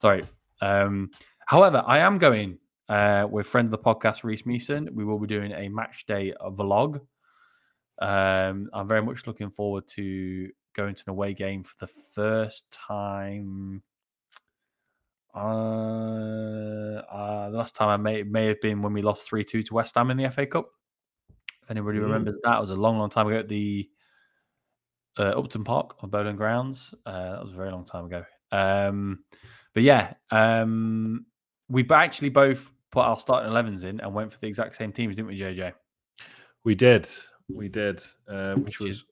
sorry. 0.00 0.24
Um, 0.60 1.10
however, 1.46 1.82
I 1.86 1.98
am 1.98 2.18
going 2.18 2.58
uh, 2.88 3.26
with 3.30 3.46
friend 3.46 3.66
of 3.66 3.70
the 3.70 3.78
podcast, 3.78 4.24
Reese 4.24 4.46
Meeson. 4.46 4.88
We 4.92 5.04
will 5.04 5.18
be 5.18 5.26
doing 5.26 5.52
a 5.52 5.68
match 5.68 6.06
day 6.06 6.34
vlog. 6.42 7.00
Um, 8.00 8.70
I'm 8.72 8.88
very 8.88 9.02
much 9.02 9.26
looking 9.26 9.50
forward 9.50 9.86
to 9.88 10.50
going 10.74 10.94
to 10.94 11.02
an 11.06 11.10
away 11.10 11.34
game 11.34 11.62
for 11.62 11.74
the 11.80 11.86
first 11.86 12.70
time 12.70 13.82
uh, 15.34 15.38
uh, 15.38 17.50
the 17.50 17.56
last 17.56 17.76
time 17.76 17.88
I 17.88 17.96
may 17.96 18.22
may 18.22 18.46
have 18.46 18.60
been 18.60 18.82
when 18.82 18.92
we 18.92 19.02
lost 19.02 19.26
three 19.26 19.44
two 19.44 19.62
to 19.62 19.74
West 19.74 19.94
Ham 19.94 20.10
in 20.10 20.16
the 20.16 20.30
FA 20.30 20.46
Cup. 20.46 20.68
If 21.62 21.70
anybody 21.70 21.98
mm. 21.98 22.02
remembers 22.02 22.36
that, 22.42 22.56
it 22.56 22.60
was 22.60 22.70
a 22.70 22.76
long, 22.76 22.98
long 22.98 23.10
time 23.10 23.28
ago 23.28 23.38
at 23.38 23.48
the 23.48 23.88
uh, 25.20 25.34
Upton 25.36 25.64
Park 25.64 25.96
on 26.02 26.10
Boleyn 26.10 26.36
Grounds. 26.36 26.94
Uh, 27.04 27.32
that 27.32 27.42
was 27.42 27.52
a 27.52 27.56
very 27.56 27.70
long 27.70 27.84
time 27.84 28.06
ago. 28.06 28.24
Um, 28.50 29.20
but 29.74 29.82
yeah, 29.82 30.14
um, 30.30 31.26
we 31.68 31.86
actually 31.90 32.30
both 32.30 32.72
put 32.90 33.04
our 33.04 33.18
starting 33.18 33.52
11s 33.52 33.84
in 33.84 34.00
and 34.00 34.14
went 34.14 34.32
for 34.32 34.38
the 34.38 34.46
exact 34.46 34.76
same 34.76 34.92
teams, 34.92 35.16
didn't 35.16 35.28
we, 35.28 35.38
JJ? 35.38 35.72
We 36.64 36.74
did, 36.74 37.08
we 37.48 37.68
did, 37.68 38.02
uh, 38.28 38.54
which, 38.54 38.64
which 38.64 38.80
was 38.80 38.96
is... 38.96 39.04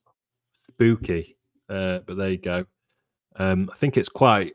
spooky. 0.68 1.36
Uh, 1.68 2.00
but 2.06 2.16
there 2.16 2.30
you 2.30 2.38
go. 2.38 2.64
Um, 3.36 3.68
I 3.72 3.76
think 3.76 3.96
it's 3.96 4.08
quite 4.08 4.54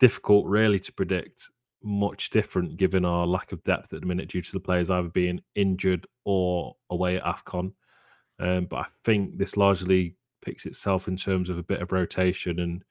difficult, 0.00 0.46
really, 0.46 0.80
to 0.80 0.92
predict 0.92 1.50
much 1.82 2.30
different 2.30 2.78
given 2.78 3.04
our 3.04 3.26
lack 3.26 3.52
of 3.52 3.62
depth 3.62 3.92
at 3.92 4.00
the 4.00 4.06
minute 4.06 4.30
due 4.30 4.42
to 4.42 4.52
the 4.52 4.58
players 4.58 4.90
either 4.90 5.08
being 5.08 5.40
injured 5.54 6.06
or 6.24 6.74
away 6.90 7.18
at 7.18 7.24
AFCON. 7.24 7.72
Um, 8.40 8.64
but 8.64 8.76
I 8.76 8.86
think 9.04 9.38
this 9.38 9.56
largely 9.56 10.16
picks 10.42 10.66
itself 10.66 11.08
in 11.08 11.16
terms 11.16 11.48
of 11.48 11.58
a 11.58 11.62
bit 11.62 11.82
of 11.82 11.92
rotation 11.92 12.60
and 12.60 12.84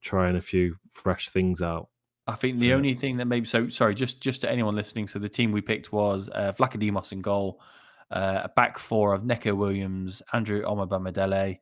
trying 0.00 0.36
a 0.36 0.40
few 0.40 0.76
fresh 0.92 1.28
things 1.28 1.62
out. 1.62 1.88
I 2.26 2.34
think 2.34 2.60
the 2.60 2.72
only 2.72 2.94
thing 2.94 3.16
that 3.16 3.26
maybe 3.26 3.46
so 3.46 3.68
sorry, 3.68 3.94
just 3.94 4.20
just 4.20 4.42
to 4.42 4.50
anyone 4.50 4.76
listening. 4.76 5.08
So 5.08 5.18
the 5.18 5.28
team 5.28 5.50
we 5.50 5.60
picked 5.60 5.92
was 5.92 6.28
uh, 6.32 6.52
Vlachodimos 6.52 7.12
in 7.12 7.20
goal, 7.20 7.60
uh, 8.10 8.42
a 8.44 8.48
back 8.50 8.78
four 8.78 9.12
of 9.12 9.24
Neco 9.24 9.54
Williams, 9.54 10.22
Andrew 10.32 10.62
Omobamidele, 10.62 11.58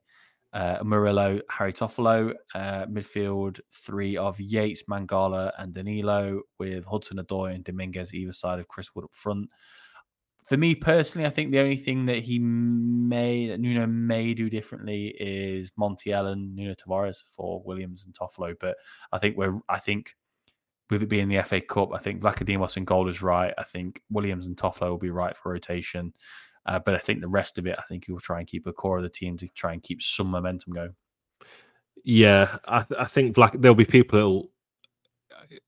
uh, 0.53 0.79
Murillo, 0.85 1.41
Harry 1.49 1.73
Toffolo, 1.73 2.35
uh, 2.55 2.87
midfield 2.87 3.61
three 3.73 4.17
of 4.17 4.39
Yates, 4.39 4.83
Mangala, 4.83 5.53
and 5.59 5.73
Danilo, 5.73 6.43
with 6.59 6.85
Hudson-Odoi 6.85 7.55
and 7.55 7.65
Dominguez 7.65 8.13
either 8.13 8.33
side 8.33 8.59
of 8.59 8.69
Chris 8.69 8.95
Wood 8.95 9.05
up 9.05 9.15
front. 9.15 9.49
For 10.51 10.57
me 10.57 10.75
personally, 10.75 11.29
I 11.29 11.31
think 11.31 11.53
the 11.53 11.61
only 11.61 11.77
thing 11.77 12.07
that 12.07 12.25
he 12.25 12.41
may 12.41 13.47
that 13.47 13.61
Nuno 13.61 13.87
may 13.87 14.35
do 14.35 14.51
differently 14.51 15.15
is 15.21 15.71
Montiel, 15.79 16.37
Nuno 16.37 16.75
Tavares 16.75 17.23
for 17.25 17.63
Williams 17.65 18.05
and 18.05 18.13
Toffolo. 18.13 18.57
But 18.59 18.77
I 19.13 19.19
think 19.19 19.37
we're 19.37 19.61
I 19.69 19.79
think 19.79 20.17
with 20.91 21.05
it 21.05 21.09
being 21.09 21.29
the 21.29 21.41
FA 21.45 21.61
Cup, 21.61 21.91
I 21.95 21.99
think 21.99 22.21
Vlachodimos 22.21 22.77
and 22.77 22.85
goal 22.85 23.09
is 23.09 23.23
right. 23.23 23.55
I 23.59 23.63
think 23.63 24.03
Williams 24.11 24.49
and 24.49 24.57
Toffolo 24.57 24.91
will 24.91 24.99
be 24.99 25.11
right 25.11 25.37
for 25.37 25.53
rotation. 25.53 26.13
Uh, 26.67 26.81
but 26.81 26.97
I 26.97 26.99
think 26.99 27.21
the 27.21 27.29
rest 27.29 27.57
of 27.57 27.69
it, 27.69 27.77
I 27.79 27.83
think 27.83 28.07
he 28.07 28.13
will 28.13 28.19
try 28.19 28.41
and 28.41 28.49
keep 28.49 28.67
a 28.67 28.73
core 28.73 28.97
of 28.97 29.05
the 29.05 29.09
team 29.09 29.37
to 29.39 29.49
try 29.51 29.73
and 29.73 29.81
keep 29.81 30.03
some 30.03 30.33
momentum 30.33 30.73
going. 30.73 30.97
Yeah, 32.03 32.59
I, 32.65 32.83
th- 32.83 33.01
I 33.01 33.05
think 33.05 33.37
Black, 33.37 33.55
there'll 33.57 33.77
be 33.77 33.85
people. 33.85 34.51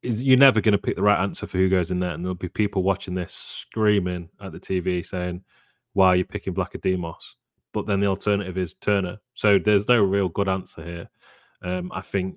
Is 0.02 0.22
you're 0.22 0.36
never 0.36 0.60
going 0.60 0.72
to 0.72 0.78
pick 0.78 0.96
the 0.96 1.02
right 1.02 1.22
answer 1.22 1.46
for 1.46 1.58
who 1.58 1.68
goes 1.68 1.90
in 1.90 2.00
there, 2.00 2.10
and 2.10 2.24
there'll 2.24 2.34
be 2.34 2.48
people 2.48 2.82
watching 2.82 3.14
this 3.14 3.32
screaming 3.34 4.28
at 4.40 4.52
the 4.52 4.60
TV 4.60 5.04
saying, 5.04 5.42
"Why 5.92 6.08
are 6.08 6.16
you 6.16 6.24
picking 6.24 6.54
Vlachodimos?" 6.54 7.34
But 7.72 7.86
then 7.86 8.00
the 8.00 8.06
alternative 8.06 8.58
is 8.58 8.74
Turner. 8.74 9.18
So 9.34 9.58
there's 9.58 9.88
no 9.88 10.02
real 10.02 10.28
good 10.28 10.48
answer 10.48 10.84
here. 10.84 11.10
Um, 11.62 11.90
I 11.94 12.00
think 12.00 12.36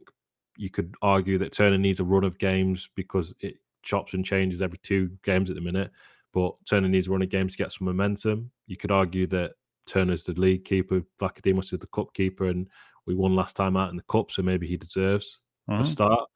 you 0.57 0.69
could 0.69 0.95
argue 1.01 1.37
that 1.39 1.51
Turner 1.51 1.77
needs 1.77 1.99
a 1.99 2.05
run 2.05 2.23
of 2.23 2.37
games 2.37 2.89
because 2.95 3.33
it 3.41 3.55
chops 3.83 4.13
and 4.13 4.25
changes 4.25 4.61
every 4.61 4.79
two 4.79 5.09
games 5.23 5.49
at 5.49 5.55
the 5.55 5.61
minute. 5.61 5.91
But 6.33 6.53
Turner 6.69 6.87
needs 6.87 7.07
a 7.07 7.11
run 7.11 7.21
of 7.21 7.29
games 7.29 7.53
to 7.53 7.57
get 7.57 7.71
some 7.71 7.85
momentum. 7.85 8.51
You 8.67 8.77
could 8.77 8.91
argue 8.91 9.27
that 9.27 9.53
Turner's 9.85 10.23
the 10.23 10.33
league 10.33 10.65
keeper, 10.65 11.01
Vlachodimos 11.19 11.73
is 11.73 11.79
the 11.79 11.87
cup 11.87 12.13
keeper, 12.13 12.45
and 12.45 12.67
we 13.05 13.15
won 13.15 13.35
last 13.35 13.55
time 13.55 13.77
out 13.77 13.91
in 13.91 13.95
the 13.95 14.03
cup, 14.03 14.31
so 14.31 14.41
maybe 14.41 14.67
he 14.67 14.77
deserves 14.77 15.39
mm-hmm. 15.69 15.83
a 15.83 15.85
start. 15.85 16.29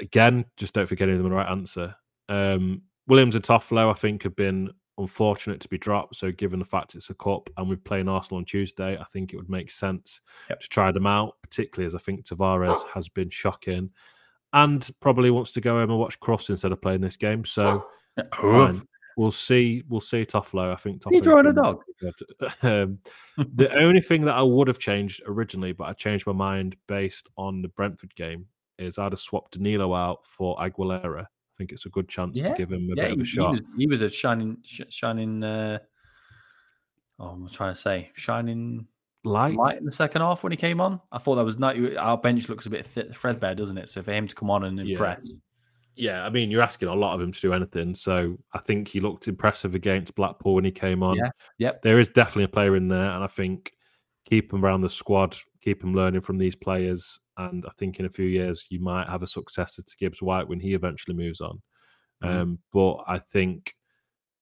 Again, 0.00 0.44
just 0.56 0.74
don't 0.74 0.86
forget 0.86 1.08
any 1.08 1.16
of 1.16 1.22
them 1.22 1.30
the 1.30 1.36
right 1.36 1.50
answer. 1.50 1.94
Um, 2.28 2.82
Williams 3.06 3.34
and 3.34 3.44
Toffolo, 3.44 3.90
I 3.90 3.94
think, 3.94 4.22
have 4.22 4.36
been 4.36 4.70
unfortunate 4.98 5.60
to 5.60 5.68
be 5.68 5.78
dropped. 5.78 6.16
So, 6.16 6.30
given 6.30 6.58
the 6.58 6.64
fact 6.64 6.94
it's 6.94 7.10
a 7.10 7.14
cup 7.14 7.50
and 7.56 7.68
we're 7.68 7.76
playing 7.76 8.08
Arsenal 8.08 8.38
on 8.38 8.44
Tuesday, 8.44 8.96
I 8.98 9.04
think 9.12 9.32
it 9.32 9.36
would 9.36 9.50
make 9.50 9.70
sense 9.70 10.20
yep. 10.48 10.60
to 10.60 10.68
try 10.68 10.92
them 10.92 11.06
out, 11.06 11.36
particularly 11.42 11.86
as 11.86 11.94
I 11.94 11.98
think 11.98 12.24
Tavares 12.24 12.82
has 12.94 13.08
been 13.08 13.30
shocking 13.30 13.90
and 14.52 14.88
probably 15.00 15.30
wants 15.30 15.52
to 15.52 15.60
go 15.60 15.78
home 15.78 15.90
and 15.90 15.98
watch 15.98 16.20
Cross 16.20 16.50
instead 16.50 16.72
of 16.72 16.82
playing 16.82 17.00
this 17.00 17.16
game. 17.16 17.44
So, 17.44 17.86
we'll 19.16 19.32
see. 19.32 19.82
We'll 19.88 20.00
see 20.00 20.24
Toffolo. 20.24 20.72
I 20.72 20.76
think 20.76 21.02
Toffolo. 21.02 21.14
You 21.14 21.20
drawing 21.20 21.46
a 21.46 21.52
dog? 21.52 21.82
um, 22.62 22.98
the 23.36 23.74
only 23.76 24.00
thing 24.00 24.24
that 24.26 24.34
I 24.34 24.42
would 24.42 24.68
have 24.68 24.78
changed 24.78 25.22
originally, 25.26 25.72
but 25.72 25.84
I 25.84 25.92
changed 25.92 26.26
my 26.26 26.32
mind 26.32 26.76
based 26.86 27.28
on 27.36 27.62
the 27.62 27.68
Brentford 27.68 28.14
game, 28.14 28.46
is 28.82 28.98
I'd 28.98 29.12
have 29.12 29.20
swapped 29.20 29.52
Danilo 29.52 29.94
out 29.94 30.20
for 30.24 30.56
Aguilera 30.58 31.26
I 31.52 31.58
think 31.58 31.72
it's 31.72 31.86
a 31.86 31.90
good 31.90 32.08
chance 32.08 32.36
yeah. 32.36 32.48
to 32.48 32.54
give 32.54 32.72
him 32.72 32.88
a 32.92 32.96
yeah, 32.96 33.04
bit 33.04 33.12
of 33.12 33.20
a 33.20 33.24
shot. 33.24 33.44
He 33.44 33.50
was, 33.50 33.62
he 33.78 33.86
was 33.86 34.02
a 34.02 34.08
shining, 34.08 34.56
shining. 34.64 35.44
Uh, 35.44 35.78
oh, 37.18 37.28
I'm 37.28 37.48
trying 37.48 37.74
to 37.74 37.78
say 37.78 38.10
shining 38.14 38.86
light. 39.24 39.54
light 39.54 39.76
in 39.76 39.84
the 39.84 39.92
second 39.92 40.22
half 40.22 40.42
when 40.42 40.50
he 40.50 40.56
came 40.56 40.80
on. 40.80 41.00
I 41.10 41.18
thought 41.18 41.34
that 41.34 41.44
was 41.44 41.58
not. 41.58 41.76
Our 41.96 42.16
bench 42.16 42.48
looks 42.48 42.66
a 42.66 42.70
bit 42.70 42.86
threadbare, 42.86 43.54
doesn't 43.54 43.76
it? 43.76 43.90
So 43.90 44.02
for 44.02 44.12
him 44.12 44.26
to 44.28 44.34
come 44.34 44.50
on 44.50 44.64
and 44.64 44.80
impress. 44.80 45.20
Yeah. 45.24 45.36
Yeah, 45.94 46.24
I 46.24 46.30
mean, 46.30 46.50
you're 46.50 46.62
asking 46.62 46.88
a 46.88 46.94
lot 46.94 47.14
of 47.14 47.20
him 47.20 47.32
to 47.32 47.40
do 47.40 47.52
anything. 47.52 47.94
So 47.94 48.38
I 48.54 48.60
think 48.60 48.88
he 48.88 48.98
looked 48.98 49.28
impressive 49.28 49.74
against 49.74 50.14
Blackpool 50.14 50.54
when 50.54 50.64
he 50.64 50.70
came 50.70 51.02
on. 51.02 51.16
Yeah, 51.16 51.28
yep. 51.58 51.82
There 51.82 52.00
is 52.00 52.08
definitely 52.08 52.44
a 52.44 52.48
player 52.48 52.76
in 52.76 52.88
there, 52.88 53.10
and 53.10 53.22
I 53.22 53.26
think 53.26 53.72
keep 54.24 54.54
him 54.54 54.64
around 54.64 54.80
the 54.80 54.88
squad, 54.88 55.36
keep 55.62 55.82
him 55.82 55.94
learning 55.94 56.20
from 56.20 56.38
these 56.38 56.56
players, 56.56 57.20
and 57.38 57.64
I 57.66 57.70
think 57.76 57.98
in 57.98 58.06
a 58.06 58.10
few 58.10 58.26
years 58.26 58.66
you 58.68 58.80
might 58.80 59.08
have 59.08 59.22
a 59.22 59.26
successor 59.26 59.82
to 59.82 59.96
Gibbs 59.96 60.22
White 60.22 60.48
when 60.48 60.60
he 60.60 60.74
eventually 60.74 61.16
moves 61.16 61.40
on. 61.40 61.62
Mm-hmm. 62.22 62.40
Um, 62.40 62.58
but 62.72 62.98
I 63.06 63.18
think 63.18 63.74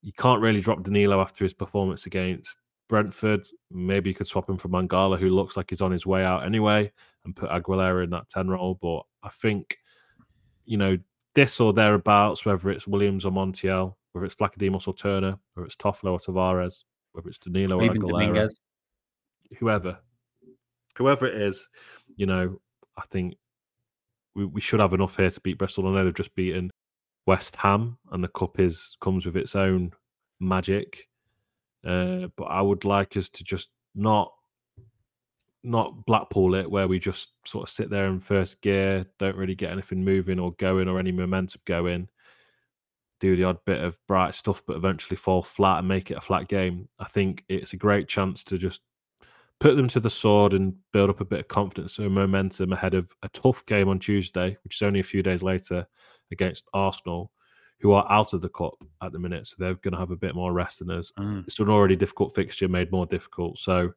you 0.02 0.12
can't 0.12 0.40
really 0.40 0.60
drop 0.60 0.82
Danilo 0.82 1.20
after 1.20 1.44
his 1.44 1.54
performance 1.54 2.06
against 2.06 2.58
Brentford. 2.88 3.46
Maybe 3.70 4.10
you 4.10 4.14
could 4.14 4.26
swap 4.26 4.48
him 4.48 4.58
for 4.58 4.68
Mangala, 4.68 5.18
who 5.18 5.28
looks 5.28 5.56
like 5.56 5.70
he's 5.70 5.80
on 5.80 5.92
his 5.92 6.06
way 6.06 6.24
out 6.24 6.44
anyway, 6.44 6.90
and 7.24 7.36
put 7.36 7.50
Aguilera 7.50 8.04
in 8.04 8.10
that 8.10 8.28
10 8.28 8.48
role. 8.48 8.78
But 8.80 9.02
I 9.22 9.30
think, 9.30 9.76
you 10.64 10.76
know, 10.76 10.98
this 11.34 11.60
or 11.60 11.72
thereabouts, 11.72 12.44
whether 12.44 12.70
it's 12.70 12.88
Williams 12.88 13.24
or 13.24 13.32
Montiel, 13.32 13.94
whether 14.12 14.26
it's 14.26 14.34
Vlachodimos 14.34 14.88
or 14.88 14.94
Turner, 14.94 15.38
whether 15.54 15.66
it's 15.66 15.76
Toffolo 15.76 16.12
or 16.12 16.18
Tavares, 16.18 16.84
whether 17.12 17.28
it's 17.28 17.38
Danilo 17.38 17.78
or, 17.78 17.84
or 17.84 17.88
Aguilera, 17.88 18.10
Dominguez. 18.10 18.60
whoever, 19.58 19.98
whoever 21.00 21.26
it 21.26 21.40
is, 21.40 21.68
you 22.16 22.26
know, 22.26 22.60
I 22.96 23.02
think 23.10 23.34
we, 24.34 24.44
we 24.44 24.60
should 24.60 24.80
have 24.80 24.92
enough 24.92 25.16
here 25.16 25.30
to 25.30 25.40
beat 25.40 25.58
Bristol. 25.58 25.88
I 25.88 25.92
know 25.92 26.04
they've 26.04 26.14
just 26.14 26.34
beaten 26.34 26.70
West 27.26 27.56
Ham, 27.56 27.98
and 28.12 28.22
the 28.22 28.28
cup 28.28 28.60
is 28.60 28.96
comes 29.00 29.24
with 29.24 29.36
its 29.36 29.56
own 29.56 29.92
magic. 30.38 31.08
Uh, 31.84 32.26
but 32.36 32.44
I 32.44 32.60
would 32.60 32.84
like 32.84 33.16
us 33.16 33.30
to 33.30 33.44
just 33.44 33.70
not 33.94 34.32
not 35.62 36.04
Blackpool 36.06 36.54
it, 36.54 36.70
where 36.70 36.86
we 36.86 36.98
just 36.98 37.30
sort 37.46 37.68
of 37.68 37.72
sit 37.72 37.90
there 37.90 38.06
in 38.06 38.20
first 38.20 38.60
gear, 38.60 39.06
don't 39.18 39.36
really 39.36 39.54
get 39.54 39.72
anything 39.72 40.04
moving 40.04 40.38
or 40.38 40.52
going 40.52 40.88
or 40.88 40.98
any 40.98 41.12
momentum 41.12 41.62
going. 41.64 42.08
Do 43.20 43.36
the 43.36 43.44
odd 43.44 43.58
bit 43.66 43.82
of 43.82 43.98
bright 44.06 44.34
stuff, 44.34 44.62
but 44.66 44.76
eventually 44.76 45.16
fall 45.16 45.42
flat 45.42 45.78
and 45.78 45.88
make 45.88 46.10
it 46.10 46.16
a 46.16 46.22
flat 46.22 46.48
game. 46.48 46.88
I 46.98 47.04
think 47.06 47.44
it's 47.48 47.74
a 47.74 47.78
great 47.78 48.08
chance 48.08 48.44
to 48.44 48.56
just 48.56 48.80
put 49.60 49.76
them 49.76 49.88
to 49.88 50.00
the 50.00 50.10
sword 50.10 50.54
and 50.54 50.74
build 50.92 51.10
up 51.10 51.20
a 51.20 51.24
bit 51.24 51.40
of 51.40 51.48
confidence 51.48 51.98
and 51.98 52.10
momentum 52.10 52.72
ahead 52.72 52.94
of 52.94 53.14
a 53.22 53.28
tough 53.28 53.64
game 53.66 53.88
on 53.88 53.98
Tuesday, 53.98 54.56
which 54.64 54.76
is 54.76 54.82
only 54.82 55.00
a 55.00 55.04
few 55.04 55.22
days 55.22 55.42
later 55.42 55.86
against 56.32 56.64
Arsenal, 56.72 57.30
who 57.78 57.92
are 57.92 58.10
out 58.10 58.32
of 58.32 58.40
the 58.40 58.48
cup 58.48 58.74
at 59.02 59.12
the 59.12 59.18
minute. 59.18 59.46
So 59.46 59.56
they're 59.58 59.74
going 59.74 59.92
to 59.92 59.98
have 59.98 60.10
a 60.10 60.16
bit 60.16 60.34
more 60.34 60.54
rest 60.54 60.78
than 60.78 60.90
us. 60.90 61.12
Mm. 61.18 61.44
It's 61.46 61.58
an 61.58 61.68
already 61.68 61.94
difficult 61.94 62.34
fixture 62.34 62.68
made 62.68 62.90
more 62.90 63.06
difficult. 63.06 63.58
So, 63.58 63.92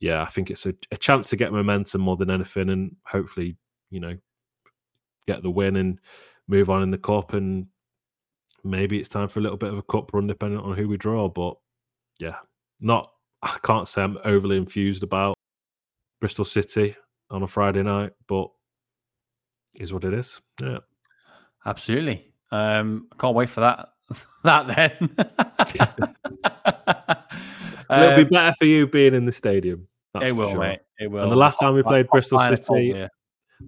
yeah, 0.00 0.22
I 0.22 0.26
think 0.26 0.50
it's 0.50 0.66
a, 0.66 0.74
a 0.90 0.96
chance 0.96 1.30
to 1.30 1.36
get 1.36 1.52
momentum 1.52 2.00
more 2.00 2.16
than 2.16 2.30
anything 2.30 2.70
and 2.70 2.96
hopefully, 3.06 3.56
you 3.90 4.00
know, 4.00 4.16
get 5.28 5.42
the 5.42 5.50
win 5.50 5.76
and 5.76 6.00
move 6.48 6.68
on 6.68 6.82
in 6.82 6.90
the 6.90 6.98
cup. 6.98 7.32
And 7.32 7.66
maybe 8.64 8.98
it's 8.98 9.08
time 9.08 9.28
for 9.28 9.38
a 9.38 9.42
little 9.42 9.58
bit 9.58 9.72
of 9.72 9.78
a 9.78 9.82
cup 9.82 10.12
run, 10.12 10.26
depending 10.26 10.58
on 10.58 10.76
who 10.76 10.88
we 10.88 10.96
draw. 10.96 11.28
But 11.28 11.54
yeah, 12.18 12.36
not 12.80 13.12
I 13.42 13.58
can't 13.62 13.88
say 13.88 14.02
I'm 14.02 14.18
overly 14.24 14.56
infused 14.56 15.02
about 15.02 15.36
Bristol 16.20 16.44
City 16.44 16.96
on 17.30 17.42
a 17.42 17.46
Friday 17.46 17.82
night, 17.82 18.12
but 18.28 18.50
is 19.78 19.92
what 19.92 20.04
it 20.04 20.12
is. 20.12 20.40
Yeah, 20.60 20.78
absolutely. 21.64 22.32
Um, 22.50 23.08
I 23.12 23.16
can't 23.16 23.34
wait 23.34 23.48
for 23.48 23.60
that. 23.60 23.88
that 24.44 24.66
then. 24.66 25.16
It'll 27.90 28.16
be 28.16 28.22
um, 28.22 28.28
better 28.28 28.54
for 28.58 28.66
you 28.66 28.86
being 28.86 29.14
in 29.14 29.24
the 29.24 29.32
stadium. 29.32 29.88
it 30.20 30.34
will, 30.34 30.50
sure. 30.50 30.60
mate. 30.60 30.80
It 30.98 31.10
will. 31.10 31.22
And 31.22 31.32
the 31.32 31.36
last 31.36 31.58
time 31.58 31.74
we 31.74 31.82
played 31.82 32.08
Bristol 32.08 32.38
City, 32.38 33.06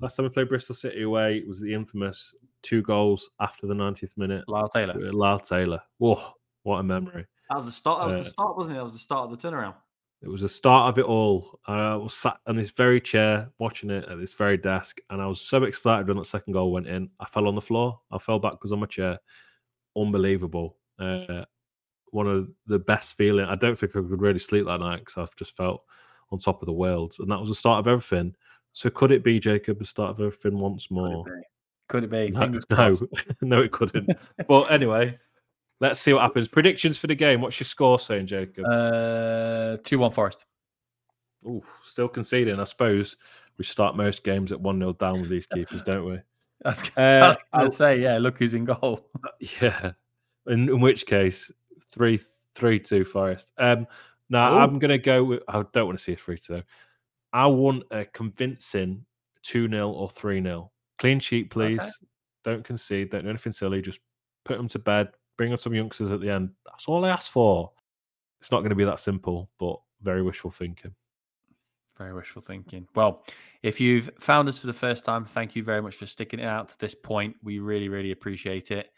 last 0.00 0.16
time 0.16 0.24
we 0.24 0.30
played 0.30 0.48
Bristol 0.48 0.74
City 0.74 1.02
away 1.02 1.42
was 1.46 1.60
the 1.60 1.74
infamous 1.74 2.34
two 2.62 2.82
goals 2.82 3.30
after 3.40 3.66
the 3.66 3.74
90th 3.74 4.16
minute. 4.16 4.48
Lyle 4.48 4.68
Taylor. 4.68 4.94
Lyle 5.12 5.40
Taylor. 5.40 5.80
Whoa, 5.98 6.22
what 6.62 6.78
a 6.78 6.82
memory. 6.82 7.26
That 7.52 7.56
was 7.56 7.66
the 7.66 7.72
start. 7.72 8.00
That 8.00 8.06
was 8.06 8.16
uh, 8.16 8.18
the 8.20 8.30
start, 8.30 8.56
wasn't 8.56 8.76
it? 8.76 8.78
That 8.78 8.84
was 8.84 8.94
the 8.94 8.98
start 8.98 9.30
of 9.30 9.38
the 9.38 9.50
turnaround. 9.50 9.74
It 10.22 10.28
was 10.28 10.40
the 10.40 10.48
start 10.48 10.88
of 10.88 10.98
it 10.98 11.04
all. 11.04 11.60
I 11.66 11.96
was 11.96 12.14
sat 12.14 12.38
on 12.46 12.56
this 12.56 12.70
very 12.70 12.98
chair 12.98 13.50
watching 13.58 13.90
it 13.90 14.08
at 14.08 14.18
this 14.18 14.32
very 14.32 14.56
desk, 14.56 15.00
and 15.10 15.20
I 15.20 15.26
was 15.26 15.42
so 15.42 15.64
excited 15.64 16.08
when 16.08 16.16
that 16.16 16.24
second 16.24 16.54
goal 16.54 16.72
went 16.72 16.86
in. 16.86 17.10
I 17.20 17.26
fell 17.26 17.46
on 17.46 17.54
the 17.54 17.60
floor. 17.60 18.00
I 18.10 18.16
fell 18.16 18.38
backwards 18.38 18.72
on 18.72 18.80
my 18.80 18.86
chair. 18.86 19.18
Unbelievable. 19.94 20.78
Uh, 20.98 21.44
one 22.12 22.26
of 22.26 22.48
the 22.66 22.78
best 22.78 23.18
feeling. 23.18 23.44
I 23.44 23.54
don't 23.54 23.78
think 23.78 23.92
I 23.92 24.00
could 24.00 24.22
really 24.22 24.38
sleep 24.38 24.64
that 24.64 24.80
night 24.80 25.00
because 25.00 25.18
I've 25.18 25.36
just 25.36 25.54
felt 25.54 25.82
on 26.30 26.38
top 26.38 26.62
of 26.62 26.66
the 26.66 26.72
world, 26.72 27.16
and 27.18 27.30
that 27.30 27.40
was 27.40 27.50
the 27.50 27.54
start 27.54 27.80
of 27.80 27.86
everything. 27.86 28.34
So 28.72 28.88
could 28.88 29.12
it 29.12 29.22
be 29.22 29.38
Jacob 29.38 29.78
the 29.78 29.84
start 29.84 30.12
of 30.12 30.20
everything 30.20 30.58
once 30.58 30.90
more? 30.90 31.22
Could 31.88 32.04
it 32.04 32.10
be? 32.10 32.30
No, 32.30 32.40
Fingers 32.40 32.64
no, 32.70 32.76
crossed. 32.76 33.04
no, 33.42 33.60
it 33.60 33.72
couldn't. 33.72 34.08
but 34.48 34.72
anyway, 34.72 35.18
let's 35.80 36.00
see 36.00 36.12
what 36.12 36.22
happens. 36.22 36.48
Predictions 36.48 36.98
for 36.98 37.06
the 37.06 37.14
game. 37.14 37.40
What's 37.40 37.58
your 37.58 37.64
score 37.66 37.98
saying, 37.98 38.26
Jacob? 38.26 38.64
Uh, 38.66 39.76
two 39.82 39.98
one 39.98 40.10
Forest. 40.10 40.46
Ooh, 41.46 41.62
still 41.84 42.08
conceding. 42.08 42.60
I 42.60 42.64
suppose 42.64 43.16
we 43.58 43.64
start 43.64 43.96
most 43.96 44.22
games 44.24 44.52
at 44.52 44.60
1 44.60 44.78
0 44.78 44.92
down 44.94 45.20
with 45.20 45.28
these 45.30 45.46
keepers, 45.46 45.82
don't 45.82 46.04
we? 46.04 46.18
That's, 46.62 46.88
Uh, 46.96 47.00
I 47.00 47.28
was 47.28 47.36
I'll- 47.52 47.72
say, 47.72 48.00
yeah. 48.00 48.18
Look 48.18 48.38
who's 48.38 48.54
in 48.54 48.64
goal. 48.64 49.06
Yeah. 49.60 49.92
In, 50.46 50.68
in 50.68 50.80
which 50.80 51.06
case, 51.06 51.50
3 51.90 52.20
3 52.54 52.78
2 52.80 53.04
Forest. 53.04 53.50
Um, 53.58 53.86
now, 54.30 54.54
Ooh. 54.54 54.58
I'm 54.58 54.78
going 54.78 54.90
to 54.90 54.98
go 54.98 55.24
with, 55.24 55.42
I 55.48 55.62
don't 55.72 55.86
want 55.86 55.98
to 55.98 56.02
see 56.04 56.12
a 56.12 56.16
3 56.16 56.38
2. 56.38 56.62
I 57.32 57.46
want 57.46 57.84
a 57.90 58.04
convincing 58.04 59.04
2 59.42 59.68
0 59.68 59.90
or 59.90 60.08
3 60.08 60.42
0. 60.42 60.70
Clean 60.98 61.18
sheet, 61.18 61.50
please. 61.50 61.80
Okay. 61.80 61.90
Don't 62.44 62.64
concede. 62.64 63.10
Don't 63.10 63.24
do 63.24 63.30
anything 63.30 63.52
silly. 63.52 63.82
Just 63.82 63.98
put 64.44 64.56
them 64.58 64.68
to 64.68 64.78
bed. 64.78 65.08
Bring 65.36 65.52
on 65.52 65.58
some 65.58 65.74
youngsters 65.74 66.12
at 66.12 66.20
the 66.20 66.30
end. 66.30 66.50
That's 66.66 66.86
all 66.86 67.04
I 67.04 67.10
ask 67.10 67.30
for. 67.30 67.72
It's 68.40 68.50
not 68.50 68.60
going 68.60 68.70
to 68.70 68.76
be 68.76 68.84
that 68.84 69.00
simple, 69.00 69.50
but 69.58 69.76
very 70.02 70.22
wishful 70.22 70.50
thinking. 70.50 70.94
Very 71.96 72.14
wishful 72.14 72.42
thinking. 72.42 72.88
Well, 72.94 73.24
if 73.62 73.80
you've 73.80 74.10
found 74.18 74.48
us 74.48 74.58
for 74.58 74.66
the 74.66 74.72
first 74.72 75.04
time, 75.04 75.24
thank 75.24 75.54
you 75.54 75.62
very 75.62 75.80
much 75.80 75.96
for 75.96 76.06
sticking 76.06 76.40
it 76.40 76.46
out 76.46 76.68
to 76.70 76.78
this 76.78 76.94
point. 76.94 77.36
We 77.42 77.58
really, 77.58 77.88
really 77.88 78.12
appreciate 78.12 78.70
it. 78.70 78.90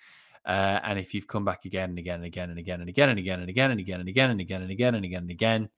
Uh, 0.47 0.81
and 0.83 0.99
if 0.99 1.15
you've 1.15 1.27
come 1.27 1.45
back 1.45 1.65
again 1.65 1.91
and 1.91 1.99
again 1.99 2.17
and 2.17 2.27
again 2.27 2.51
and 2.51 2.59
again 2.59 2.81
and 2.81 2.89
again 2.89 3.41
and 3.41 3.51
again 3.51 3.71
and 3.71 3.79
again 3.79 4.01
and 4.01 4.09
again 4.09 4.31
and 4.31 4.41
again 4.41 4.41
and 4.41 4.41
again 4.41 4.63
and 4.63 4.71
again 4.71 4.95
and 4.95 5.05
again 5.05 5.23
and 5.23 5.31
again, 5.31 5.69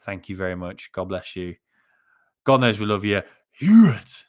thank 0.00 0.28
you 0.28 0.36
very 0.36 0.56
much. 0.56 0.90
God 0.92 1.04
bless 1.08 1.36
you. 1.36 1.54
God 2.44 2.60
knows 2.60 2.78
we 2.78 2.86
love 2.86 3.04
you. 3.04 3.22
Hear 3.52 3.90
it. 3.90 4.26